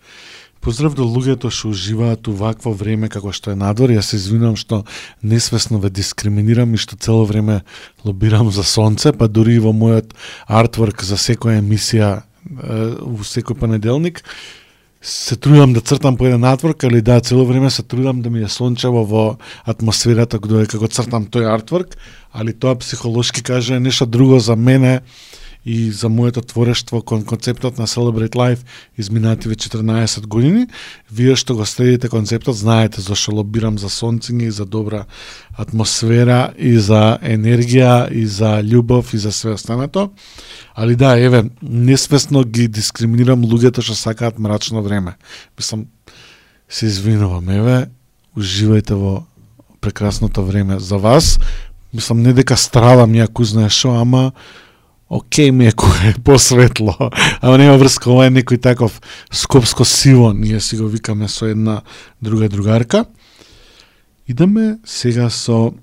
Поздрав 0.60 0.94
до 0.94 1.02
луѓето 1.02 1.50
што 1.50 1.74
уживаат 1.74 2.28
увакво 2.28 2.70
време 2.72 3.08
како 3.08 3.34
што 3.34 3.50
е 3.50 3.58
надвор. 3.58 3.90
Јас 3.90 4.14
се 4.14 4.22
извинувам 4.22 4.54
што 4.54 4.84
несвесно 5.22 5.82
ве 5.82 5.90
дискриминирам 5.90 6.74
и 6.74 6.78
што 6.78 6.94
цело 6.94 7.26
време 7.26 7.64
лобирам 8.04 8.54
за 8.54 8.62
сонце, 8.62 9.10
па 9.10 9.26
дури 9.26 9.58
и 9.58 9.62
во 9.66 9.74
мојот 9.74 10.14
артворк 10.46 11.02
за 11.02 11.18
секоја 11.18 11.58
емисија 11.58 12.22
во 12.50 13.24
секој 13.24 13.58
понеделник 13.58 14.22
се 15.06 15.36
трудам 15.36 15.72
да 15.72 15.80
цртам 15.80 16.16
по 16.16 16.26
еден 16.26 16.44
артворк, 16.44 16.84
али 16.84 17.00
да, 17.00 17.20
цело 17.20 17.44
време 17.46 17.70
се 17.70 17.82
трудам 17.82 18.22
да 18.22 18.30
ми 18.30 18.42
е 18.42 18.48
сончево 18.48 19.04
во 19.06 19.24
атмосферата 19.64 20.40
кога 20.40 20.66
како 20.66 20.88
цртам 20.88 21.28
тој 21.30 21.46
артворк, 21.46 21.94
али 22.32 22.52
тоа 22.52 22.74
психолошки 22.74 23.42
каже 23.42 23.80
нешто 23.80 24.06
друго 24.06 24.38
за 24.38 24.56
мене 24.56 25.00
и 25.66 25.90
за 25.90 26.08
моето 26.08 26.42
творештво 26.42 27.02
кон 27.02 27.24
концептот 27.24 27.78
на 27.78 27.86
Celebrate 27.86 28.34
Life 28.34 28.58
изминативе 28.98 29.54
14 29.54 30.26
години. 30.26 30.66
Вие 31.10 31.34
што 31.36 31.56
го 31.58 31.66
следите 31.66 32.08
концептот 32.08 32.54
знаете 32.54 33.02
зашто 33.02 33.34
лобирам 33.34 33.78
за 33.78 33.90
сонцење 33.90 34.46
и 34.46 34.54
за 34.54 34.64
добра 34.64 35.04
атмосфера 35.58 36.54
и 36.54 36.78
за 36.78 37.18
енергија 37.18 38.12
и 38.14 38.26
за 38.26 38.62
љубов 38.62 39.10
и 39.14 39.18
за 39.18 39.32
све 39.32 39.58
останато. 39.58 40.10
Али 40.74 40.94
да, 40.94 41.18
еве, 41.18 41.50
несвесно 41.62 42.44
ги 42.44 42.68
дискриминирам 42.68 43.42
луѓето 43.42 43.82
што 43.82 43.98
сакаат 43.98 44.38
мрачно 44.38 44.82
време. 44.86 45.18
Мислам, 45.58 45.86
се 46.68 46.86
извинувам, 46.86 47.50
еве, 47.50 47.90
уживајте 48.38 48.94
во 48.94 49.26
прекрасното 49.80 50.46
време 50.46 50.78
за 50.78 50.98
вас. 50.98 51.38
Мислам, 51.92 52.22
не 52.22 52.30
дека 52.32 52.54
страдам 52.54 53.18
ја 53.18 53.26
знае 53.42 53.70
шо, 53.70 53.98
ама 53.98 54.30
окей 55.08 55.50
ми 55.50 55.68
е 55.70 55.72
кој 55.72 56.10
е 56.10 56.22
посветло, 56.24 56.94
ама 57.40 57.58
нема 57.58 57.78
врска, 57.78 58.10
ова 58.10 58.26
е 58.26 58.34
некој 58.34 58.60
таков 58.62 59.00
скопско 59.30 59.84
сиво, 59.84 60.32
ние 60.32 60.60
си 60.60 60.76
го 60.76 60.88
викаме 60.88 61.28
со 61.28 61.46
една 61.46 61.82
друга 62.22 62.48
другарка. 62.48 63.04
Идеме 64.28 64.78
сега 64.84 65.30
со 65.30 65.74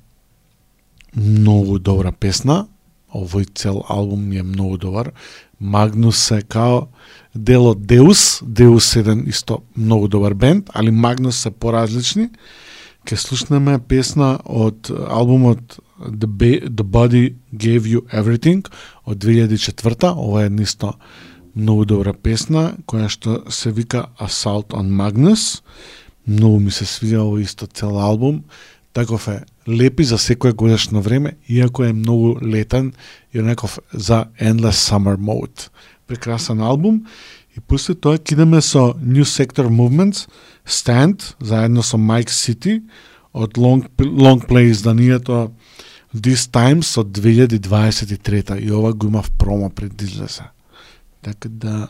многу 1.16 1.80
добра 1.80 2.12
песна, 2.12 2.68
овој 3.14 3.48
цел 3.56 3.84
албум 3.88 4.28
ми 4.28 4.38
е 4.38 4.44
многу 4.44 4.78
добар. 4.78 5.12
Магнус 5.60 6.32
е 6.32 6.42
као 6.42 6.88
дел 7.36 7.70
од 7.70 7.86
Деус, 7.88 8.42
Деус 8.44 8.96
е 8.96 9.00
еден 9.00 9.24
исто 9.28 9.62
многу 9.78 10.08
добар 10.08 10.34
бенд, 10.34 10.70
али 10.74 10.92
Магнус 10.92 11.38
се 11.38 11.52
поразлични. 11.52 12.30
Ке 13.06 13.16
слушнеме 13.16 13.80
песна 13.80 14.40
од 14.46 14.92
албумот 14.92 15.80
The, 16.00 16.28
Ba- 16.28 16.68
The 16.70 16.84
Body 16.84 17.36
Gave 17.54 17.86
You 17.86 18.02
Everything 18.12 18.66
од 19.06 19.18
2004 19.18 20.14
Ова 20.18 20.46
е 20.46 20.50
нисто 20.50 20.94
многу 21.56 21.86
добра 21.86 22.14
песна 22.14 22.74
која 22.88 23.10
што 23.10 23.44
се 23.52 23.72
вика 23.72 24.08
Assault 24.20 24.74
on 24.74 24.90
Magnus. 24.90 25.62
Многу 26.28 26.60
ми 26.60 26.72
се 26.72 26.86
свига 26.86 27.22
овој 27.22 27.44
исто 27.44 27.68
цел 27.68 28.00
албум. 28.00 28.44
Таков 28.94 29.28
е 29.28 29.44
лепи 29.68 30.04
за 30.04 30.18
секое 30.18 30.54
годишно 30.54 31.02
време, 31.02 31.38
иако 31.50 31.84
е 31.84 31.94
многу 31.94 32.40
летен 32.42 32.94
и 33.34 33.42
неков 33.42 33.80
за 33.94 34.26
Endless 34.42 34.90
Summer 34.90 35.18
Mode. 35.18 35.70
Прекрасен 36.08 36.62
албум. 36.62 37.06
И 37.58 37.60
после 37.60 37.94
тоа 37.96 38.18
кидаме 38.18 38.62
со 38.62 38.96
New 38.98 39.24
Sector 39.24 39.70
Movements, 39.70 40.28
Stand, 40.66 41.36
заедно 41.40 41.84
со 41.84 41.98
Mike 41.98 42.30
City, 42.30 42.82
од 43.34 43.58
Long, 43.58 43.86
Long 43.98 44.42
Play 44.48 44.72
изданието 44.72 45.52
This 46.16 46.46
Time 46.52 46.82
со 46.82 47.04
2023 47.04 48.60
и 48.60 48.72
ова 48.72 48.94
го 48.94 49.08
имав 49.08 49.32
промо 49.32 49.70
пред 49.70 49.96
да. 49.96 50.52
Така 51.22 51.50
да 51.50 51.88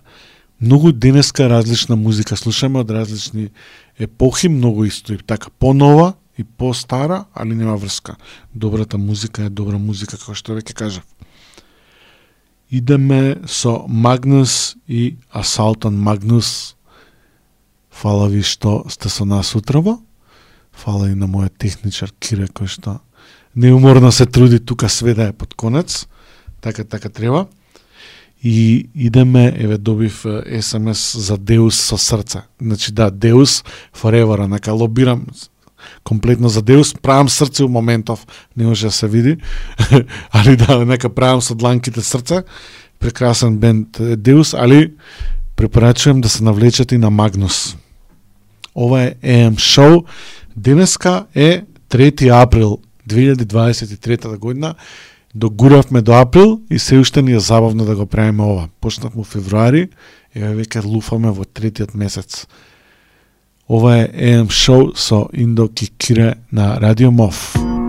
многу 0.61 0.91
денеска 0.91 1.49
различна 1.49 1.95
музика 1.95 2.37
слушаме 2.37 2.79
од 2.79 2.91
различни 2.91 3.49
епохи, 3.99 4.49
многу 4.49 4.85
исто 4.85 5.13
и 5.13 5.17
така 5.17 5.49
понова 5.59 6.13
и 6.37 6.43
постара, 6.43 7.25
али 7.33 7.55
нема 7.55 7.77
врска. 7.77 8.15
Добрата 8.55 8.97
музика 8.97 9.43
е 9.43 9.49
добра 9.49 9.77
музика, 9.77 10.17
како 10.17 10.33
што 10.33 10.55
веќе 10.55 10.73
кажав. 10.73 11.03
Идеме 12.71 13.43
со 13.45 13.85
Магнус 13.87 14.75
и 14.87 15.17
Асалтан 15.31 15.99
Магнус. 15.99 16.75
Фала 17.91 18.29
ви 18.31 18.41
што 18.41 18.85
сте 18.89 19.09
со 19.09 19.25
нас 19.25 19.55
утрово. 19.55 19.99
Фала 20.71 21.11
и 21.11 21.15
на 21.15 21.27
мојот 21.27 21.59
техничар 21.59 22.09
Кире 22.19 22.47
кој 22.47 22.71
што 22.71 23.01
неуморно 23.55 24.11
се 24.11 24.25
труди 24.25 24.59
тука 24.59 24.89
све 24.89 25.13
да 25.13 25.23
е 25.23 25.33
под 25.33 25.53
конец. 25.53 26.07
Така 26.61 26.83
така 26.83 27.09
треба. 27.09 27.45
И 28.43 28.89
идеме, 28.95 29.53
еве 29.57 29.77
добив 29.77 30.23
SMS 30.23 30.61
СМС 30.61 31.17
за 31.17 31.37
Деус 31.37 31.75
со 31.75 31.97
срце. 31.97 32.41
Значи 32.61 32.91
да, 32.91 33.11
Деус 33.11 33.63
forever, 33.95 34.47
нека 34.47 34.71
лобирам 34.71 35.25
комплетно 36.03 36.49
за 36.49 36.61
Деус, 36.61 36.93
правам 37.01 37.29
срце 37.29 37.63
у 37.63 37.69
моментов, 37.69 38.27
не 38.57 38.65
може 38.65 38.85
да 38.85 38.91
се 38.91 39.07
види, 39.07 39.37
али 40.31 40.55
да, 40.55 40.85
нека 40.85 41.09
правам 41.09 41.41
со 41.41 41.55
дланките 41.55 42.01
срце, 42.01 42.43
прекрасен 42.99 43.57
бенд 43.57 43.97
Деус, 44.17 44.53
али 44.53 44.93
препорачувам 45.55 46.21
да 46.21 46.29
се 46.29 46.43
навлечат 46.43 46.91
и 46.91 46.97
на 46.97 47.09
Магнус. 47.09 47.77
Ова 48.75 49.03
е 49.03 49.15
AM 49.23 49.55
Show. 49.55 50.05
Денеска 50.57 51.25
е 51.35 51.63
3 51.89 52.43
април 52.43 52.79
2023 53.09 54.37
година. 54.37 54.75
Догуравме 55.35 56.01
до 56.01 56.13
април 56.13 56.61
и 56.69 56.79
се 56.79 56.97
уште 56.97 57.21
ни 57.21 57.33
е 57.33 57.39
забавно 57.39 57.85
да 57.85 57.95
го 57.95 58.05
правиме 58.05 58.43
ова. 58.43 58.69
Почнавме 58.81 59.15
во 59.15 59.23
февруари, 59.23 59.89
еве 60.35 60.53
веќе 60.61 60.85
луфаме 60.85 61.31
во 61.33 61.45
третиот 61.45 61.93
месец. 61.93 62.45
Ова 63.69 63.97
е 63.97 64.07
AM 64.13 64.47
Show 64.47 64.93
со 64.95 65.29
Индо 65.33 65.69
Кикире 65.69 66.35
на 66.51 66.81
Радио 66.81 67.11
МОВ. 67.11 67.82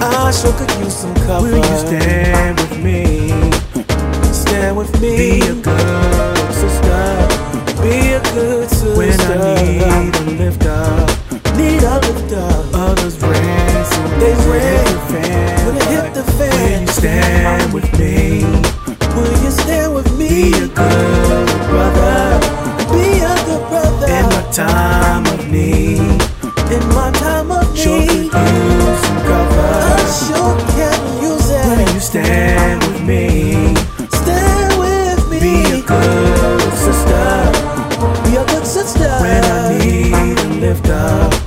I 0.00 0.30
sure 0.30 0.52
could 0.52 0.70
use 0.78 0.96
some 0.96 1.14
cover. 1.26 1.46
Will 1.46 1.56
you 1.56 1.78
stand 1.86 2.60
with 2.60 2.82
me? 2.82 3.30
Stand 4.32 4.76
with 4.76 5.00
me. 5.00 5.16
Be 5.16 5.40
a 5.40 5.54
good 5.54 6.54
sister. 6.54 7.02
Be 7.82 8.12
a 8.12 8.20
good 8.34 8.68
sister. 8.68 8.96
When 8.96 9.20
I 9.20 9.62
need 9.62 10.14
a 10.16 10.22
lift 10.42 10.66
up. 10.66 11.08
Need 11.56 11.82
a 11.82 12.00
lift 12.00 12.32
up. 12.32 12.74
Others 12.74 13.22
ransom. 13.22 14.20
They 14.20 14.34
ran. 14.50 14.84
When 15.66 15.76
it 15.76 15.84
hit 15.84 16.14
the 16.14 16.24
fan. 16.36 16.50
Will 16.50 16.80
you 16.80 16.86
stand 16.88 17.72
with 17.72 17.98
me? 17.98 18.44
Will 19.14 19.44
you 19.44 19.50
stand 19.50 19.94
with 19.94 20.18
me? 20.18 20.28
Be 20.28 20.52
a 20.52 20.68
good 20.68 21.48
brother. 21.70 22.40
Be 22.92 23.20
a 23.20 23.34
good 23.46 23.68
brother. 23.68 24.06
In 24.06 24.24
my 24.26 24.50
time 24.52 25.26
of 25.26 25.50
need. 25.50 26.33
In 26.74 26.88
my 26.88 27.08
time 27.12 27.52
of 27.52 27.72
need. 27.72 27.78
Sure 27.78 28.00
could 28.00 28.54
use 28.82 29.00
some 29.06 29.20
cover. 29.28 29.74
I 29.86 30.04
sure 30.26 30.56
can 30.74 31.22
use 31.22 31.48
it. 31.50 31.66
Will 31.68 31.94
you 31.94 32.00
stand 32.00 32.82
with 32.82 33.02
me? 33.02 33.76
Stand 34.10 34.78
with 34.80 35.30
me. 35.30 35.38
Be 35.38 35.54
a 35.78 35.82
good 35.86 36.72
sister. 36.86 37.26
Be 38.24 38.36
a 38.36 38.44
good 38.46 38.66
sister. 38.66 39.08
When 39.22 39.44
I 39.44 39.78
need 39.78 40.38
a 40.38 40.48
lift 40.60 40.88
up. 40.88 41.43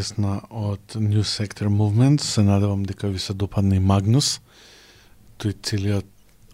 Песна 0.00 0.40
од 0.50 0.96
New 0.96 1.20
Sector 1.20 1.68
Movement. 1.68 2.20
Се 2.24 2.42
надевам 2.42 2.82
дека 2.82 3.08
ви 3.08 3.18
се 3.18 3.34
допадне 3.34 3.76
и 3.76 3.80
Магнус. 3.84 4.40
Тој 5.36 5.52
целиот 5.60 6.06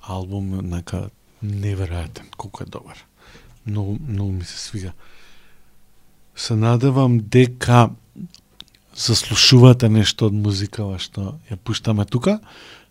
албум 0.03 0.49
е 0.59 0.63
нека 0.67 1.03
неверојатен, 1.45 2.33
колку 2.35 2.65
е 2.65 2.67
добар. 2.67 2.99
Многу, 3.67 3.99
многу 4.03 4.33
ми 4.33 4.45
се 4.45 4.59
свига. 4.59 4.93
Се 6.35 6.57
надевам 6.59 7.21
дека 7.23 7.91
заслушувате 8.97 9.93
нешто 9.95 10.27
од 10.27 10.35
музикава 10.35 10.99
што 10.99 11.39
ја 11.47 11.55
пуштаме 11.63 12.03
тука, 12.03 12.41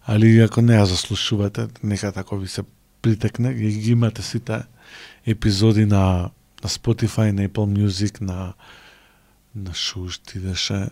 али 0.07 0.39
ако 0.39 0.63
не 0.63 0.79
ја 0.79 0.87
заслушувате, 0.87 1.67
нека 1.83 2.13
тако 2.15 2.39
ви 2.39 2.47
се 2.47 2.63
притекне, 3.01 3.51
и 3.51 3.75
ги 3.75 3.91
имате 3.91 4.23
сите 4.23 4.63
епизоди 5.27 5.85
на, 5.85 6.31
на 6.63 6.69
Spotify, 6.69 7.35
на 7.35 7.43
Apple 7.43 7.67
Music, 7.75 8.21
на 8.21 8.53
на 9.55 9.73
шушт 9.73 10.35
идеше 10.35 10.89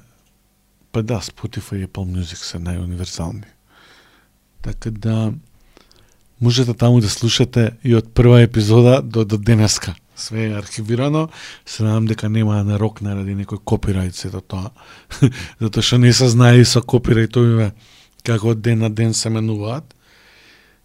па 0.91 1.03
да, 1.03 1.21
Spotify 1.21 1.75
и 1.75 1.87
Apple 1.87 2.05
Music 2.05 2.37
се 2.45 2.59
најуниверзални. 2.61 3.49
Така 4.61 4.91
да 4.91 5.33
можете 6.41 6.73
таму 6.73 7.01
да 7.01 7.09
слушате 7.09 7.71
и 7.83 7.95
од 7.95 8.13
прва 8.13 8.41
епизода 8.41 9.01
до, 9.01 9.25
до 9.25 9.37
денеска. 9.37 9.95
Све 10.15 10.45
е 10.45 10.57
архивирано, 10.59 11.29
се 11.65 11.83
надам 11.83 12.05
дека 12.05 12.29
нема 12.29 12.61
на 12.63 12.77
рок 12.79 13.01
наради 13.01 13.33
некој 13.33 13.65
копирајт 13.65 14.13
сето 14.13 14.41
тоа. 14.45 14.69
Затоа 15.61 15.81
што 15.81 15.97
не 15.97 16.13
се 16.13 16.29
знае 16.29 16.61
и 16.61 16.69
со 16.69 16.85
копирајтовиве 16.85 17.71
како 18.23 18.53
од 18.53 18.61
ден 18.61 18.85
на 18.85 18.93
ден 18.93 19.17
се 19.17 19.33
менуваат. 19.33 19.95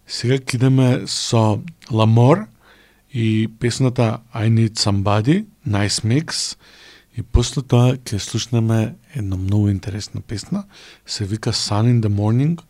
Сега 0.07 0.39
кидеме 0.41 1.05
со 1.05 1.61
Ламор 1.91 2.47
и 3.13 3.47
песната 3.59 4.25
I 4.33 4.49
Need 4.49 4.81
Somebody, 4.81 5.45
Nice 5.67 6.01
Mix, 6.01 6.57
И 7.19 7.23
после 7.23 7.59
тоа 7.67 7.97
ќе 7.99 8.15
слушнеме 8.23 8.95
една 9.11 9.35
многу 9.35 9.67
интересна 9.69 10.21
песна, 10.21 10.63
се 11.05 11.25
вика 11.25 11.51
Sun 11.51 11.89
in 11.91 11.99
the 11.99 12.07
Morning 12.07 12.61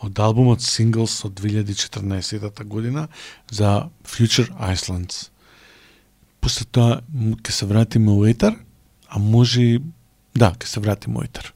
од 0.00 0.18
албумот 0.18 0.64
Singles 0.64 1.18
од 1.26 1.34
2014 1.40 2.64
година 2.64 3.08
за 3.50 3.90
Future 4.04 4.48
Islands. 4.72 5.28
После 6.40 6.64
тоа 6.72 7.02
ќе 7.12 7.50
се 7.50 7.66
вратиме 7.66 8.12
у 8.12 8.24
етер, 8.24 8.56
а 9.08 9.18
може 9.18 9.62
и- 9.62 9.82
да, 10.34 10.54
ќе 10.56 10.64
се 10.64 10.80
вратиме 10.80 11.18
у 11.18 11.22
етер. 11.22 11.52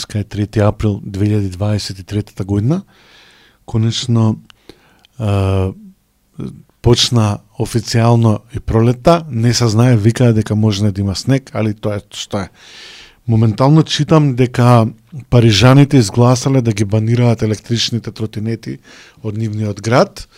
Денеска 0.00 0.18
е 0.18 0.24
3 0.24 0.68
април 0.68 1.00
2023 1.06 2.44
година. 2.44 2.82
Конечно 3.66 4.40
е, 5.20 5.70
почна 6.82 7.38
официјално 7.60 8.38
и 8.56 8.60
пролета. 8.60 9.24
Не 9.28 9.54
се 9.54 9.68
знае, 9.68 9.96
викаа 9.96 10.32
дека 10.32 10.56
може 10.56 10.92
да 10.92 11.00
има 11.00 11.16
снег, 11.16 11.50
али 11.54 11.74
тоа 11.74 12.00
е 12.00 12.00
што 12.14 12.38
е. 12.38 12.48
Моментално 13.28 13.82
читам 13.82 14.34
дека 14.34 14.88
парижаните 15.30 15.96
изгласале 15.96 16.62
да 16.62 16.72
ги 16.72 16.84
банираат 16.84 17.42
електричните 17.42 18.10
тротинети 18.10 18.78
од 19.22 19.36
нивниот 19.36 19.82
град. 19.82 20.28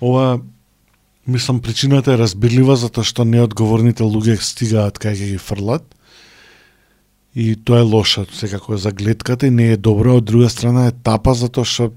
Ова 0.00 0.38
мислам 1.26 1.60
причината 1.60 2.14
е 2.14 2.22
разбирлива 2.22 2.78
затоа 2.78 3.02
што 3.02 3.26
неодговорните 3.26 4.06
луѓе 4.06 4.38
стигаат 4.38 5.02
кај 5.02 5.18
ќе 5.18 5.26
ги 5.34 5.42
фрлат 5.42 5.82
и 7.34 7.56
тоа 7.56 7.80
е 7.80 7.82
лошо 7.82 8.26
секако 8.32 8.76
за 8.76 8.92
гледката 8.92 9.46
и 9.46 9.50
не 9.50 9.72
е 9.72 9.76
добро, 9.76 10.16
од 10.16 10.24
друга 10.24 10.50
страна 10.50 10.86
е 10.86 10.92
тапа 10.92 11.34
затоа 11.34 11.64
што 11.64 11.92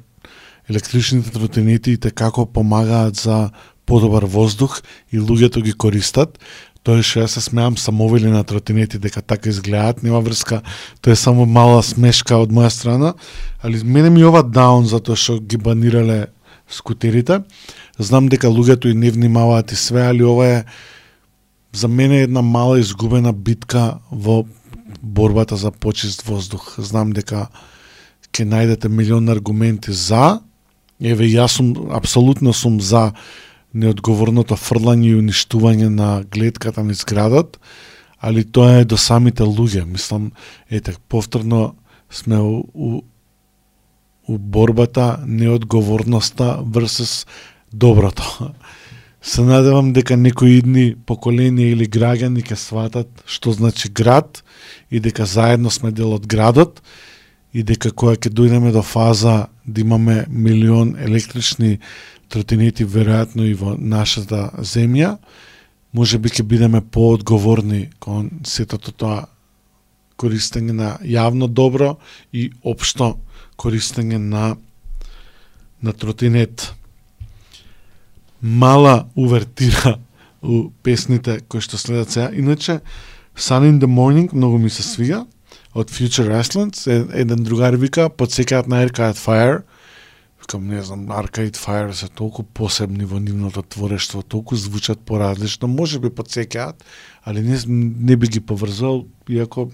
електричните 0.70 1.32
тротинети 1.32 1.96
и 1.96 1.98
како 1.98 2.46
помагаат 2.46 3.16
за 3.16 3.52
подобар 3.86 4.26
воздух 4.26 4.82
и 5.12 5.20
луѓето 5.20 5.62
ги 5.62 5.74
користат. 5.74 6.40
Тоа 6.86 7.02
е 7.02 7.04
што 7.04 7.26
јас 7.26 7.36
се 7.36 7.42
смеам 7.42 7.78
самовели 7.78 8.30
на 8.30 8.44
тротинети 8.44 8.98
дека 9.02 9.22
така 9.22 9.50
изгледаат, 9.50 10.04
нема 10.04 10.22
врска, 10.22 10.62
тоа 11.02 11.14
е 11.14 11.20
само 11.20 11.46
мала 11.46 11.84
смешка 11.84 12.38
од 12.38 12.54
моја 12.54 12.70
страна, 12.70 13.14
али 13.62 13.82
мене 13.84 14.10
ми 14.10 14.24
ова 14.24 14.44
даун 14.44 14.86
затоа 14.86 15.18
што 15.18 15.40
ги 15.42 15.58
банирале 15.58 16.28
скутерите. 16.70 17.42
Знам 18.00 18.30
дека 18.30 18.48
луѓето 18.48 18.92
и 18.92 18.94
не 18.94 19.12
внимаваат 19.12 19.72
и 19.72 19.76
све, 19.76 20.08
али 20.10 20.24
ова 20.24 20.46
е 20.46 20.66
за 21.74 21.88
мене 21.88 22.22
една 22.22 22.42
мала 22.42 22.80
изгубена 22.80 23.34
битка 23.34 24.00
во 24.12 24.46
борбата 25.06 25.56
за 25.56 25.72
почист 25.72 26.26
воздух. 26.26 26.76
Знам 26.82 27.14
дека 27.14 27.48
ќе 28.34 28.44
најдете 28.50 28.90
милион 28.90 29.30
аргументи 29.30 29.94
за. 29.94 30.42
Еве 31.00 31.30
јас 31.30 31.60
сум 31.60 31.92
апсолутно 31.94 32.54
сум 32.54 32.82
за 32.82 33.12
неодговорното 33.76 34.56
фрлање 34.58 35.12
и 35.12 35.20
уништување 35.20 35.90
на 35.92 36.10
гледката 36.32 36.84
на 36.84 36.96
изградот, 36.96 37.60
али 38.20 38.44
тоа 38.44 38.82
е 38.82 38.86
до 38.86 38.98
самите 38.98 39.44
луѓе. 39.44 39.86
Мислам, 39.86 40.32
ете, 40.70 40.96
повторно 41.10 41.76
сме 42.10 42.40
у, 42.40 42.64
у, 42.74 43.02
у 44.28 44.38
борбата, 44.38 45.20
неодговорноста 45.28 46.64
versus 46.64 47.28
доброто. 47.74 48.54
Се 49.26 49.42
надевам 49.42 49.88
дека 49.90 50.14
некои 50.22 50.60
идни 50.60 50.92
поколенија 50.94 51.72
или 51.74 51.88
граѓани 51.90 52.44
ќе 52.46 52.56
сватат 52.62 53.24
што 53.26 53.56
значи 53.58 53.90
град 53.90 54.44
и 54.94 55.02
дека 55.02 55.26
заедно 55.26 55.72
сме 55.74 55.90
дел 55.90 56.14
од 56.14 56.28
градот 56.30 56.84
и 57.50 57.64
дека 57.66 57.90
кога 57.90 58.14
ќе 58.22 58.30
дојдеме 58.30 58.70
до 58.76 58.84
фаза 58.86 59.48
да 59.66 59.82
имаме 59.82 60.28
милион 60.30 60.94
електрични 61.02 61.80
тротинети 62.30 62.86
веројатно 62.86 63.50
и 63.50 63.58
во 63.58 63.74
нашата 63.74 64.52
земја, 64.62 65.18
може 65.90 66.22
би 66.22 66.30
ќе 66.30 66.46
бидеме 66.46 66.86
поодговорни 66.86 67.90
кон 68.00 68.30
сето 68.46 68.78
тоа 68.78 69.26
користење 70.22 70.78
на 70.78 70.96
јавно 71.02 71.50
добро 71.50 71.96
и 72.32 72.52
општо 72.62 73.16
користење 73.58 74.22
на 74.22 74.56
на 75.82 75.94
тротинет. 75.94 76.74
Мала 78.46 79.08
увертира 79.16 79.98
у 80.42 80.70
песните 80.84 81.40
кои 81.50 81.62
што 81.66 81.80
следат 81.82 82.12
сега. 82.14 82.30
Иначе, 82.30 82.82
Sun 83.34 83.66
in 83.66 83.80
the 83.82 83.90
Morning 83.90 84.30
многу 84.34 84.58
ми 84.58 84.70
се 84.70 84.84
свига 84.84 85.26
од 85.74 85.90
Future 85.90 86.30
Wrestlands. 86.30 86.86
Еден 87.14 87.42
другар 87.44 87.74
вика, 87.74 88.10
подсекаат 88.10 88.68
на 88.68 88.86
Arcade 88.86 89.18
Fire. 89.18 89.64
Викам, 90.42 90.68
не 90.68 90.82
знам, 90.82 91.08
Arcade 91.08 91.58
Fire 91.58 91.92
се 91.92 92.08
толку 92.08 92.44
посебни 92.44 93.06
во 93.06 93.20
нивното 93.20 93.64
творештво, 93.64 94.22
толку 94.22 94.56
звучат 94.56 95.00
поразлично, 95.00 95.68
може 95.68 96.00
би 96.00 96.10
подсекаат, 96.10 96.86
али 97.24 97.42
не, 97.42 97.58
не 97.68 98.16
би 98.16 98.28
ги 98.28 98.40
поврзал, 98.40 99.06
иако 99.30 99.72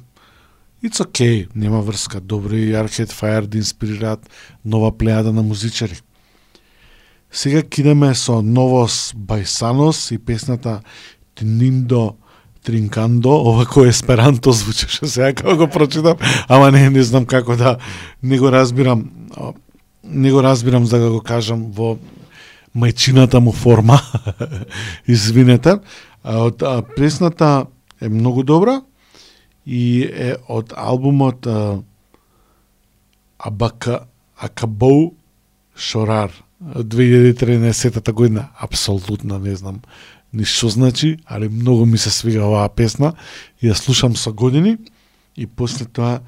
it's 0.84 1.04
okay, 1.04 1.48
нема 1.56 1.82
врска. 1.82 2.22
Добро 2.22 2.56
и 2.56 2.72
Arcade 2.72 3.12
Fire 3.12 3.46
да 3.48 3.58
инспирираат 3.58 4.30
нова 4.66 4.92
плејада 4.92 5.36
на 5.36 5.44
музичари. 5.44 6.00
Сега 7.32 7.64
кидеме 7.64 8.16
со 8.16 8.42
Новос 8.42 9.14
Байсанос 9.16 10.12
и 10.12 10.18
песната 10.18 10.82
Тниндо 11.36 12.16
Тринкандо, 12.62 13.32
ова 13.32 13.66
кој 13.66 13.90
есперанто 13.90 14.52
звучеше 14.54 15.08
сега 15.10 15.32
како 15.34 15.56
го 15.64 15.68
прочитам, 15.68 16.20
ама 16.46 16.70
не, 16.72 16.90
не 16.94 17.04
знам 17.04 17.26
како 17.26 17.56
да 17.58 17.78
не 18.22 18.38
го 18.38 18.52
разбирам, 18.52 19.10
не 20.04 20.32
го 20.32 20.44
разбирам 20.44 20.86
за 20.86 21.00
да 21.00 21.10
го 21.10 21.22
кажам 21.26 21.72
во 21.74 21.96
мајчината 22.78 23.40
му 23.40 23.52
форма. 23.52 24.00
Извинете. 25.08 25.80
Од 26.24 26.62
песната 26.96 27.66
е 28.02 28.10
многу 28.10 28.44
добра 28.44 28.82
и 29.66 30.06
е 30.06 30.36
од 30.48 30.74
албумот 30.78 31.48
Абака 33.42 34.06
Акабоу 34.38 35.16
Шорар 35.76 36.32
2013 36.62 38.12
година. 38.12 38.50
Апсолутно 38.60 39.40
не 39.40 39.56
знам 39.56 39.82
ни 40.34 40.46
што 40.46 40.70
значи, 40.70 41.18
али 41.26 41.50
многу 41.50 41.86
ми 41.86 41.98
се 41.98 42.10
свига 42.10 42.46
оваа 42.48 42.70
песна 42.70 43.14
и 43.62 43.68
ја 43.68 43.76
слушам 43.76 44.16
со 44.16 44.32
години 44.32 44.78
и 45.36 45.48
после 45.48 45.86
тоа 45.86 46.22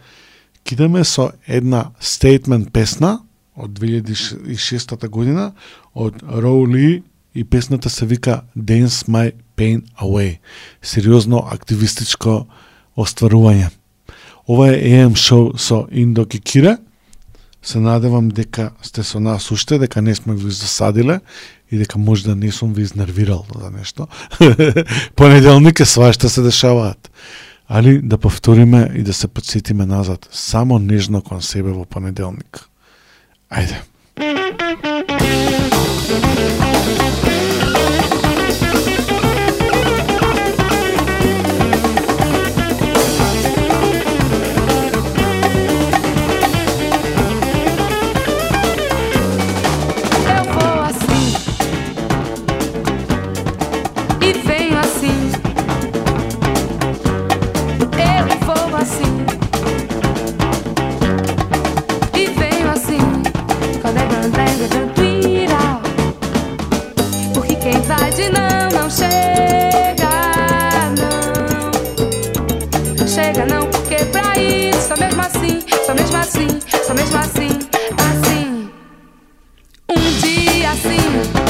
кидаме 0.64 1.04
со 1.04 1.32
една 1.48 1.92
statement 2.00 2.72
песна 2.72 3.20
од 3.56 3.72
2006 3.80 5.08
година 5.08 5.54
од 5.96 6.24
Роули 6.24 7.04
и 7.36 7.44
песната 7.44 7.90
се 7.90 8.06
вика 8.06 8.42
Dance 8.58 9.08
My 9.08 9.32
Pain 9.58 9.82
Away. 10.02 10.40
Сериозно 10.82 11.48
активистичко 11.52 12.46
остварување. 12.98 13.70
Ова 14.48 14.68
е 14.68 14.80
AM 14.84 15.16
шоу 15.16 15.58
со 15.58 15.88
Индо 15.92 16.26
Кикира. 16.26 16.78
Се 17.64 17.80
надевам 17.80 18.30
дека 18.30 18.72
сте 18.82 19.04
со 19.04 19.20
нас 19.20 19.52
уште, 19.52 19.78
дека 19.80 20.02
не 20.02 20.16
сме 20.16 20.36
ви 20.36 20.52
засадиле 20.52 21.20
и 21.72 21.78
дека 21.78 22.00
може 22.00 22.24
да 22.24 22.36
не 22.36 22.52
сум 22.52 22.74
ви 22.74 22.82
изнервирал 22.82 23.46
за 23.60 23.72
нешто. 23.72 24.08
Понеделник 25.16 25.80
е 25.80 25.86
свашта 25.86 26.30
се 26.30 26.42
дешаваат. 26.42 27.12
Али 27.68 28.02
да 28.02 28.18
повториме 28.18 28.92
и 28.96 29.04
да 29.04 29.14
се 29.14 29.28
подсетиме 29.28 29.86
назад. 29.86 30.30
Само 30.32 30.80
нежно 30.80 31.22
кон 31.22 31.42
себе 31.42 31.72
во 31.72 31.86
понеделник. 31.86 32.70
Ајде. 33.52 33.80
Thank 35.14 36.60
you. 36.60 36.63
sou 76.94 76.96
mesmo 76.96 77.18
assim, 77.18 77.50
assim. 77.98 78.70
Um 79.90 80.20
dia 80.22 80.72
assim. 80.72 81.43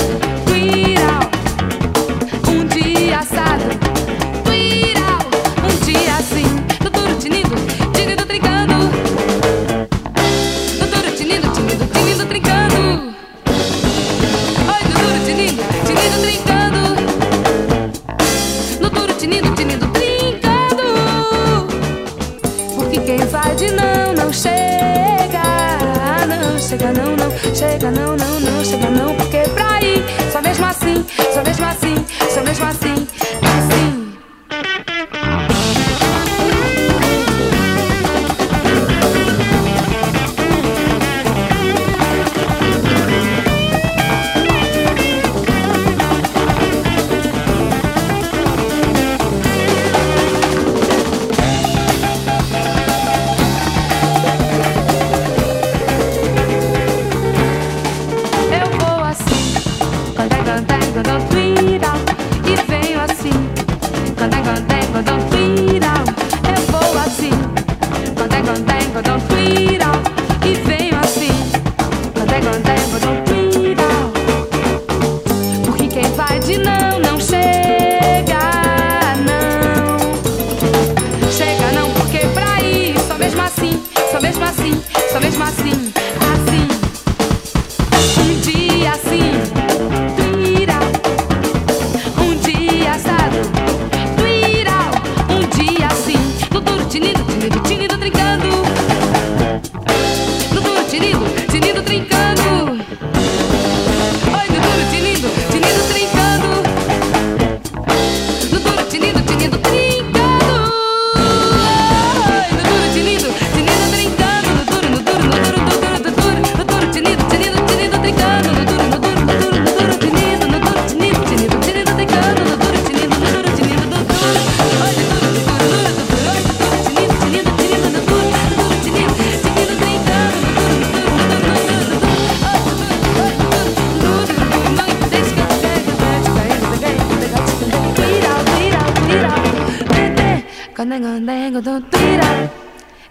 condengo 141.54 141.62
do 141.62 141.82
tira 141.90 142.52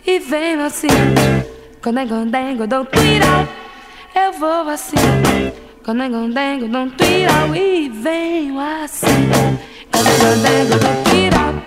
e 0.04 0.18
vem 0.18 0.60
assim. 0.60 0.88
Condengo 1.82 2.24
dengo 2.26 2.66
do 2.66 2.84
tira, 2.86 3.48
eu 4.14 4.32
vou 4.32 4.68
assim. 4.68 4.96
Condengo 5.84 6.28
dengo 6.32 6.66
do 6.66 6.90
tira 6.96 7.56
e 7.56 7.88
venho 7.88 8.58
assim. 8.58 9.06
Condengo 9.92 10.42
dengo 10.42 10.78
do 10.78 11.10
tira. 11.10 11.62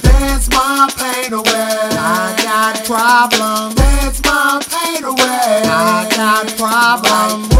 Dance 0.00 0.48
my 0.50 0.86
pain 0.96 1.32
away. 1.34 1.82
I 1.98 2.34
got 2.42 2.84
problems. 2.86 3.74
Dance 3.74 4.22
my 4.24 4.60
pain 4.70 5.04
away. 5.04 5.62
I 5.66 6.08
got 6.16 6.56
problems. 6.56 7.51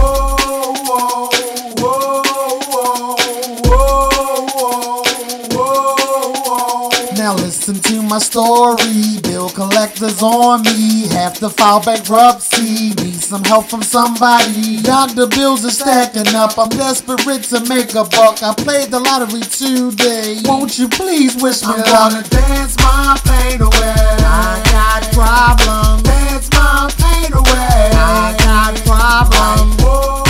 Listen 7.65 7.81
to 7.95 8.03
my 8.03 8.19
story, 8.19 9.21
bill 9.23 9.49
collectors 9.49 10.21
on 10.21 10.63
me. 10.63 11.07
Have 11.11 11.35
to 11.35 11.49
file 11.49 11.81
bankruptcy, 11.81 12.91
need 12.91 13.23
some 13.23 13.45
help 13.45 13.67
from 13.67 13.85
somebody. 13.85 14.83
all 14.91 15.07
the 15.07 15.29
bills 15.29 15.65
are 15.65 15.71
stacking 15.71 16.35
up, 16.35 16.59
I'm 16.59 16.71
desperate 16.71 17.45
to 17.55 17.61
make 17.69 17.95
a 17.95 18.03
buck. 18.03 18.43
I 18.43 18.53
played 18.57 18.91
the 18.91 18.99
lottery 18.99 19.43
today. 19.43 20.43
Won't 20.45 20.77
you 20.77 20.89
please 20.89 21.41
wish 21.41 21.63
me 21.63 21.75
I'm 21.77 21.85
gonna 21.85 22.29
dance 22.31 22.77
my 22.79 23.17
pain 23.23 23.63
away. 23.63 23.95
I 24.27 24.59
got 24.75 25.03
problems. 25.15 26.03
Dance 26.03 26.51
my 26.51 26.91
pain 26.99 27.33
away. 27.33 27.91
I 27.95 28.35
got 28.43 28.75
problems. 28.83 29.81
Whoa, 29.85 30.25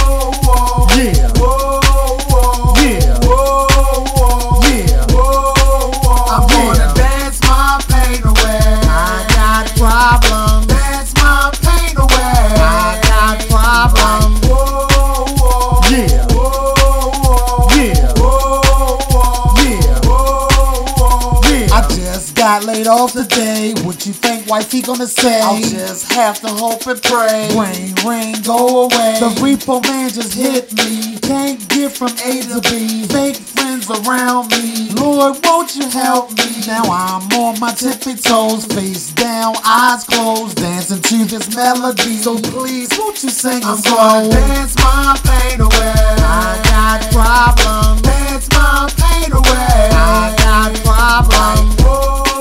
whoa, 0.45 1.03
yeah. 1.03 1.33
Whoa. 1.37 1.82
got 22.53 22.65
laid 22.65 22.87
off 22.87 23.13
today. 23.13 23.73
What 23.83 24.05
you 24.05 24.13
think 24.13 24.47
wifey 24.47 24.83
gonna 24.83 25.07
say? 25.07 25.41
I'll 25.41 25.59
just 25.59 26.13
have 26.13 26.39
to 26.41 26.49
hope 26.49 26.87
and 26.87 27.01
pray. 27.03 27.49
Rain, 27.57 27.95
rain, 28.05 28.35
go 28.43 28.85
away. 28.85 29.17
The 29.21 29.33
repo 29.41 29.83
man 29.85 30.11
just 30.11 30.35
hit 30.35 30.69
me. 30.77 31.19
Can't 31.21 31.67
get 31.71 31.93
from 31.93 32.13
A 32.29 32.43
to 32.53 32.61
B. 32.69 33.07
Fake 33.07 33.37
friends 33.37 33.89
around 33.89 34.51
me. 34.53 34.91
Lord, 35.01 35.39
won't 35.45 35.75
you 35.77 35.89
help 35.89 36.31
me? 36.37 36.67
Now 36.67 36.85
I'm 36.85 37.25
on 37.41 37.59
my 37.59 37.73
tippy 37.73 38.17
toes, 38.17 38.67
face 38.67 39.13
down, 39.13 39.55
eyes 39.65 40.05
closed, 40.05 40.57
dancing 40.57 41.01
to 41.01 41.25
this 41.25 41.57
melody. 41.57 42.17
So 42.17 42.39
please, 42.39 42.91
won't 42.99 43.23
you 43.23 43.31
sing 43.31 43.63
I'm 43.65 43.81
gonna 43.81 44.29
dance 44.29 44.77
my 44.77 45.19
pain 45.25 45.61
away. 45.61 45.95
I 46.21 46.61
got 46.69 47.01
problems. 47.17 48.03
Dance 48.03 48.49
my 48.51 48.93
pain 49.01 49.33
away. 49.33 49.89
I 49.97 50.35
got 50.37 50.75
problems. 50.85 51.83
Whoa. 51.83 52.32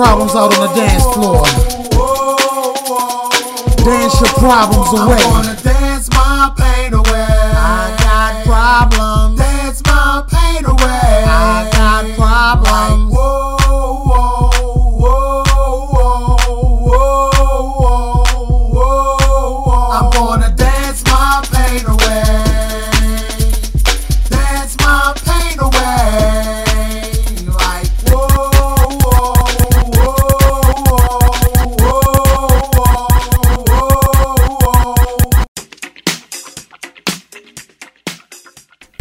problems 0.00 0.34
out 0.34 0.56
on 0.56 0.66
the 0.66 0.74
dance 0.74 1.04
floor. 1.12 1.44
Dance 3.84 4.18
your 4.18 4.32
problems 4.40 4.88
away. 4.96 5.20
I 5.20 5.30
wanna 5.30 5.56
dance 5.62 6.08
my 6.08 6.50
pain 6.56 6.94
away. 6.94 7.28
I 7.52 7.94
got 8.00 8.46
problems. 8.46 9.29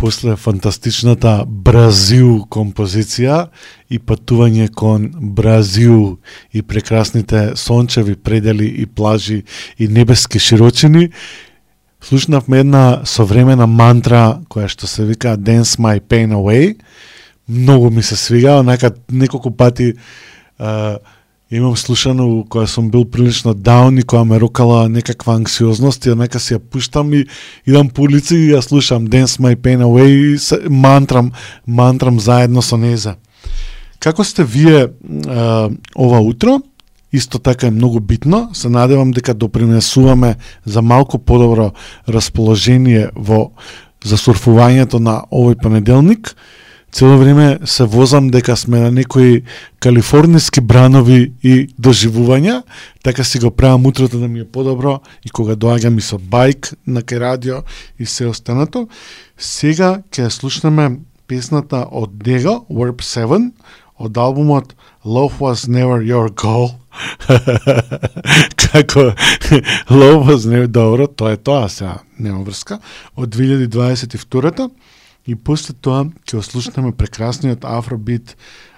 После 0.09 0.33
фантастичната 0.41 1.43
Бразил 1.45 2.47
композиција 2.49 3.51
и 3.93 3.99
патување 4.01 4.71
кон 4.73 5.03
Бразил 5.37 6.15
и 6.49 6.63
прекрасните 6.65 7.51
сончеви 7.53 8.15
предели 8.15 8.65
и 8.65 8.87
плажи 8.87 9.43
и 9.77 9.87
небески 9.87 10.39
широчини, 10.39 11.11
слушнавме 12.01 12.63
една 12.65 13.05
современа 13.05 13.67
мантра 13.69 14.39
која 14.49 14.65
што 14.73 14.89
се 14.89 15.05
вика 15.05 15.37
Dance 15.37 15.77
My 15.77 16.01
Pain 16.01 16.33
Away. 16.33 16.79
Многу 17.45 17.93
ми 17.93 18.01
се 18.01 18.17
свига, 18.17 18.57
онака 18.65 18.89
неколку 19.11 19.51
пати 19.51 19.93
uh, 20.59 20.97
имам 21.51 21.77
слушано 21.77 22.45
кога 22.49 22.67
сум 22.67 22.89
бил 22.89 23.05
прилично 23.05 23.53
даун 23.53 23.97
и 23.97 24.03
кога 24.03 24.23
ме 24.23 24.39
рокала 24.39 24.89
некаква 24.89 25.35
анксиозност 25.35 26.05
и 26.05 26.15
нека 26.15 26.39
си 26.39 26.53
ја 26.53 26.59
пуштам 26.59 27.13
и 27.13 27.25
идам 27.65 27.89
по 27.89 28.05
улици 28.05 28.35
и 28.35 28.51
ја 28.53 28.61
слушам 28.61 29.07
Dance 29.07 29.41
My 29.41 29.55
Pain 29.55 29.81
Away 29.81 30.33
и 30.33 30.37
се, 30.37 30.59
мантрам, 30.69 31.31
мантрам 31.67 32.19
заедно 32.19 32.61
со 32.61 32.77
неза. 32.77 33.15
Како 33.99 34.23
сте 34.23 34.43
вие 34.43 34.87
а, 35.27 35.69
ова 35.95 36.19
утро? 36.21 36.61
Исто 37.13 37.39
така 37.39 37.67
е 37.67 37.71
многу 37.71 37.99
битно. 37.99 38.49
Се 38.53 38.69
надевам 38.69 39.11
дека 39.11 39.33
допринесуваме 39.33 40.35
за 40.65 40.81
малку 40.81 41.17
подобро 41.17 41.71
расположение 42.07 43.09
во 43.15 43.51
за 44.05 44.15
сурфувањето 44.15 44.99
на 44.99 45.23
овој 45.31 45.57
понеделник. 45.61 46.35
Цело 46.91 47.17
време 47.17 47.59
се 47.65 47.83
возам 47.83 48.29
дека 48.29 48.57
сме 48.57 48.79
на 48.79 48.91
некои 48.91 49.43
калифорниски 49.79 50.61
бранови 50.61 51.33
и 51.43 51.67
доживувања, 51.81 52.63
така 53.03 53.23
си 53.23 53.39
го 53.39 53.51
правам 53.51 53.85
утрото 53.85 54.19
да 54.19 54.27
ми 54.27 54.39
е 54.39 54.45
подобро 54.45 54.99
и 55.25 55.29
кога 55.29 55.53
доаѓам 55.53 55.97
и 55.97 56.01
со 56.01 56.17
бајк 56.17 56.73
на 56.87 57.01
кај 57.01 57.19
радио 57.19 57.61
и 57.99 58.05
се 58.05 58.25
останато. 58.25 58.87
Сега 59.37 60.01
ќе 60.11 60.29
слушнеме 60.29 60.99
песната 61.27 61.85
од 61.91 62.17
Дего, 62.17 62.65
Warp 62.69 63.05
7, 63.05 63.51
од 63.99 64.17
албумот 64.17 64.73
Love 65.05 65.37
Was 65.39 65.67
Never 65.69 66.01
Your 66.01 66.33
Goal. 66.33 66.73
Како 68.65 69.13
Love 70.01 70.25
Was 70.25 70.49
Never 70.49 70.67
Добро, 70.67 71.07
тоа 71.07 71.37
е 71.37 71.37
тоа 71.37 71.69
сега, 71.69 71.99
нема 72.17 72.41
врска, 72.43 72.79
од 73.15 73.29
2022 73.29 74.69
и 75.29 75.35
после 75.35 75.75
тоа 75.77 76.07
ќе 76.25 76.39
ослушнеме 76.41 76.95
прекрасниот 76.97 77.65
афробит 77.67 78.33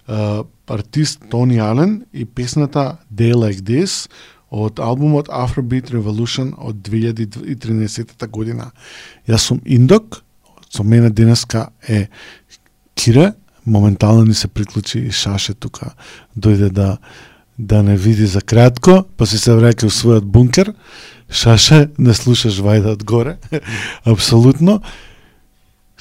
uh, 0.07 0.43
артист 0.67 1.23
Тони 1.29 1.59
Ален 1.59 2.01
и 2.13 2.25
песната 2.25 2.97
Day 3.13 3.33
Like 3.33 3.63
This 3.63 4.09
од 4.51 4.79
албумот 4.83 5.29
Afrobeat 5.31 5.93
Revolution 5.95 6.51
од 6.57 6.83
2013 6.83 8.27
година. 8.27 8.71
Јас 9.27 9.47
сум 9.47 9.61
Индок, 9.65 10.23
со 10.67 10.83
мене 10.83 11.09
денеска 11.09 11.69
е 11.87 12.07
Кире, 12.95 13.31
моментално 13.65 14.25
ни 14.25 14.33
се 14.33 14.47
приклучи 14.47 14.99
и 14.99 15.11
Шаше 15.11 15.53
тука, 15.53 15.93
дојде 16.35 16.69
да 16.69 16.97
да 17.57 17.83
не 17.83 17.97
види 17.97 18.25
за 18.25 18.41
кратко, 18.41 19.05
па 19.17 19.25
се 19.29 19.37
се 19.37 19.53
враќа 19.53 19.85
во 19.85 19.93
својот 19.93 20.25
бункер. 20.25 20.73
Шаше, 21.29 21.91
не 22.01 22.13
слушаш 22.17 22.57
вајда 22.57 22.95
одгоре. 22.97 23.37
Апсолутно. 24.03 24.81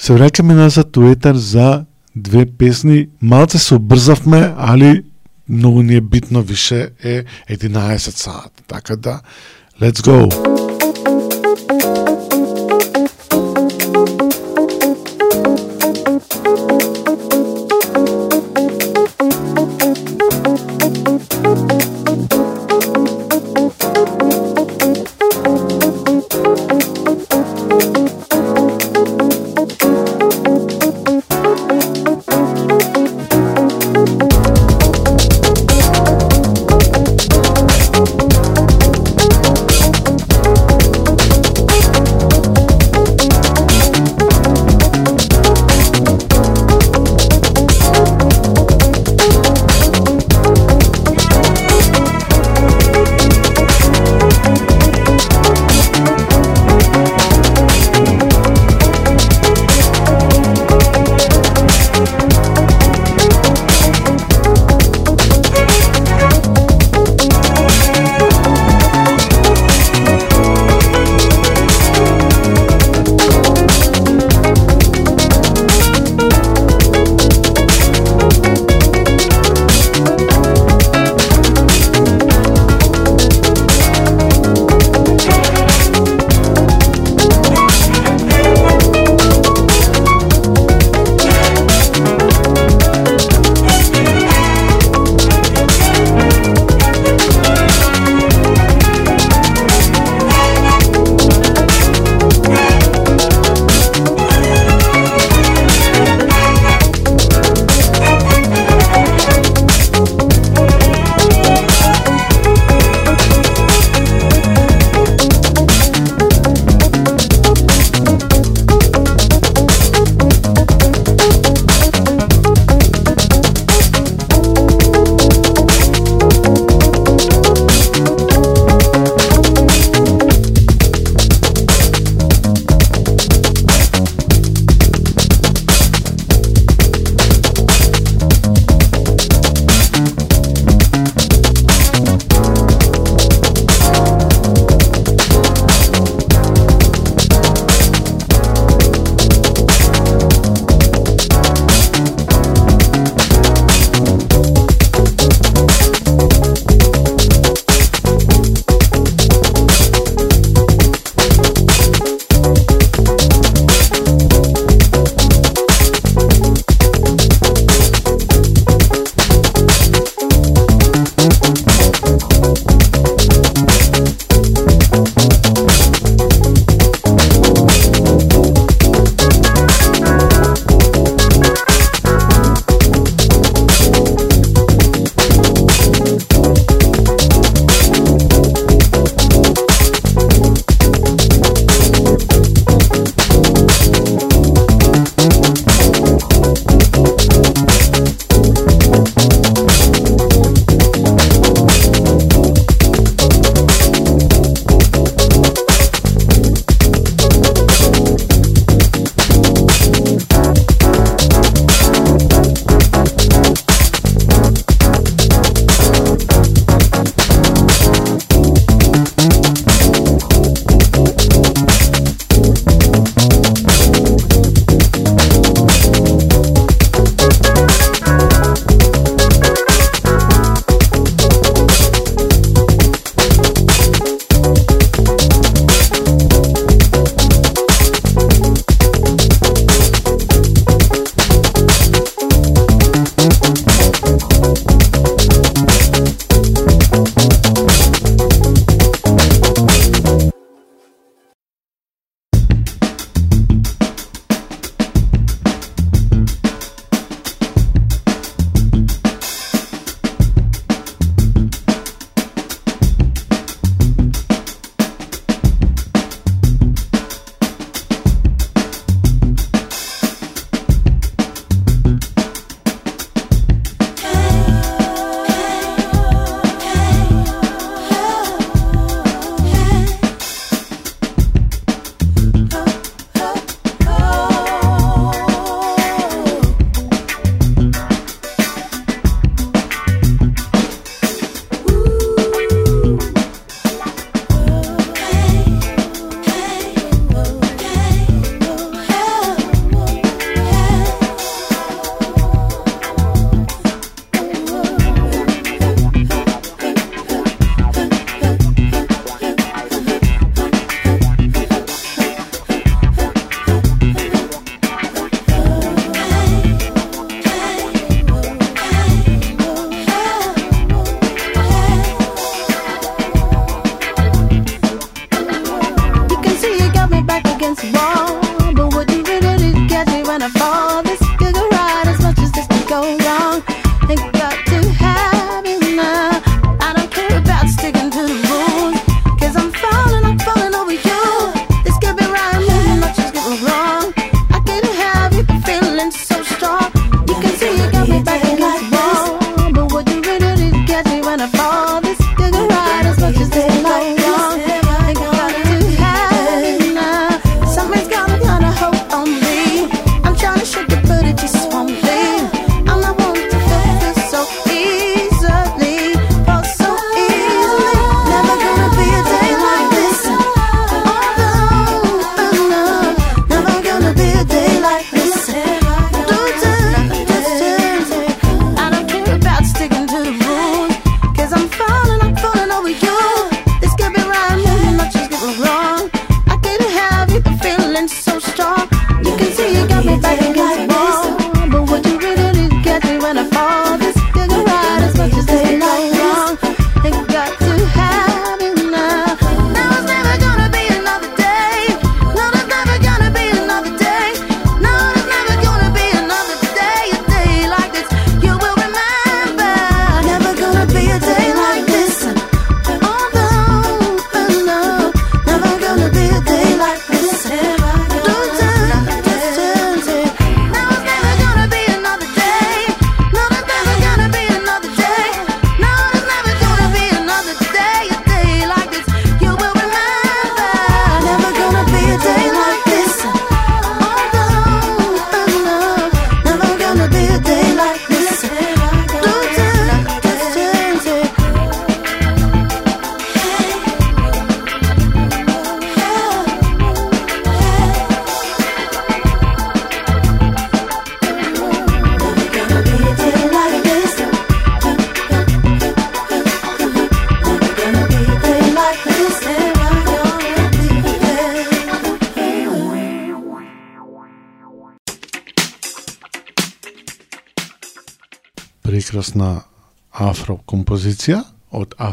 Се 0.01 0.15
враќаме 0.17 0.57
назад 0.57 0.97
у 0.97 1.11
етар 1.13 1.37
за 1.37 1.85
две 2.17 2.47
песни. 2.47 3.09
Малце 3.21 3.59
се 3.59 3.75
обрзавме, 3.75 4.55
али 4.57 5.05
многу 5.49 5.83
ни 5.83 5.97
е 5.97 6.01
битно 6.01 6.43
више 6.43 6.91
е 7.05 7.25
11 7.51 7.97
сат. 7.97 8.63
Така 8.67 8.97
да, 8.97 9.21
let's 9.81 10.01
go! 10.01 10.29
when 10.29 10.70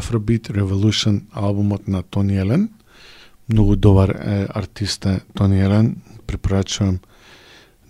Afrobeat 0.00 0.50
Revolution 0.50 1.22
албумот 1.32 1.88
на 1.88 2.02
Тони 2.02 2.36
Елен. 2.36 2.68
Многу 3.48 3.76
добар 3.76 4.08
е 4.08 4.46
артист 4.54 5.06
е 5.06 5.20
Тони 5.34 5.60
Елен, 5.60 5.96
препорачувам 6.26 6.98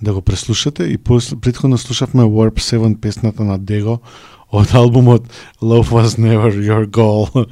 да 0.03 0.15
го 0.15 0.23
преслушате 0.23 0.85
и 0.85 0.99
после 0.99 1.37
предходно 1.37 1.79
слушавме 1.79 2.23
Warp 2.23 2.61
7 2.61 3.01
песната 3.01 3.45
на 3.45 3.59
Дего 3.59 4.01
од 4.53 4.75
албумот 4.75 5.29
Love 5.63 5.91
Was 5.91 6.19
Never 6.19 6.53
Your 6.53 6.87
Goal. 6.87 7.47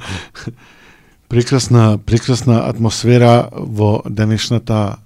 прекрасна 1.29 1.97
прекрасна 2.05 2.69
атмосфера 2.69 3.49
во 3.51 4.01
денешната 4.09 4.97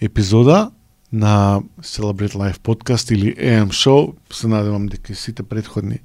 епизода 0.00 0.70
на 1.12 1.60
Celebrate 1.82 2.34
Life 2.34 2.58
Podcast 2.58 3.12
или 3.12 3.34
AM 3.34 3.68
Show. 3.68 4.14
Се 4.32 4.48
надевам 4.48 4.86
дека 4.86 5.14
сите 5.14 5.42
предходни 5.42 5.98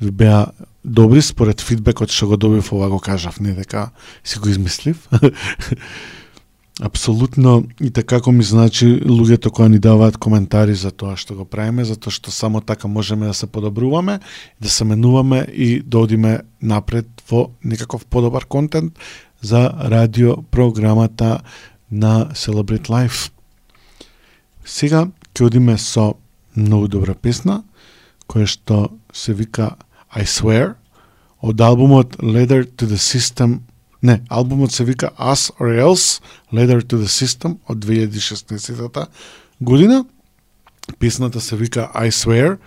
ви 0.00 0.10
беа 0.10 0.46
добри 0.90 1.22
според 1.22 1.60
фидбекот 1.62 2.10
што 2.10 2.26
го 2.34 2.36
добив 2.36 2.72
ова 2.72 2.88
го 2.90 2.98
кажав, 2.98 3.40
не 3.40 3.54
дека 3.54 3.90
си 4.24 4.38
го 4.38 4.48
измислив. 4.48 5.08
Апсолутно 6.80 7.64
и 7.80 7.90
така 7.90 8.16
како 8.16 8.32
ми 8.32 8.42
значи 8.42 8.86
луѓето 9.04 9.50
кои 9.50 9.68
ни 9.68 9.78
даваат 9.78 10.16
коментари 10.16 10.74
за 10.74 10.90
тоа 10.90 11.16
што 11.16 11.36
го 11.36 11.44
правиме, 11.44 11.84
затоа 11.84 12.10
што 12.10 12.32
само 12.32 12.60
така 12.60 12.88
можеме 12.88 13.26
да 13.26 13.34
се 13.34 13.46
подобруваме, 13.46 14.20
да 14.60 14.68
се 14.68 14.84
менуваме 14.84 15.46
и 15.52 15.82
да 15.82 15.98
одиме 15.98 16.40
напред 16.62 17.06
во 17.28 17.50
некаков 17.64 18.06
подобар 18.06 18.48
контент 18.48 18.98
за 19.42 19.70
радио 19.76 20.42
програмата 20.42 21.40
на 21.92 22.32
Celebrate 22.34 22.88
Life. 22.88 23.30
Сега 24.64 25.06
ќе 25.34 25.46
одиме 25.46 25.78
со 25.78 26.16
многу 26.56 26.88
добра 26.88 27.14
песна, 27.14 27.62
која 28.26 28.48
што 28.48 28.88
се 29.12 29.36
вика 29.36 29.76
I 30.16 30.24
Swear, 30.26 30.79
од 31.42 31.60
албумот 31.60 32.16
Letter 32.22 32.64
to 32.64 32.86
the 32.86 32.98
System, 32.98 33.60
не, 34.02 34.20
албумот 34.28 34.72
се 34.72 34.84
вика 34.84 35.10
Us 35.18 35.50
or 35.60 35.76
Else, 35.76 36.22
Letter 36.52 36.80
to 36.82 36.96
the 36.96 37.08
System, 37.08 37.56
од 37.68 37.78
2016 37.84 39.06
година. 39.60 40.04
Песната 40.98 41.40
се 41.40 41.56
вика 41.56 41.90
I 41.94 42.10
Swear 42.10 42.58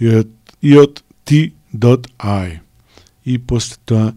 и 0.00 0.08
од, 0.08 0.28
и 0.62 0.78
од 0.78 1.02
T.I. 1.24 2.60
И 3.24 3.38
после 3.38 3.76
тоа 3.86 4.12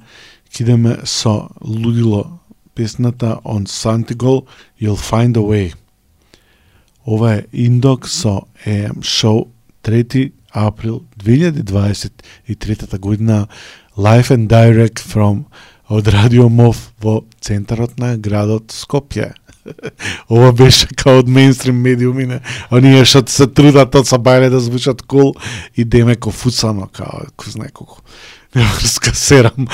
кидеме 0.50 0.98
со 1.06 1.50
Лудило 1.62 2.40
песната 2.76 3.40
on 3.44 3.66
Santigol 3.66 4.46
You'll 4.82 5.00
Find 5.00 5.38
a 5.38 5.42
Way. 5.42 5.74
Ова 7.08 7.34
е 7.34 7.46
Индок 7.54 8.08
со 8.10 8.48
AM 8.66 9.00
Show 9.00 9.48
3 9.84 10.32
април 10.52 11.04
2023 11.20 13.00
година 13.00 13.48
Live 13.98 14.30
and 14.30 14.50
Direct 14.50 15.00
from 15.00 15.46
од 15.88 16.08
Радио 16.08 16.50
МОВ 16.50 16.76
во 17.00 17.24
центарот 17.40 17.96
на 17.98 18.18
градот 18.18 18.74
Скопје. 18.76 19.32
Ова 20.28 20.52
беше 20.52 20.90
као 20.92 21.22
од 21.22 21.30
мейнстрим 21.32 21.80
медиуми, 21.80 22.26
не? 22.28 22.40
Оние 22.76 23.06
што 23.08 23.24
се 23.32 23.48
трудат 23.48 23.96
од 23.96 24.10
са 24.10 24.20
бајле 24.20 24.50
да 24.52 24.60
звучат 24.60 25.00
кул 25.02 25.32
и 25.76 25.86
деме 25.86 26.16
ко 26.20 26.32
фуцано, 26.32 26.90
као, 26.92 27.30
кој 27.40 27.56
знае 27.56 27.72
колку. 27.72 28.04
Не 28.56 28.68
да 28.68 28.88
скасерам. 28.88 29.68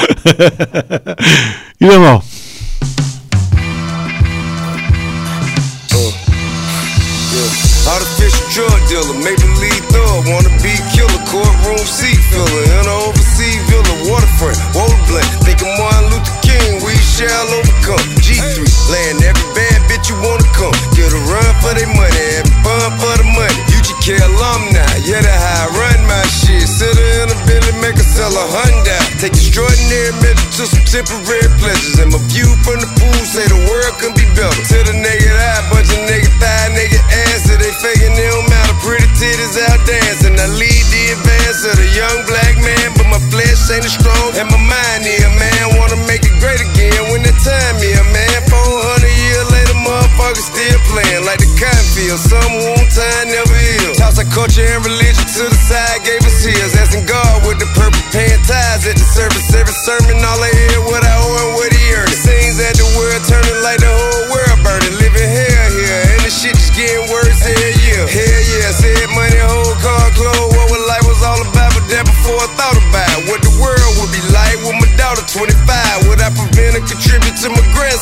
Идемо. 1.81 2.21
Artificial 7.91 8.30
drug 8.51 8.79
dealer, 8.91 9.15
make 9.23 9.39
believe 9.39 9.79
thug, 9.95 10.27
wanna 10.27 10.51
be 10.59 10.75
killer, 10.91 11.23
courtroom 11.31 11.85
seat 11.87 12.19
filler, 12.27 12.63
in 12.67 12.83
a 12.83 12.95
overseas 13.07 13.63
villa, 13.71 13.95
waterfront, 14.11 14.59
rollerblade, 14.75 15.31
thinking 15.47 15.71
Martin 15.79 16.11
Luther 16.11 16.35
King, 16.43 16.83
we 16.83 16.91
shall 17.21 17.47
overcome. 17.53 18.01
G3, 18.25 18.65
laying 18.89 19.21
every 19.21 19.47
bad 19.53 19.79
bitch 19.85 20.09
you 20.09 20.17
wanna 20.25 20.47
come, 20.57 20.73
get 20.97 21.13
a 21.13 21.21
run 21.29 21.51
for 21.61 21.73
their 21.77 21.89
money, 21.93 22.25
having 22.33 22.57
fun 22.65 22.89
for 22.97 23.13
the 23.21 23.27
money. 23.37 23.61
UGK 23.77 24.17
alumni, 24.25 24.89
yeah, 25.05 25.21
the 25.21 25.29
high 25.29 25.69
run 25.77 26.01
my 26.09 26.25
shit, 26.25 26.65
sit 26.65 26.97
in 26.97 27.29
a 27.29 27.37
Bentley, 27.45 27.77
make 27.77 27.97
her 27.97 28.07
sell 28.17 28.33
a 28.33 28.43
Hyundai, 28.49 29.01
take 29.21 29.37
extraordinary 29.37 30.13
measures 30.25 30.49
to 30.57 30.63
some 30.65 30.85
temporary 30.89 31.51
pleasures, 31.61 32.01
and 32.01 32.09
my 32.09 32.21
view 32.33 32.49
from 32.65 32.81
the 32.81 32.89
pool 32.97 33.21
say 33.29 33.45
the 33.45 33.59
world 33.69 33.95
can 34.01 34.11
be 34.17 34.25
better. 34.33 34.57
To 34.73 34.77
the 34.89 34.95
naked 34.97 35.31
eye, 35.31 35.61
bunch 35.69 35.93
of 35.93 36.01
naked 36.09 36.33
thigh, 36.41 36.73
naked 36.73 37.03
ass, 37.29 37.45
so 37.45 37.53
they 37.55 37.71
faking 37.85 38.17
it 38.17 38.31
don't 38.31 38.49
matter. 38.49 38.75
Pretty 38.81 39.07
titties 39.19 39.55
out 39.69 39.79
dancing. 39.85 40.35
I 40.39 40.47
lead 40.57 40.83
the 40.89 41.03
advance 41.15 41.61
of 41.69 41.75
the 41.77 41.87
young 41.93 42.19
black 42.25 42.55
man, 42.57 42.87
but 42.97 43.07
my 43.07 43.21
flesh 43.29 43.69
ain't 43.69 43.85
as 43.85 43.93
strong. 43.93 44.35
And 44.39 44.49
my 44.49 44.57
mind 44.57 45.05
here, 45.05 45.31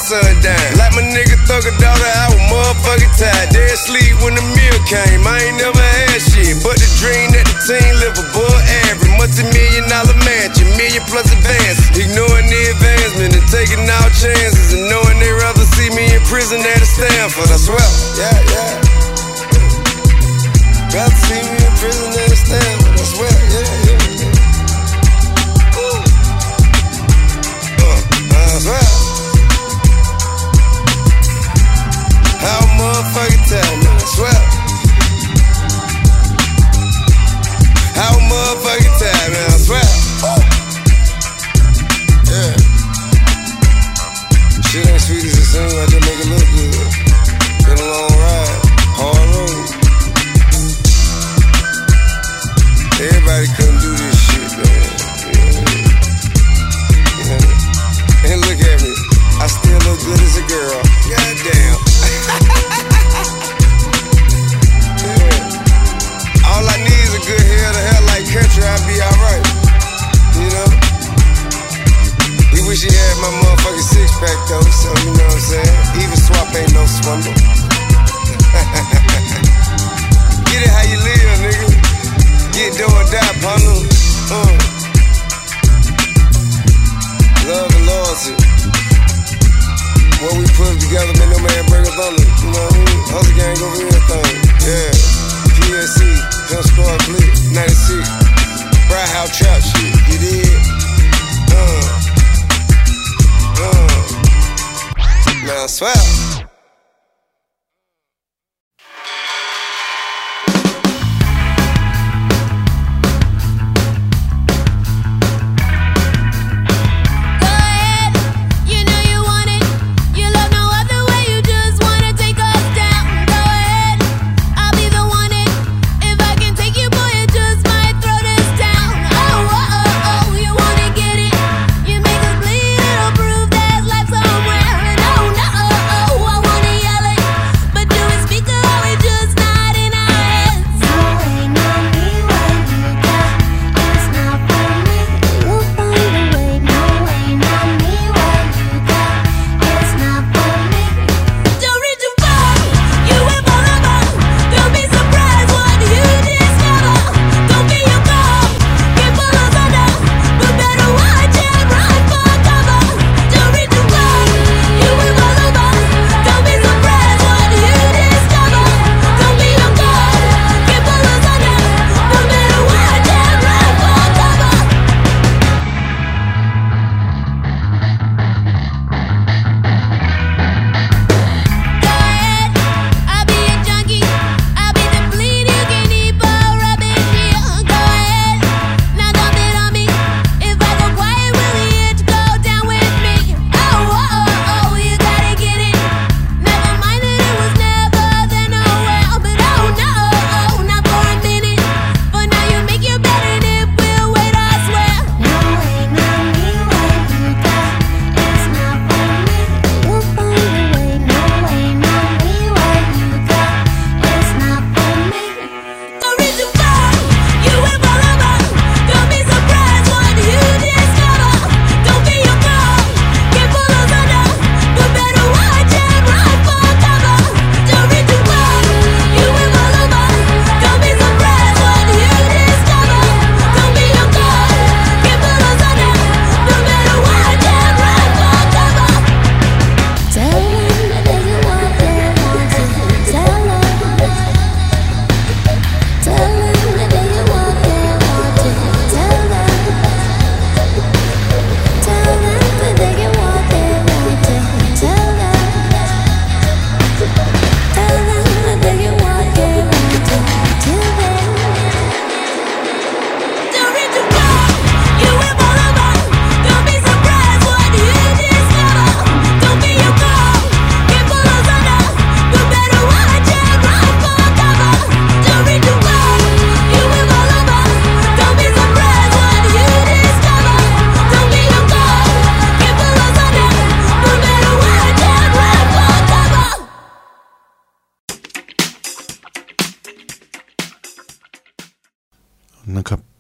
my? 0.07 0.80
Like 0.80 0.95
my 0.95 1.03
nigga 1.03 1.35
thugger 1.43 1.76
daughter, 1.76 2.11
I 2.15 2.31
was 2.31 2.43
motherfucking 2.47 3.13
tired. 3.19 3.49
Dead 3.51 3.76
sleep 3.76 4.15
when 4.23 4.35
the 4.39 4.45
meal 4.55 4.80
came. 4.88 5.27
I 5.27 5.43
ain't 5.43 5.59
never 5.59 5.84
had 5.84 6.19
shit, 6.23 6.55
but 6.63 6.80
the 6.80 6.88
dream 7.03 7.35
that 7.35 7.43
the 7.43 7.57
team 7.67 7.91
live 7.99 8.15
above 8.15 8.59
average. 8.88 9.11
Multi-million 9.19 9.85
dollar 9.91 10.15
mansion, 10.23 10.71
million 10.80 11.03
plus 11.11 11.27
advance. 11.27 11.91
Ignoring 11.91 12.47
the 12.47 12.61
advancement 12.71 13.35
and 13.35 13.47
taking 13.51 13.84
all 13.84 14.09
chances, 14.15 14.71
and 14.71 14.88
knowing 14.88 15.19
they 15.19 15.34
rather 15.35 15.67
see 15.76 15.91
me 15.91 16.07
in 16.15 16.23
prison 16.23 16.63
than 16.63 16.80
at 16.80 16.88
Stanford. 16.88 17.51
I 17.51 17.59
swear, 17.59 17.89
yeah, 18.15 18.39
yeah. 18.55 18.71
Rather 20.95 21.19
see 21.27 21.43
me 21.43 21.59
in 21.59 21.73
prison 21.76 22.07
than 22.15 22.28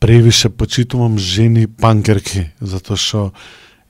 превише 0.09 0.49
почитувам 0.49 1.19
жени 1.21 1.67
панкерки, 1.69 2.47
затоа 2.65 2.97
што 2.97 3.19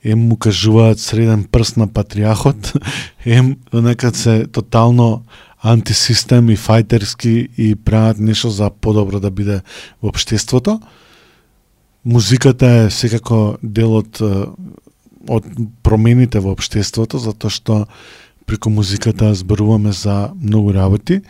ем 0.04 0.26
му 0.28 0.36
кажуваат 0.36 1.00
среден 1.00 1.46
прст 1.48 1.78
на 1.80 1.86
патријахот, 1.88 2.74
ем 3.24 3.54
некад 3.72 4.20
се 4.20 4.44
тотално 4.44 5.24
антисистем 5.64 6.50
и 6.52 6.58
фајтерски 6.60 7.48
и 7.56 7.72
прават 7.72 8.20
нешто 8.20 8.50
за 8.52 8.68
подобро 8.68 9.16
да 9.16 9.30
биде 9.30 9.62
во 10.02 10.12
обштеството. 10.12 10.76
Музиката 12.04 12.68
е 12.84 12.90
секако 12.92 13.56
дел 13.62 13.96
од, 14.02 14.20
од 15.24 15.48
промените 15.80 16.44
во 16.44 16.52
обштеството, 16.52 17.16
затоа 17.16 17.48
што 17.48 17.86
преку 18.44 18.68
музиката 18.68 19.32
зборуваме 19.32 19.96
за 19.96 20.34
многу 20.36 20.76
работи. 20.76 21.22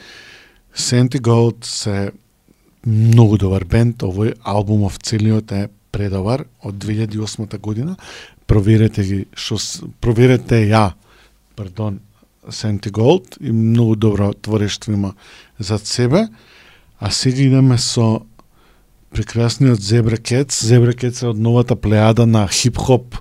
Сенти 0.74 1.22
Голд 1.22 1.62
се 1.62 2.10
многу 2.86 3.38
добар 3.38 3.64
бенд, 3.64 4.02
овој 4.02 4.34
албумов 4.44 4.98
целиот 5.02 5.52
е 5.52 5.68
предовар 5.90 6.46
од 6.64 6.74
2008 6.80 7.58
година. 7.58 7.96
Проверете 8.46 9.04
ги 9.04 9.18
шо 9.34 9.58
проверете 10.00 10.62
ја, 10.68 10.92
пардон, 11.56 12.00
Сенти 12.48 12.90
Голд 12.90 13.36
и 13.40 13.52
многу 13.52 13.96
добро 13.96 14.32
творештво 14.32 14.92
има 14.92 15.14
за 15.58 15.78
себе. 15.78 16.28
А 16.98 17.10
сега 17.10 17.42
идеме 17.42 17.78
со 17.78 18.22
прекрасниот 19.10 19.80
Зебра 19.80 20.16
Кец. 20.16 20.64
Зебра 20.64 20.92
Кец 20.92 21.22
е 21.22 21.30
од 21.30 21.38
новата 21.38 21.76
плејада 21.76 22.24
на 22.24 22.48
хип-хоп 22.48 23.16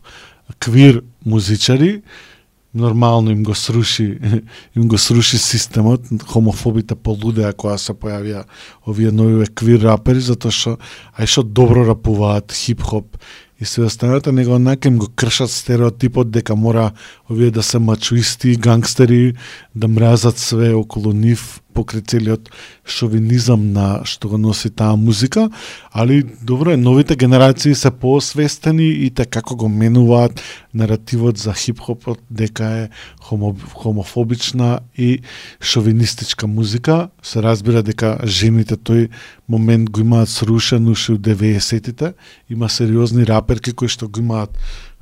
квир 0.59 1.03
музичари. 1.25 1.99
Uh, 1.99 2.28
нормално 2.73 3.31
им 3.31 3.43
го 3.43 3.55
сруши 3.55 4.19
им 4.75 4.87
го 4.87 4.97
сруши 4.97 5.37
системот, 5.37 6.01
хомофобите 6.27 6.95
полудеа 6.95 7.53
кога 7.53 7.77
се 7.77 7.93
појавија 7.93 8.45
овие 8.87 9.11
нови 9.11 9.47
квир 9.55 9.81
рапери 9.87 10.21
затоа 10.21 10.53
што 10.53 10.77
ај 11.17 11.25
што 11.25 11.43
добро 11.43 11.85
рапуваат 11.87 12.53
хип-хоп 12.53 13.17
и 13.59 13.65
се 13.65 13.81
останата 13.81 14.31
него 14.31 14.55
онака 14.55 14.87
им 14.87 14.97
го 14.97 15.07
кршат 15.15 15.51
стереотипот 15.51 16.31
дека 16.31 16.55
мора 16.55 16.91
овие 17.29 17.51
да 17.51 17.63
се 17.63 17.79
мачуисти, 17.79 18.55
гангстери, 18.55 19.33
да 19.75 19.87
мразат 19.87 20.37
све 20.37 20.73
околу 20.73 21.13
нив 21.13 21.61
покрит 21.79 22.11
целиот 22.11 22.49
шовинизам 22.83 23.71
на 23.71 24.01
што 24.03 24.27
го 24.27 24.37
носи 24.37 24.67
таа 24.69 24.97
музика, 24.99 25.47
али 25.95 26.25
добро 26.43 26.75
е, 26.75 26.77
новите 26.77 27.15
генерации 27.15 27.75
се 27.75 27.91
поосвестени 27.91 28.89
и 29.05 29.09
те 29.15 29.23
како 29.25 29.55
го 29.55 29.69
менуваат 29.71 30.41
наративот 30.75 31.39
за 31.39 31.53
хип-хопот 31.55 32.19
дека 32.29 32.67
е 32.83 32.89
хомо, 33.23 33.55
хомофобична 33.73 34.79
и 34.97 35.21
шовинистичка 35.61 36.47
музика. 36.47 37.09
Се 37.23 37.39
разбира 37.43 37.83
дека 37.83 38.17
жените 38.27 38.75
тој 38.75 39.07
момент 39.47 39.89
го 39.89 40.03
имаат 40.03 40.29
срушен 40.29 40.91
уши 40.91 41.15
од 41.15 41.23
90-тите. 41.23 42.13
Има 42.49 42.69
сериозни 42.69 43.23
раперки 43.23 43.71
кои 43.71 43.87
што 43.87 44.11
го 44.11 44.19
имаат 44.19 44.51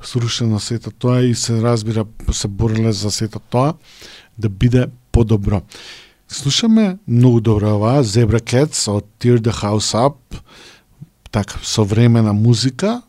срушено 0.03 0.59
сето 0.59 0.91
тоа 0.91 1.25
и 1.25 1.33
се 1.35 1.57
разбира 1.61 2.05
се 2.31 2.47
бореле 2.47 2.91
за 2.93 3.11
сето 3.11 3.39
тоа 3.39 3.73
да 4.37 4.49
биде 4.49 4.87
подобро. 5.11 5.61
Слушаме 6.27 6.97
многу 7.07 7.39
добро 7.39 7.75
оваа 7.75 8.03
Zebra 8.03 8.41
Cats 8.43 8.83
од 8.91 9.05
Tear 9.19 9.39
the 9.39 9.53
House 9.63 9.95
Up, 9.95 10.19
така 11.31 11.55
современа 11.63 12.33
музика, 12.33 13.01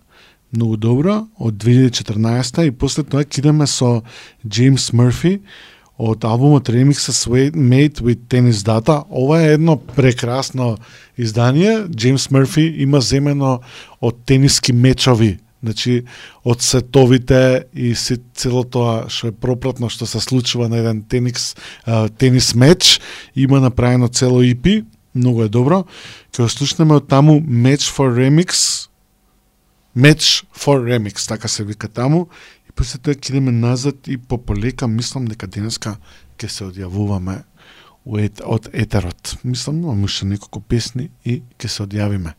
многу 0.52 0.76
добро, 0.76 1.26
од 1.38 1.54
2014 1.54 2.62
и 2.66 2.70
после 2.70 3.02
тоа 3.02 3.24
кидаме 3.24 3.66
со 3.66 4.04
Джеймс 4.46 4.92
Murphy 4.94 5.40
од 5.98 6.22
албумот 6.24 6.70
Remixes 6.70 7.26
Made 7.54 7.98
with 7.98 8.30
Tennis 8.30 8.62
Data. 8.62 9.02
Ова 9.10 9.42
е 9.42 9.52
едно 9.52 9.76
прекрасно 9.76 10.78
издание. 11.18 11.88
Джеймс 11.90 12.28
Murphy 12.28 12.70
има 12.78 13.00
земено 13.00 13.60
од 14.00 14.14
тениски 14.26 14.72
мечови 14.72 15.38
Значи, 15.62 16.04
од 16.44 16.62
сетовите 16.62 17.64
и 17.74 17.94
си, 17.98 18.20
цело 18.34 18.62
тоа 18.62 19.08
што 19.10 19.32
е 19.32 19.34
пропратно 19.34 19.90
што 19.90 20.06
се 20.06 20.20
случува 20.22 20.68
на 20.70 20.78
еден 20.78 21.02
тенис, 21.02 21.56
а, 21.82 22.08
тенис 22.08 22.54
меч, 22.54 23.00
има 23.34 23.60
направено 23.60 24.08
цело 24.08 24.42
EP, 24.46 24.84
многу 25.14 25.42
е 25.42 25.50
добро. 25.50 25.82
Ќе 26.30 26.46
слушнеме 26.46 27.00
од 27.00 27.08
таму 27.10 27.40
Match 27.42 27.90
for 27.90 28.14
Remix, 28.14 28.86
Match 29.98 30.46
for 30.54 30.78
Remix, 30.86 31.26
така 31.26 31.48
се 31.48 31.64
вика 31.64 31.88
таму, 31.88 32.28
и 32.68 32.72
после 32.72 33.02
тоа 33.02 33.18
ќе 33.18 33.34
идеме 33.34 33.50
назад 33.50 34.06
и 34.06 34.14
пополека 34.14 34.86
мислам 34.86 35.26
дека 35.26 35.50
денеска 35.50 35.96
ќе 36.38 36.48
се 36.48 36.68
одјавуваме 36.70 37.42
од 38.46 38.70
етерот. 38.72 39.34
Мислам, 39.42 39.82
имам 39.82 40.04
уште 40.04 40.26
неколку 40.26 40.60
песни 40.60 41.10
и 41.24 41.42
ќе 41.58 41.68
се 41.68 41.82
одјавиме. 41.82 42.38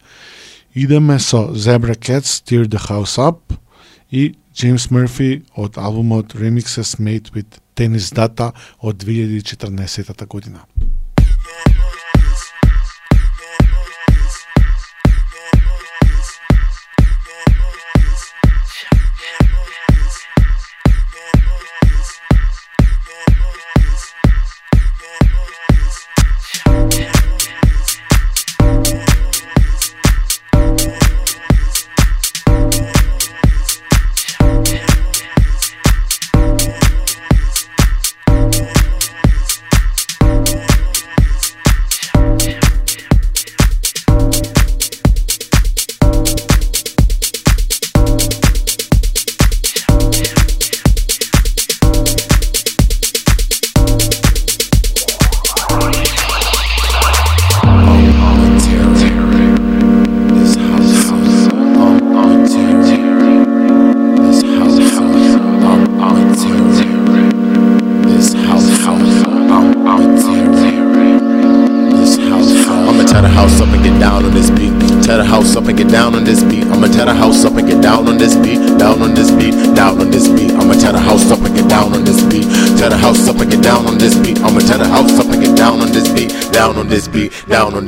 Идеме 0.76 1.18
со 1.18 1.54
Zebra 1.56 1.96
Cats, 1.96 2.44
Tear 2.44 2.68
the 2.68 2.78
House 2.78 3.18
Up 3.18 3.40
и 4.12 4.36
James 4.54 4.91
Murphy 4.91 5.41
од 5.56 5.78
албумот 5.78 6.36
Remixes 6.36 7.00
Made 7.00 7.34
with 7.34 7.58
Tennis 7.74 8.12
Data 8.14 8.52
од 8.80 9.02
2014 9.04 10.28
година. 10.28 10.66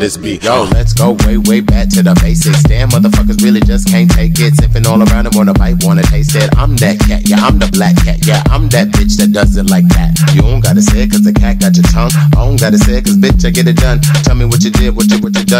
This 0.01 0.17
beat. 0.17 0.43
Yo, 0.43 0.63
let's 0.73 0.93
go 0.93 1.15
way, 1.29 1.37
way 1.37 1.61
back 1.61 1.87
to 1.87 2.01
the 2.01 2.17
basics. 2.25 2.63
Damn, 2.63 2.89
motherfuckers 2.89 3.37
really 3.45 3.61
just 3.61 3.87
can't 3.87 4.09
take 4.09 4.33
it. 4.41 4.57
Sipping 4.57 4.87
all 4.87 4.97
around 4.97 5.29
and 5.29 5.35
wanna 5.35 5.53
bite, 5.53 5.77
wanna 5.85 6.01
taste 6.01 6.35
it. 6.35 6.49
I'm 6.57 6.75
that 6.81 6.97
cat, 7.05 7.29
yeah, 7.29 7.37
I'm 7.37 7.59
the 7.61 7.69
black 7.69 7.95
cat, 8.01 8.25
yeah, 8.25 8.41
I'm 8.49 8.67
that 8.73 8.89
bitch 8.89 9.15
that 9.21 9.31
does 9.31 9.55
it 9.57 9.69
like 9.69 9.85
that. 9.93 10.17
You 10.33 10.41
don't 10.41 10.59
gotta 10.59 10.81
say 10.81 11.05
it 11.05 11.11
cause 11.11 11.21
the 11.21 11.31
cat 11.31 11.61
got 11.61 11.77
your 11.77 11.85
tongue. 11.93 12.09
I 12.33 12.41
don't 12.41 12.59
gotta 12.59 12.79
say 12.81 12.97
it 12.97 13.05
cause 13.05 13.17
bitch, 13.17 13.45
I 13.45 13.53
get 13.53 13.67
it 13.69 13.77
done. 13.77 14.01
Tell 14.25 14.33
me 14.33 14.45
what 14.45 14.65
you 14.65 14.71
did, 14.73 14.90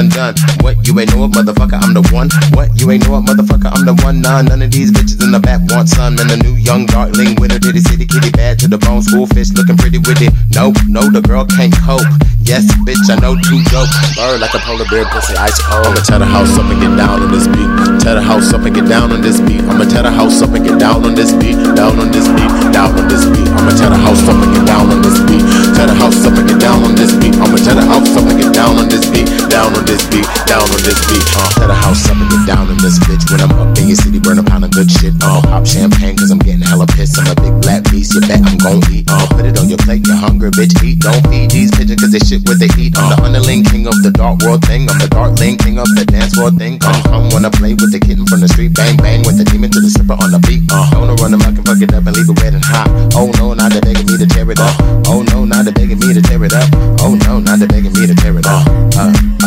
done, 0.10 0.34
done. 0.34 0.36
What 0.62 0.88
you 0.88 0.98
ain't 1.00 1.14
know 1.14 1.28
motherfucker, 1.28 1.78
I'm 1.78 1.94
the 1.94 2.02
one. 2.10 2.30
What 2.58 2.74
you 2.80 2.90
ain't 2.92 3.06
know 3.06 3.22
motherfucker, 3.22 3.70
I'm 3.70 3.86
the 3.86 3.94
one. 4.02 4.22
Nah, 4.22 4.42
none 4.42 4.62
of 4.62 4.72
these 4.72 4.92
bitches 4.92 5.22
in 5.22 5.32
the 5.32 5.40
back 5.40 5.62
want 5.70 5.90
some. 5.90 6.18
And 6.18 6.30
the 6.30 6.38
new 6.38 6.56
young 6.56 6.86
darkling 6.86 7.36
with 7.38 7.52
her 7.52 7.60
titty 7.60 7.82
city 7.82 8.06
kitty 8.06 8.32
bad 8.32 8.58
to 8.60 8.68
the 8.68 8.78
bone. 8.78 9.02
School 9.02 9.28
fish 9.28 9.52
looking 9.54 9.78
pretty 9.78 10.00
with 10.00 10.22
it. 10.22 10.34
No, 10.56 10.74
no, 10.88 11.10
the 11.10 11.22
girl 11.22 11.46
can't 11.46 11.74
cope. 11.86 12.06
Yes, 12.42 12.66
bitch, 12.88 13.06
I 13.10 13.20
know 13.22 13.38
too 13.38 13.62
dope. 13.70 13.90
Bird 14.18 14.42
like 14.42 14.54
a 14.58 14.62
polar 14.66 14.88
bear, 14.90 15.06
pussy 15.14 15.38
ice 15.38 15.60
cold. 15.62 15.86
I'ma 15.86 16.02
tear 16.02 16.20
the 16.20 16.26
house 16.26 16.58
up 16.58 16.66
and 16.72 16.80
get 16.82 16.94
down 16.98 17.22
on 17.22 17.30
this 17.30 17.46
beat. 17.46 17.70
Tear 18.02 18.16
the 18.18 18.24
house 18.24 18.50
up 18.54 18.66
and 18.66 18.74
get 18.74 18.88
down 18.90 19.12
on 19.12 19.22
this 19.22 19.40
beat. 19.42 19.62
I'ma 19.70 19.86
tear 19.86 20.04
the 20.04 20.12
house 20.12 20.42
up 20.42 20.52
and 20.56 20.66
get 20.66 20.80
down 20.80 21.06
on 21.06 21.14
this 21.14 21.32
beat. 21.38 21.58
Down 21.78 22.00
on 22.02 22.10
this 22.12 22.28
beat, 22.34 22.50
down 22.74 22.98
on 22.98 23.06
this 23.08 23.26
beat. 23.30 23.48
I'ma 23.54 23.72
tear 23.78 23.94
the 23.94 24.00
house 24.02 24.26
up 24.26 24.42
and 24.42 24.52
get 24.56 24.66
down 24.66 24.90
on 24.90 25.02
this 25.06 25.20
beat. 25.30 25.44
Tear 25.78 25.88
the 25.88 25.96
house 25.96 26.26
up 26.26 26.34
and 26.34 26.48
get 26.50 26.60
down 26.60 26.82
on 26.84 26.96
this 26.96 27.14
beat. 27.22 27.36
I'ma 27.38 27.58
tear 27.62 27.76
the 27.78 27.86
house 27.86 28.10
up 28.18 28.26
and 28.26 28.38
get 28.42 28.52
down 28.54 28.74
on 28.82 28.90
this 28.90 29.06
beat. 29.06 29.30
Down 29.52 29.76
on 29.76 29.84
this 29.84 30.08
beat, 30.08 30.24
down 30.48 30.64
on 30.64 30.80
this 30.80 30.96
beat. 31.12 31.28
Uh, 31.36 31.52
tear 31.60 31.68
the 31.68 31.76
house 31.76 32.08
up 32.08 32.16
and 32.16 32.32
get 32.32 32.48
down 32.48 32.72
on 32.72 32.80
this 32.80 32.96
bitch. 33.04 33.28
When 33.28 33.44
I'm 33.44 33.52
up 33.60 33.76
in 33.76 33.92
your 33.92 34.00
city, 34.00 34.16
burn 34.24 34.40
a 34.40 34.44
pound 34.48 34.64
of 34.64 34.72
good 34.72 34.88
shit. 34.88 35.12
Uh, 35.20 35.44
pop 35.44 35.68
champagne 35.68 36.16
cause 36.16 36.32
I'm 36.32 36.40
getting 36.40 36.64
hella 36.64 36.88
pissed. 36.88 37.20
I'm 37.20 37.28
a 37.28 37.36
big 37.36 37.60
black 37.60 37.84
beast, 37.92 38.16
you 38.16 38.24
bet 38.24 38.40
I'm 38.40 38.56
gon' 38.64 38.80
eat. 38.88 39.12
Uh, 39.12 39.28
put 39.28 39.44
it 39.44 39.60
on 39.60 39.68
your 39.68 39.78
plate, 39.84 40.08
you're 40.08 40.16
hungry, 40.16 40.56
bitch, 40.56 40.72
eat. 40.80 41.04
Don't 41.04 41.20
feed 41.28 41.52
these 41.52 41.68
pigeons 41.76 42.00
cause 42.00 42.16
they 42.16 42.24
shit 42.24 42.48
what 42.48 42.64
they 42.64 42.72
eat. 42.80 42.96
I'm 42.96 43.12
the 43.12 43.18
underling 43.28 43.68
king 43.68 43.92
of 43.92 44.00
the 44.08 44.16
dark 44.16 44.40
world 44.48 44.64
thing. 44.64 44.88
I'm 44.88 44.96
the 45.04 45.12
darkling 45.12 45.60
king 45.60 45.84
of 45.84 45.88
the 46.00 46.08
dance 46.08 46.32
floor 46.32 46.56
thing. 46.56 46.80
Come, 46.80 47.04
come, 47.04 47.28
wanna 47.36 47.52
play 47.52 47.76
with 47.76 47.92
the 47.92 48.00
kitten 48.00 48.24
from 48.32 48.40
the 48.40 48.48
street. 48.48 48.72
Bang, 48.72 48.96
bang 49.04 49.20
with 49.28 49.36
the 49.36 49.44
demon 49.44 49.68
to 49.76 49.84
the 49.84 49.92
stripper 49.92 50.16
on 50.16 50.32
the 50.32 50.40
beat. 50.48 50.64
Uh, 50.72 50.88
don't 50.96 51.12
run 51.20 51.36
them, 51.36 51.44
I 51.44 51.52
can 51.52 51.68
fuck 51.68 51.84
it 51.84 51.92
up 51.92 52.08
and 52.08 52.16
leave 52.16 52.32
it 52.32 52.40
wet 52.40 52.56
and 52.56 52.64
hot. 52.64 52.88
Oh 53.20 53.28
no, 53.36 53.52
now 53.52 53.68
they're 53.68 53.84
begging 53.84 54.08
me 54.08 54.16
to 54.16 54.28
tear 54.32 54.48
it 54.48 54.64
up. 54.64 54.80
Oh 55.12 55.28
no, 55.28 55.44
now 55.44 55.60
they're 55.60 55.76
begging 55.76 56.00
me 56.00 56.16
to 56.16 56.24
tear 56.24 56.40
it 56.40 56.56
up. 56.56 56.72
Oh 57.04 57.20
no, 57.28 57.44
now 57.44 57.60
they're 57.60 57.68
begging 57.68 57.92
me 57.92 58.08
to 58.08 58.16
tear 58.16 58.32
it 58.40 58.48
up. 58.48 58.64
Uh, 58.64 58.72
uh, 58.96 59.12
uh, 59.12 59.12
uh. 59.12 59.41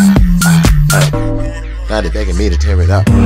Now 1.94 2.00
they're 2.00 2.10
begging 2.10 2.36
me 2.36 2.50
to 2.50 2.58
tear 2.58 2.80
it 2.80 2.90
up. 2.90 3.08
I'ma 3.08 3.22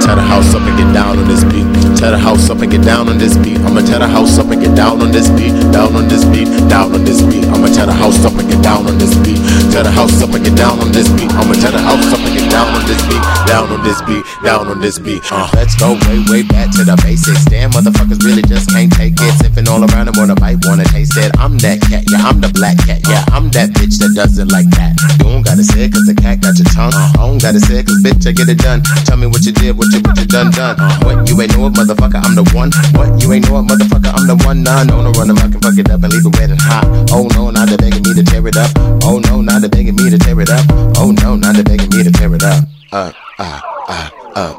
tear 0.00 0.14
the 0.14 0.22
house 0.22 0.54
up 0.54 0.62
and 0.62 0.78
get 0.78 0.94
down 0.94 1.18
on 1.18 1.28
this 1.28 1.44
beat. 1.44 1.73
Tear 2.04 2.12
the 2.12 2.18
house 2.18 2.50
up 2.50 2.60
and 2.60 2.70
get 2.70 2.84
down 2.84 3.08
on 3.08 3.16
this 3.16 3.34
beat. 3.38 3.56
I'ma 3.64 3.80
tear 3.80 3.98
the 3.98 4.06
house 4.06 4.36
up 4.36 4.52
and 4.52 4.60
get 4.60 4.76
down 4.76 5.00
on 5.00 5.08
this 5.10 5.32
beat. 5.40 5.56
Down 5.72 5.96
on 5.96 6.04
this 6.04 6.20
beat, 6.28 6.44
down 6.68 6.92
on 6.92 7.00
this 7.00 7.24
beat. 7.24 7.48
I'ma 7.48 7.72
tear 7.72 7.88
the 7.88 7.96
house 7.96 8.20
up 8.28 8.36
and 8.36 8.44
get 8.44 8.60
down 8.60 8.84
on 8.84 9.00
this 9.00 9.16
beat. 9.24 9.40
Tear 9.72 9.88
the 9.88 9.90
house 9.90 10.20
up 10.20 10.28
and 10.36 10.44
get 10.44 10.52
down 10.52 10.76
on 10.84 10.92
this 10.92 11.08
beat. 11.16 11.32
I'ma 11.32 11.56
tear 11.56 11.72
the 11.72 11.80
house 11.80 12.04
up 12.12 12.20
and 12.20 12.36
get 12.36 12.44
down 12.52 12.68
on 12.76 12.84
this 12.84 13.00
beat, 13.08 13.24
down 13.48 13.72
on 13.72 13.80
this 13.80 14.00
beat, 14.04 14.24
down 14.44 14.68
on 14.68 14.78
this 14.84 14.98
beat. 15.00 15.24
Uh, 15.32 15.48
let's 15.56 15.72
go 15.80 15.96
way, 16.04 16.20
way 16.28 16.42
back 16.44 16.68
to 16.76 16.84
the 16.84 16.92
basics. 17.00 17.48
Damn, 17.48 17.72
motherfuckers 17.72 18.20
really 18.20 18.44
just 18.44 18.68
can't 18.68 18.92
take 18.92 19.16
it. 19.16 19.32
Sipping 19.40 19.64
all 19.72 19.80
around 19.80 20.12
and 20.12 20.16
wanna 20.20 20.36
bite, 20.36 20.60
wanna 20.68 20.84
taste 20.84 21.16
it. 21.16 21.32
I'm 21.40 21.56
that 21.64 21.80
cat, 21.88 22.04
yeah, 22.12 22.20
I'm 22.20 22.36
the 22.36 22.52
black 22.52 22.76
cat, 22.84 23.00
yeah, 23.08 23.24
I'm 23.32 23.48
that 23.56 23.72
bitch 23.80 23.96
that 24.04 24.12
does 24.12 24.36
it 24.36 24.52
like 24.52 24.68
that. 24.76 24.92
You 25.24 25.32
don't 25.32 25.40
gotta 25.40 25.64
say 25.64 25.88
it 25.88 25.96
cause 25.96 26.04
the 26.04 26.12
cat 26.12 26.44
got 26.44 26.52
your 26.60 26.68
tongue. 26.68 26.92
I 26.92 27.24
don't 27.24 27.40
gotta 27.40 27.64
say 27.64 27.80
it 27.80 27.88
cause 27.88 27.96
bitch, 28.04 28.28
I 28.28 28.36
get 28.36 28.52
it 28.52 28.60
done. 28.60 28.84
Tell 29.08 29.16
me 29.16 29.24
what 29.24 29.40
you 29.48 29.56
did, 29.56 29.72
what 29.72 29.88
you, 29.88 30.04
what 30.04 30.20
you 30.20 30.28
done, 30.28 30.52
done. 30.52 30.76
What 31.00 31.24
you 31.32 31.40
ain't 31.40 31.56
know 31.56 31.72
it, 31.72 31.93
motherfucker, 31.94 32.24
I'm 32.24 32.34
the 32.34 32.44
one. 32.54 32.70
What 32.94 33.22
you 33.22 33.32
ain't 33.32 33.48
know 33.48 33.58
it, 33.58 33.66
motherfucker, 33.66 34.12
I'm 34.14 34.26
the 34.26 34.36
one. 34.44 34.62
Nah, 34.62 34.84
no, 34.84 35.02
no, 35.02 35.10
run 35.12 35.28
them, 35.28 35.38
I 35.38 35.48
can 35.48 35.60
fuck 35.60 35.78
it 35.78 35.90
up 35.90 36.02
and 36.02 36.12
leave 36.12 36.26
it 36.26 36.36
wet 36.38 36.50
and 36.50 36.60
hot. 36.60 36.84
Oh 37.10 37.28
no, 37.34 37.50
now 37.50 37.64
they're 37.64 37.78
begging 37.78 38.02
me 38.02 38.14
to 38.14 38.22
tear 38.22 38.46
it 38.46 38.56
up. 38.56 38.70
Oh 39.04 39.18
no, 39.18 39.40
now 39.40 39.58
they're 39.58 39.68
begging 39.68 39.96
me 39.96 40.10
to 40.10 40.18
tear 40.18 40.40
it 40.40 40.50
up. 40.50 40.64
Oh 40.98 41.12
no, 41.22 41.36
now 41.36 41.52
they're 41.52 41.64
begging 41.64 41.90
me 41.90 42.02
to 42.02 42.10
tear 42.10 42.34
it 42.34 42.42
up. 42.42 42.64
Uh, 42.92 43.12
uh, 43.38 43.60
uh, 43.88 44.10
uh. 44.34 44.58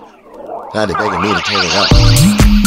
Now 0.74 0.86
they're 0.86 0.98
begging 0.98 1.22
me 1.22 1.34
to 1.34 1.42
tear 1.42 1.60
it 1.64 1.74
up. 1.76 2.65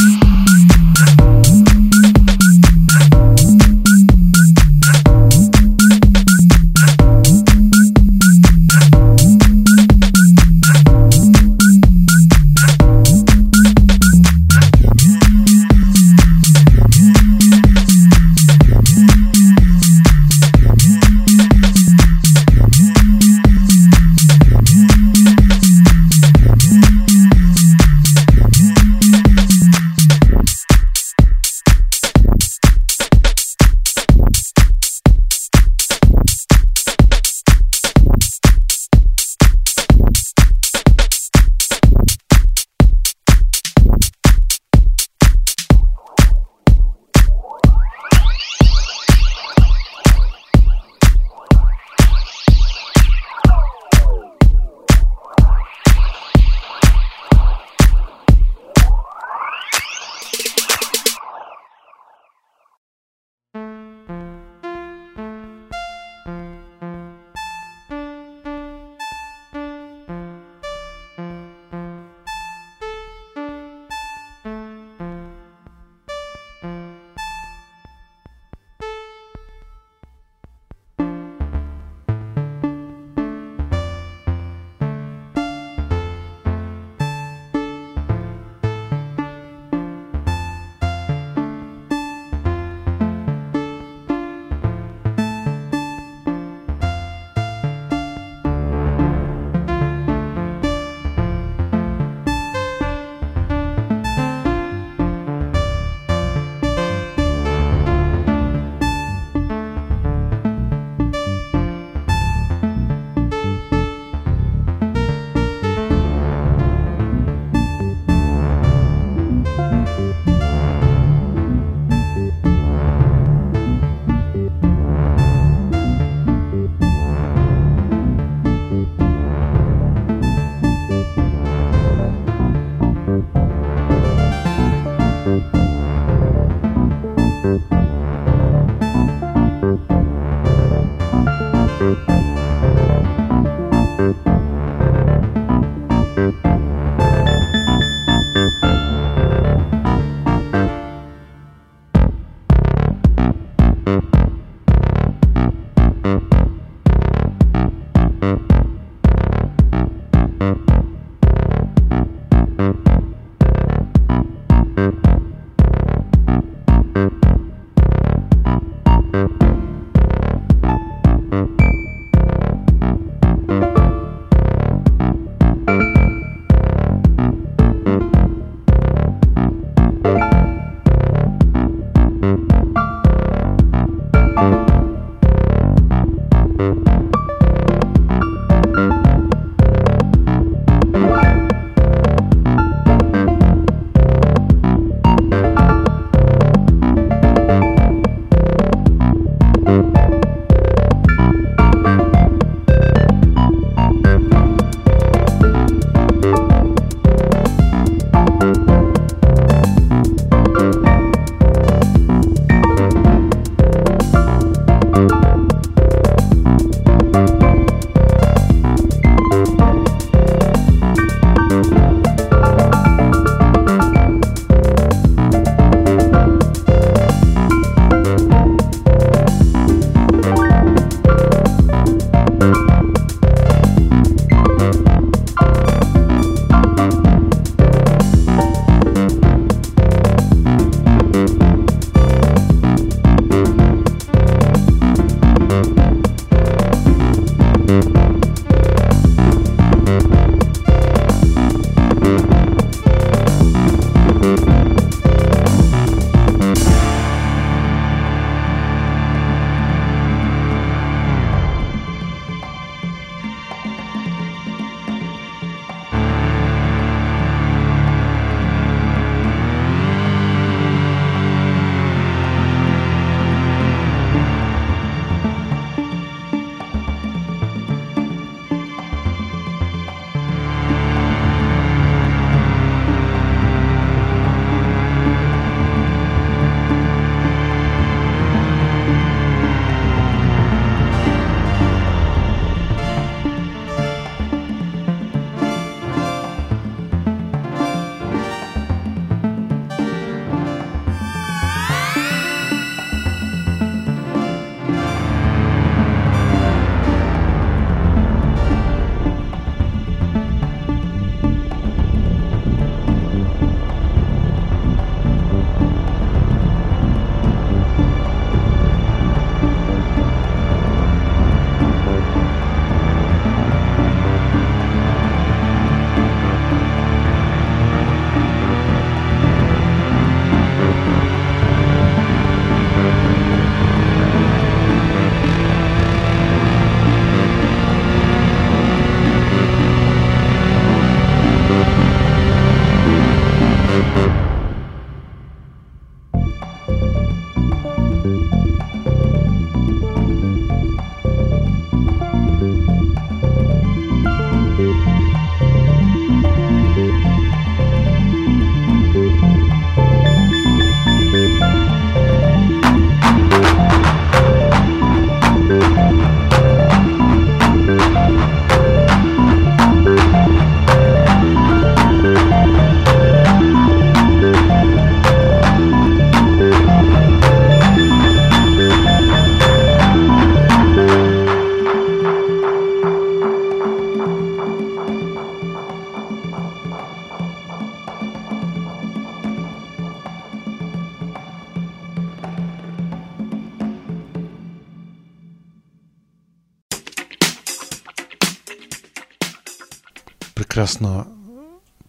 Прекрасна 400.69 401.05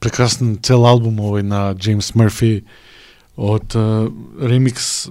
прекрасен 0.01 0.59
цел 0.63 0.87
албум 0.87 1.19
овој 1.21 1.43
на 1.43 1.75
Джеймс 1.77 2.15
Мърфи 2.15 2.65
од 3.37 3.75
uh, 3.77 4.09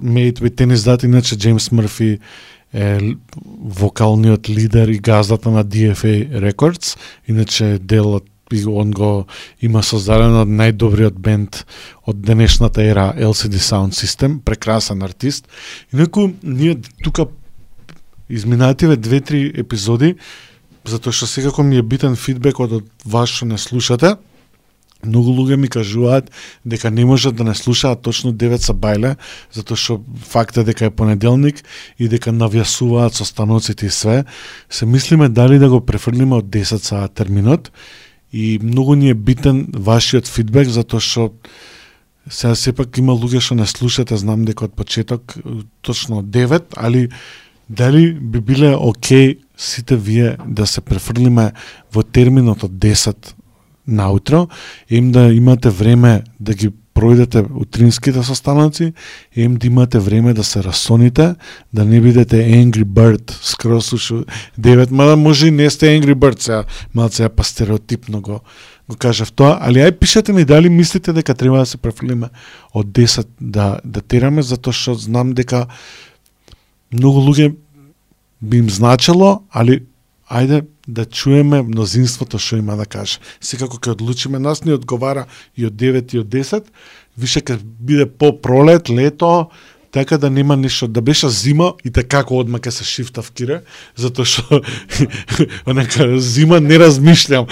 Made 0.02 0.40
with 0.40 0.56
Tennis 0.56 0.82
That, 0.82 1.04
иначе 1.04 1.36
Джеймс 1.36 1.70
Мърфи 1.70 2.18
е 2.74 2.98
вокалниот 3.60 4.48
лидер 4.48 4.88
и 4.88 4.98
газдата 4.98 5.50
на 5.50 5.64
DFA 5.64 6.52
Records, 6.52 6.98
иначе 7.28 7.78
делот 7.78 8.24
и 8.52 8.66
он 8.66 8.90
го 8.90 9.26
има 9.62 9.82
создаден 9.82 10.34
од 10.34 10.48
најдобриот 10.48 11.14
бенд 11.22 11.64
од 12.02 12.18
денешната 12.18 12.82
ера 12.82 13.12
LCD 13.14 13.62
Sound 13.62 13.94
System, 13.94 14.40
прекрасен 14.42 15.02
артист. 15.02 15.46
Инаку 15.94 16.30
ние 16.42 16.76
тука 17.04 17.26
изминативе 18.28 18.96
две-три 18.96 19.52
епизоди, 19.54 20.16
затоа 20.84 21.12
што 21.12 21.26
секако 21.26 21.62
ми 21.62 21.76
е 21.76 21.82
битен 21.82 22.16
фидбек 22.16 22.60
од, 22.60 22.82
вас 23.04 23.28
што 23.28 23.46
не 23.46 23.58
слушате, 23.58 24.16
Многу 25.00 25.32
луѓе 25.32 25.56
ми 25.56 25.68
кажуваат 25.72 26.28
дека 26.64 26.90
не 26.90 27.06
можат 27.08 27.34
да 27.36 27.44
не 27.44 27.54
слушаат 27.54 28.02
точно 28.04 28.34
9 28.36 28.60
са 28.60 28.74
бајле, 28.76 29.14
затоа 29.52 29.76
што 29.76 29.96
факт 30.28 30.58
е 30.60 30.64
дека 30.64 30.90
е 30.90 30.92
понеделник 30.92 31.62
и 31.96 32.08
дека 32.08 32.34
навјасуваат 32.36 33.16
со 33.16 33.24
станоците 33.24 33.86
и 33.86 33.90
све. 33.90 34.24
Се 34.68 34.86
мислиме 34.86 35.28
дали 35.28 35.58
да 35.58 35.70
го 35.70 35.80
префрлиме 35.80 36.36
од 36.36 36.52
10 36.52 36.84
са 36.84 37.08
терминот 37.08 37.72
и 38.32 38.58
многу 38.62 38.94
ни 38.94 39.08
е 39.10 39.14
битен 39.14 39.66
вашиот 39.72 40.28
фидбек 40.28 40.68
затоа 40.68 41.00
што 41.00 41.32
сега 42.28 42.54
сепак 42.54 42.98
има 42.98 43.16
луѓе 43.16 43.40
што 43.40 43.54
не 43.56 43.66
слушате, 43.66 44.20
знам 44.20 44.44
дека 44.44 44.68
од 44.68 44.76
почеток 44.76 45.38
точно 45.80 46.20
9, 46.22 46.76
али 46.76 47.08
дали 47.68 48.12
би 48.12 48.40
биле 48.40 48.76
окей 48.76 49.38
сите 49.60 49.96
вие 49.96 50.36
да 50.46 50.66
се 50.66 50.80
префрлиме 50.80 51.50
во 51.92 52.02
терминот 52.02 52.64
од 52.64 52.72
10 52.72 53.34
наутро, 53.86 54.48
им 54.88 55.12
да 55.12 55.28
имате 55.32 55.70
време 55.70 56.22
да 56.40 56.54
ги 56.54 56.70
пројдете 56.94 57.44
утринските 57.54 58.22
состаноци, 58.22 58.92
им 59.36 59.56
да 59.56 59.66
имате 59.66 59.98
време 59.98 60.34
да 60.34 60.44
се 60.44 60.62
расоните, 60.64 61.34
да 61.72 61.84
не 61.84 62.00
бидете 62.00 62.36
Angry 62.36 62.84
Bird 62.84 63.32
скрос 63.42 63.92
ушу 63.92 64.24
9, 64.60 64.90
мада 64.90 65.16
може 65.16 65.48
и 65.48 65.50
не 65.50 65.70
сте 65.70 65.86
Angry 65.86 66.14
Bird, 66.14 66.40
сега 66.40 66.64
малце 66.94 67.28
па 67.28 67.44
стереотипно 67.44 68.20
го 68.20 68.40
го 68.90 68.96
кажав 68.98 69.30
тоа, 69.32 69.54
али 69.62 69.78
ај 69.78 69.92
пишете 69.98 70.32
ми 70.32 70.44
дали 70.44 70.68
мислите 70.68 71.12
дека 71.12 71.34
треба 71.34 71.62
да 71.62 71.66
се 71.66 71.78
префрлиме 71.78 72.28
од 72.74 72.86
10 72.86 73.26
да 73.40 73.78
да 73.84 74.00
тераме 74.00 74.42
затоа 74.42 74.72
што 74.72 74.94
знам 74.94 75.32
дека 75.32 75.68
многу 76.90 77.22
луѓе 77.22 77.54
би 78.40 78.58
им 78.58 78.70
значело, 78.70 79.42
али 79.50 79.82
ајде 80.30 80.62
да 80.86 81.04
чуеме 81.04 81.62
мнозинството 81.62 82.38
што 82.38 82.60
има 82.60 82.76
да 82.78 82.86
каже. 82.86 83.18
Секако 83.40 83.78
ќе 83.78 83.96
одлучиме, 83.96 84.38
нас 84.38 84.64
ни 84.64 84.72
одговара 84.72 85.26
и 85.56 85.66
од 85.66 85.74
9 85.74 86.14
и 86.14 86.22
од 86.22 86.30
10, 86.30 86.70
више 87.18 87.42
ќе 87.42 87.58
биде 87.60 88.06
по 88.06 88.32
пролет, 88.32 88.88
лето, 88.88 89.50
така 89.92 90.18
да 90.18 90.30
нема 90.30 90.56
ништо, 90.56 90.88
да 90.88 91.00
беше 91.00 91.28
зима 91.28 91.72
и 91.84 91.90
така 91.90 92.20
како 92.20 92.38
одма 92.38 92.58
ке 92.58 92.70
се 92.70 92.84
шифтав 92.84 93.30
кире, 93.30 93.60
затоа 93.96 94.26
што 94.26 94.60
онака 95.70 96.18
зима 96.18 96.60
не 96.60 96.78
размишлям. 96.78 97.46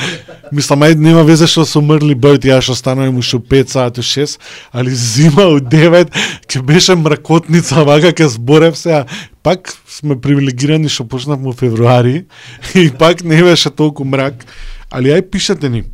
Мислам 0.53 0.87
ајде 0.87 1.03
нема 1.03 1.25
везе 1.27 1.47
што 1.51 1.67
сум 1.67 1.91
мрли 1.91 2.15
бајот 2.15 2.47
ја 2.47 2.61
што 2.63 2.77
станувам 2.79 3.19
уште 3.19 3.39
5 3.39 3.75
сати 3.75 4.03
6, 4.03 4.39
али 4.73 4.95
зима 4.95 5.49
од 5.57 5.67
9 5.73 6.15
ќе 6.47 6.63
беше 6.63 6.97
мракотница, 6.99 7.85
вака 7.85 8.15
ќе 8.15 8.31
зборев 8.35 8.79
се, 8.79 9.05
пак 9.43 9.75
сме 9.87 10.19
привилегирани 10.21 10.89
што 10.89 11.09
почнавме 11.09 11.51
во 11.51 11.57
февруари 11.57 12.27
и 12.75 12.91
пак 12.91 13.25
не 13.25 13.43
беше 13.43 13.71
толку 13.71 14.05
мрак, 14.05 14.47
али 14.91 15.11
ај 15.15 15.27
пишете 15.31 15.71
ни. 15.71 15.85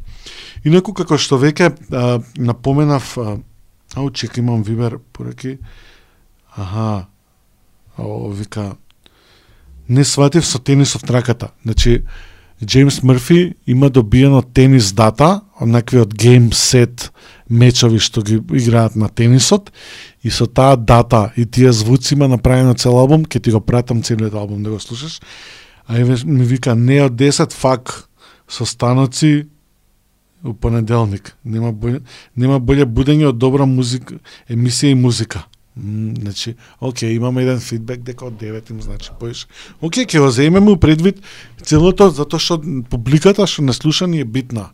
Инаку 0.65 0.95
како 0.97 1.17
што 1.21 1.37
веќе 1.41 1.73
а, 1.93 2.21
напоменав, 2.37 3.17
а, 3.21 3.39
ау 3.97 4.11
чека 4.11 4.41
имам 4.41 4.63
вибер 4.63 4.99
пораки. 5.13 5.59
Аха. 6.57 7.07
О, 7.99 8.29
вика 8.29 8.77
не 9.89 10.05
сватив 10.05 10.47
со 10.47 10.59
тенисов 10.59 11.03
траката. 11.03 11.51
Значи 11.63 12.03
Джеймс 12.65 13.03
Мрфи 13.03 13.55
има 13.67 13.91
добиено 13.91 14.43
тенис 14.43 14.93
дата, 14.93 15.41
онакви 15.61 16.01
од 16.01 16.15
гейм 16.15 16.53
сет 16.53 17.11
мечови 17.51 17.99
што 17.99 18.23
ги 18.23 18.39
играат 18.57 18.97
на 18.97 19.09
тенисот 19.09 19.73
и 20.23 20.31
со 20.31 20.47
таа 20.47 20.77
дата 20.77 21.33
и 21.37 21.47
тие 21.47 21.73
звуци 21.73 22.15
има 22.15 22.29
направено 22.29 22.75
цел 22.75 22.97
албум, 22.99 23.25
ќе 23.25 23.43
ти 23.43 23.51
го 23.51 23.61
пратам 23.61 24.03
целиот 24.03 24.35
албум 24.35 24.63
да 24.63 24.71
го 24.71 24.81
слушаш. 24.81 25.21
А 25.87 25.99
еве 25.99 26.17
ми 26.25 26.45
вика 26.45 26.75
не 26.75 27.03
од 27.03 27.13
10 27.13 27.53
фак 27.53 28.09
со 28.49 28.65
станоци 28.65 29.49
у 30.45 30.55
понеделник. 30.55 31.37
Нема 31.45 31.73
боље, 31.73 32.01
нема 32.37 32.61
боље 32.61 32.85
будење 32.85 33.29
од 33.29 33.39
добра 33.39 33.67
музика, 33.67 34.15
емисија 34.49 34.93
и 34.93 34.95
музика. 34.95 35.45
Значи, 35.77 36.55
оке, 36.81 37.07
имаме 37.07 37.43
еден 37.43 37.61
фидбек 37.61 38.03
дека 38.07 38.29
од 38.31 38.39
9 38.39 38.71
им 38.71 38.83
значи 38.83 39.11
поиш. 39.19 39.47
Оке, 39.83 40.07
ќе 40.07 40.23
го 40.23 40.31
земеме 40.31 40.71
у 40.71 40.79
предвид 40.79 41.19
целото 41.67 42.11
затоа 42.15 42.39
што 42.39 42.61
публиката 42.91 43.47
што 43.51 43.67
не 43.67 43.75
слуша 43.75 44.07
ни 44.07 44.23
е 44.23 44.25
битна. 44.25 44.71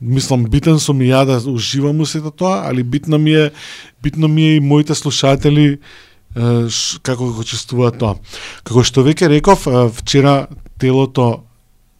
Мислам 0.00 0.48
битен 0.48 0.80
сум 0.80 1.04
и 1.04 1.12
ја 1.12 1.26
да 1.28 1.36
уживам 1.50 2.00
у 2.00 2.06
сето 2.08 2.32
тоа, 2.32 2.64
али 2.64 2.82
битно 2.82 3.18
ми 3.18 3.36
е 3.36 3.50
битно 4.02 4.28
ми 4.28 4.42
е 4.42 4.56
и 4.56 4.60
моите 4.60 4.94
слушатели 4.94 5.76
е, 5.76 6.68
ш, 6.68 6.98
како 7.04 7.28
го 7.28 7.44
чувствуваат 7.44 8.00
тоа. 8.00 8.16
Како 8.64 8.80
што 8.88 9.04
веќе 9.04 9.28
реков, 9.28 9.68
вчера 10.00 10.48
телото 10.80 11.44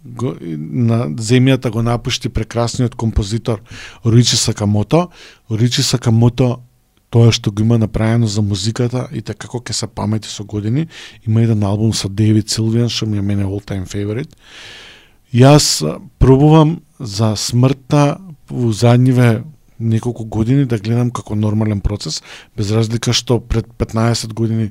го, 0.04 0.34
на 0.40 1.12
земјата 1.20 1.70
го 1.70 1.82
напушти 1.84 2.32
прекрасниот 2.32 2.96
композитор 2.96 3.60
Ричи 4.06 4.36
Сакамото. 4.36 5.10
Ричи 5.50 5.82
Сакамото 5.82 6.62
тоа 7.12 7.32
што 7.32 7.52
го 7.52 7.62
има 7.62 7.78
направено 7.78 8.26
за 8.26 8.42
музиката 8.42 9.06
и 9.12 9.20
така 9.20 9.46
како 9.46 9.60
ќе 9.60 9.76
се 9.76 9.86
памети 9.86 10.28
со 10.32 10.44
години. 10.48 10.86
Има 11.28 11.42
еден 11.44 11.62
албум 11.62 11.92
со 11.92 12.08
Дейвид 12.08 12.48
Силвиан 12.48 12.88
што 12.88 13.06
ми 13.06 13.18
е 13.20 13.22
мене 13.22 13.44
all 13.44 13.60
time 13.60 13.84
favorite. 13.84 14.32
Јас 15.32 15.84
пробувам 16.18 16.80
за 16.98 17.34
смртта 17.36 18.18
во 18.48 18.72
задниве 18.72 19.44
неколку 19.78 20.24
години 20.24 20.64
да 20.64 20.78
гледам 20.78 21.10
како 21.10 21.34
нормален 21.36 21.80
процес, 21.80 22.22
без 22.56 22.70
разлика 22.70 23.12
што 23.12 23.40
пред 23.40 23.66
15 23.78 24.32
години 24.32 24.70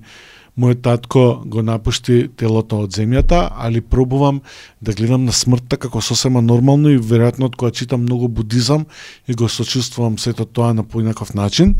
мојот 0.59 0.81
татко 0.83 1.41
го 1.45 1.61
напушти 1.63 2.25
телото 2.37 2.81
од 2.83 2.91
земјата, 2.91 3.45
али 3.55 3.81
пробувам 3.81 4.41
да 4.81 4.93
гледам 4.93 5.23
на 5.25 5.31
смртта 5.31 5.77
како 5.77 6.01
сосема 6.01 6.41
нормално 6.41 6.91
и 6.91 6.99
веројатно 6.99 7.47
од 7.47 7.55
кога 7.55 7.71
читам 7.71 8.03
многу 8.03 8.27
будизам 8.27 8.85
и 9.27 9.33
го 9.33 9.49
сочувствувам 9.49 10.19
сето 10.19 10.45
тоа 10.45 10.73
на 10.73 10.83
поинаков 10.83 11.33
начин. 11.33 11.75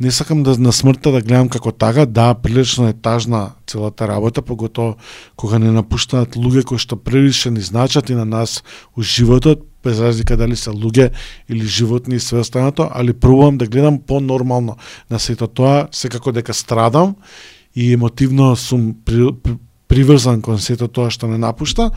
Не 0.00 0.10
сакам 0.10 0.42
да 0.42 0.56
на 0.58 0.72
смртта 0.72 1.12
да 1.12 1.20
гледам 1.20 1.48
како 1.48 1.72
тага, 1.72 2.06
да, 2.06 2.34
прилично 2.34 2.88
е 2.88 2.92
тажна 2.92 3.52
целата 3.66 4.08
работа, 4.08 4.42
поготово 4.42 4.96
кога 5.36 5.58
не 5.58 5.70
напуштаат 5.70 6.36
луѓе 6.36 6.64
кои 6.64 6.78
што 6.78 6.96
прилично 6.96 7.52
ни 7.52 7.60
значат 7.60 8.10
и 8.10 8.14
на 8.14 8.24
нас 8.24 8.62
у 8.96 9.02
животот, 9.02 9.68
без 9.84 10.00
разлика 10.00 10.36
дали 10.36 10.56
се 10.56 10.70
луѓе 10.70 11.10
или 11.48 11.66
животни 11.66 12.16
и 12.16 12.20
све 12.20 12.40
останато, 12.40 12.88
али 12.90 13.12
пробувам 13.12 13.58
да 13.58 13.66
гледам 13.66 14.00
по-нормално 14.00 14.76
на 15.10 15.18
сето 15.18 15.46
тоа, 15.46 15.88
секако 15.92 16.32
дека 16.32 16.54
страдам 16.54 17.16
и 17.74 17.92
емотивно 17.92 18.56
сум 18.56 18.94
при, 19.04 19.32
при, 19.42 19.56
приврзан 19.88 20.42
кон 20.42 20.58
сето 20.58 20.88
тоа 20.88 21.10
што 21.10 21.28
не 21.30 21.38
напушта, 21.38 21.90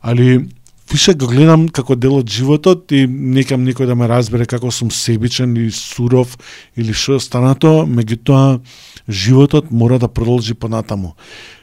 али 0.00 0.46
више 0.90 1.14
го 1.14 1.26
гледам 1.26 1.66
како 1.68 1.96
дел 1.96 2.20
од 2.20 2.30
животот 2.30 2.92
и 2.94 3.06
некам 3.06 3.64
некој 3.66 3.86
да 3.86 3.94
ме 3.98 4.08
разбере 4.08 4.46
како 4.46 4.70
сум 4.70 4.90
себичен 4.90 5.56
и 5.58 5.70
суров 5.70 6.36
или 6.76 6.92
што 6.92 7.18
станато, 7.20 7.82
останато, 7.82 7.90
меѓутоа 7.90 8.60
животот 9.08 9.70
мора 9.70 9.98
да 9.98 10.08
продолжи 10.08 10.54
понатаму. 10.54 11.16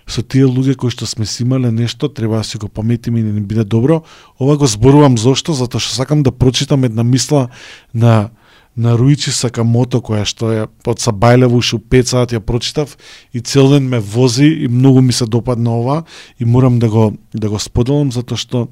Со 0.07 0.21
тие 0.21 0.45
луѓе 0.45 0.75
кои 0.75 0.91
што 0.91 1.07
сме 1.07 1.25
си 1.25 1.43
имале 1.43 1.71
нешто, 1.71 2.09
треба 2.09 2.37
да 2.37 2.43
си 2.43 2.57
го 2.57 2.67
паметиме 2.67 3.19
и 3.19 3.23
да 3.23 3.39
биде 3.39 3.63
добро. 3.63 4.03
Ова 4.39 4.57
го 4.57 4.67
зборувам 4.67 5.17
зошто? 5.17 5.53
Затоа 5.53 5.79
што 5.79 5.95
сакам 5.95 6.23
да 6.23 6.31
прочитам 6.31 6.83
една 6.83 7.03
мисла 7.03 7.47
на 7.93 8.29
на 8.77 8.97
Руичи 8.97 9.31
Сакамото 9.31 10.01
која 10.01 10.25
што 10.25 10.49
е 10.51 10.65
од 10.65 11.01
Сабајлево 11.01 11.59
уште 11.61 11.77
5 11.77 12.09
сати 12.09 12.35
ја 12.35 12.41
прочитав 12.41 12.97
и 13.33 13.39
цел 13.39 13.69
ден 13.69 13.89
ме 13.89 13.99
вози 13.99 14.47
и 14.65 14.67
многу 14.67 15.01
ми 15.01 15.13
се 15.13 15.25
допадна 15.25 15.77
ова 15.77 16.03
и 16.39 16.45
морам 16.45 16.79
да 16.79 16.89
го 16.89 17.13
да 17.33 17.49
го 17.49 17.59
споделам 17.59 18.11
затоа 18.11 18.37
што 18.37 18.67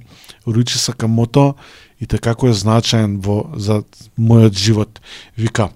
Руичи 0.48 0.78
Сакамото 0.78 1.56
и 2.02 2.06
така 2.06 2.34
како 2.34 2.50
е 2.50 2.54
значаен 2.54 3.20
во 3.22 3.46
за 3.56 3.84
мојот 4.18 4.58
живот. 4.58 5.02
Вика, 5.38 5.70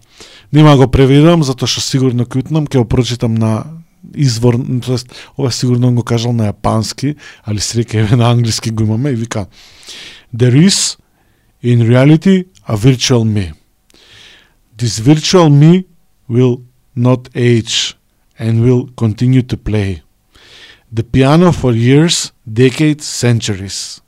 нема 0.51 0.77
го 0.77 0.87
преведам 0.87 1.43
затоа 1.43 1.69
што 1.69 1.81
сигурно 1.81 2.25
ќе 2.25 2.49
ќе 2.49 2.77
го 2.77 2.85
прочитам 2.85 3.35
на 3.35 3.65
извор, 4.15 4.57
тоест 4.85 5.09
ова 5.37 5.51
сигурно 5.51 5.93
го 5.93 6.03
кажал 6.03 6.33
на 6.33 6.49
јапански, 6.49 7.15
али 7.45 7.59
среќа 7.59 8.01
еве 8.05 8.15
на 8.15 8.31
англиски 8.31 8.71
го 8.71 8.83
имаме 8.83 9.11
и 9.11 9.15
вика 9.15 9.45
There 10.33 10.55
is 10.55 10.97
in 11.63 11.85
reality 11.85 12.45
a 12.67 12.75
virtual 12.75 13.23
me. 13.23 13.64
this 14.77 14.99
virtual 14.99 15.49
me 15.49 15.85
will 16.27 16.63
not 16.95 17.29
age 17.35 17.95
and 18.37 18.63
will 18.63 18.87
continue 18.97 19.41
to 19.41 19.57
play. 19.57 20.01
The 20.91 21.03
piano 21.03 21.51
for 21.51 21.71
years, 21.71 22.31
decades, 22.51 23.05
centuries. 23.05 24.01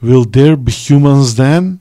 Will 0.00 0.24
there 0.24 0.56
be 0.56 0.72
humans 0.72 1.36
then? 1.36 1.80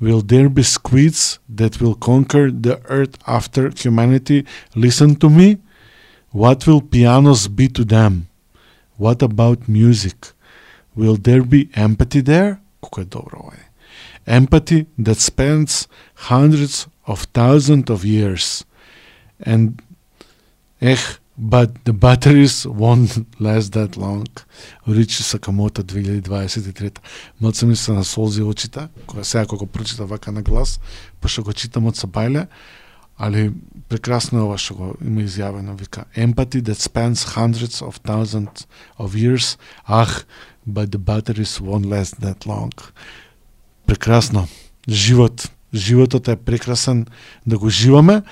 Will 0.00 0.20
there 0.20 0.48
be 0.48 0.64
squids 0.64 1.38
that 1.48 1.80
will 1.80 1.94
conquer 1.94 2.50
the 2.50 2.80
earth 2.86 3.16
after 3.26 3.70
humanity? 3.70 4.44
Listen 4.74 5.14
to 5.16 5.30
me. 5.30 5.58
What 6.30 6.66
will 6.66 6.80
pianos 6.80 7.46
be 7.46 7.68
to 7.68 7.84
them? 7.84 8.28
What 8.96 9.22
about 9.22 9.68
music? 9.68 10.32
Will 10.94 11.16
there 11.16 11.42
be 11.42 11.70
empathy 11.74 12.20
there? 12.20 12.60
Empathy 14.26 14.86
that 14.98 15.18
spans 15.18 15.88
hundreds 16.14 16.86
of 17.06 17.26
thousands 17.32 17.90
of 17.90 18.04
years. 18.04 18.64
And 19.40 19.82
ех, 20.80 21.20
but 21.36 21.84
the 21.84 21.92
batteries 21.92 22.66
won't 22.66 23.26
last 23.40 23.72
that 23.72 23.96
long. 23.96 24.26
Ричи 24.88 25.22
Сакамото 25.22 25.82
2023. 25.82 26.98
Малце 27.40 27.66
ми 27.66 27.76
се 27.76 27.92
насолзи 27.92 28.42
очите, 28.42 28.88
кога 29.06 29.24
сега 29.24 29.46
кога 29.46 29.66
прочита 29.66 30.06
вака 30.06 30.32
на 30.32 30.42
глас, 30.42 30.80
па 31.20 31.20
пошто 31.20 31.42
го 31.42 31.52
читам 31.52 31.86
од 31.86 31.96
Сабајле, 31.96 32.46
али 33.18 33.52
прекрасно 33.88 34.38
е 34.38 34.42
ова 34.42 34.58
што 34.58 34.74
го 34.74 34.86
има 35.00 35.22
изјавено, 35.22 35.78
вика 35.78 36.04
empathy 36.16 36.62
that 36.62 36.78
spans 36.78 37.34
hundreds 37.34 37.82
of 37.82 38.00
thousands 38.02 38.66
of 38.98 39.14
years, 39.14 39.56
ах, 39.86 40.26
but 40.66 40.90
the 40.90 40.98
batteries 40.98 41.60
won't 41.60 41.86
last 41.86 42.20
that 42.20 42.46
long. 42.46 42.72
Прекрасно. 43.86 44.48
Живот. 44.88 45.50
Животот 45.74 46.28
е 46.28 46.36
прекрасен 46.36 47.06
да 47.46 47.58
го 47.58 47.68
живаме. 47.68 48.22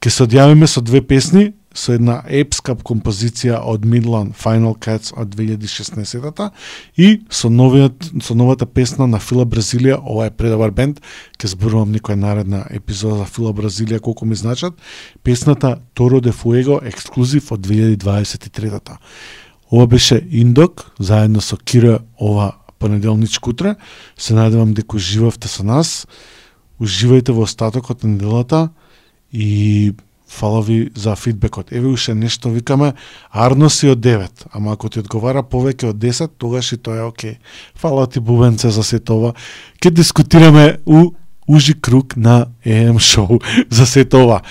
Ке 0.00 0.10
се 0.10 0.28
одјавиме 0.28 0.68
со 0.70 0.78
две 0.80 1.00
песни, 1.02 1.52
со 1.74 1.94
една 1.96 2.20
епска 2.30 2.76
композиција 2.86 3.58
од 3.66 3.82
Midland 3.86 4.36
Final 4.38 4.76
Cats 4.78 5.10
од 5.10 5.32
2016-та 5.34 6.50
и 6.96 7.20
со 7.30 7.50
новиот 7.50 8.10
со 8.22 8.36
новата 8.38 8.66
песна 8.66 9.08
на 9.10 9.18
Фила 9.18 9.46
Бразилија, 9.46 9.98
ова 9.98 10.28
е 10.28 10.30
предобар 10.30 10.70
бенд, 10.70 11.00
Ке 11.38 11.50
зборувам 11.50 11.90
некоја 11.94 12.14
наредна 12.14 12.64
епизода 12.70 13.24
за 13.24 13.26
Фила 13.26 13.52
Бразилија 13.52 14.00
колку 14.00 14.26
ми 14.26 14.34
значат, 14.38 14.74
песната 15.22 15.78
Торо 15.94 16.20
де 16.20 16.32
Фуего 16.32 16.80
ексклузив 16.82 17.52
од 17.52 17.66
2023-та. 17.66 18.98
Ова 19.70 19.86
беше 19.86 20.22
Индок, 20.30 20.92
заедно 20.98 21.40
со 21.40 21.56
Кира 21.56 21.98
ова 22.20 22.52
понеделничко 22.78 23.50
утре. 23.50 23.76
Се 24.18 24.34
надевам 24.34 24.74
дека 24.74 24.98
живавте 24.98 25.48
со 25.48 25.64
нас. 25.64 26.06
Уживајте 26.80 27.32
во 27.32 27.42
остатокот 27.42 28.04
на 28.04 28.10
неделата 28.10 28.68
и 29.32 29.92
фала 30.28 30.62
ви 30.62 30.90
за 30.94 31.16
фидбекот. 31.16 31.72
Еве 31.72 31.88
уште 31.88 32.14
нешто 32.14 32.50
викаме, 32.50 32.92
Арно 33.30 33.70
си 33.70 33.88
од 33.88 33.98
9, 33.98 34.46
ама 34.52 34.72
ако 34.72 34.88
ти 34.88 35.00
одговара 35.00 35.42
повеќе 35.42 35.90
од 35.90 35.96
10, 35.96 36.28
тогаш 36.38 36.72
и 36.72 36.76
тоа 36.76 36.98
е 36.98 37.02
окей. 37.02 37.38
Фала 37.74 38.06
ти 38.06 38.20
Бубенце 38.20 38.70
за 38.70 38.84
сето 38.84 39.16
ова. 39.16 39.32
Ке 39.80 39.90
дискутираме 39.90 40.78
у 40.86 41.12
ужи 41.48 41.74
круг 41.80 42.16
на 42.16 42.46
ЕМ 42.64 42.98
шоу 42.98 43.40
за 43.70 43.86
сето 43.86 44.24
ова. 44.24 44.42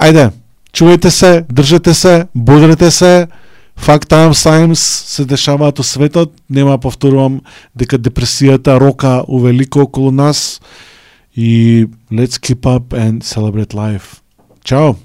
Ајде, 0.00 0.32
чувајте 0.72 1.08
се, 1.08 1.44
држете 1.52 1.94
се, 1.94 2.26
бодрете 2.34 2.90
се, 2.90 3.28
Fact 3.74 4.06
times 4.06 4.38
times 4.38 4.74
се 5.06 5.24
дешаваат 5.24 5.78
у 5.78 5.82
светот, 5.82 6.32
нема 6.50 6.78
повторувам 6.78 7.40
дека 7.74 7.98
депресијата 7.98 8.78
рока 8.80 9.24
увелико 9.28 9.82
околу 9.82 10.10
нас 10.10 10.60
Let's 11.36 12.38
keep 12.38 12.66
up 12.66 12.92
and 12.92 13.22
celebrate 13.24 13.74
life. 13.74 14.22
Ciao. 14.64 14.96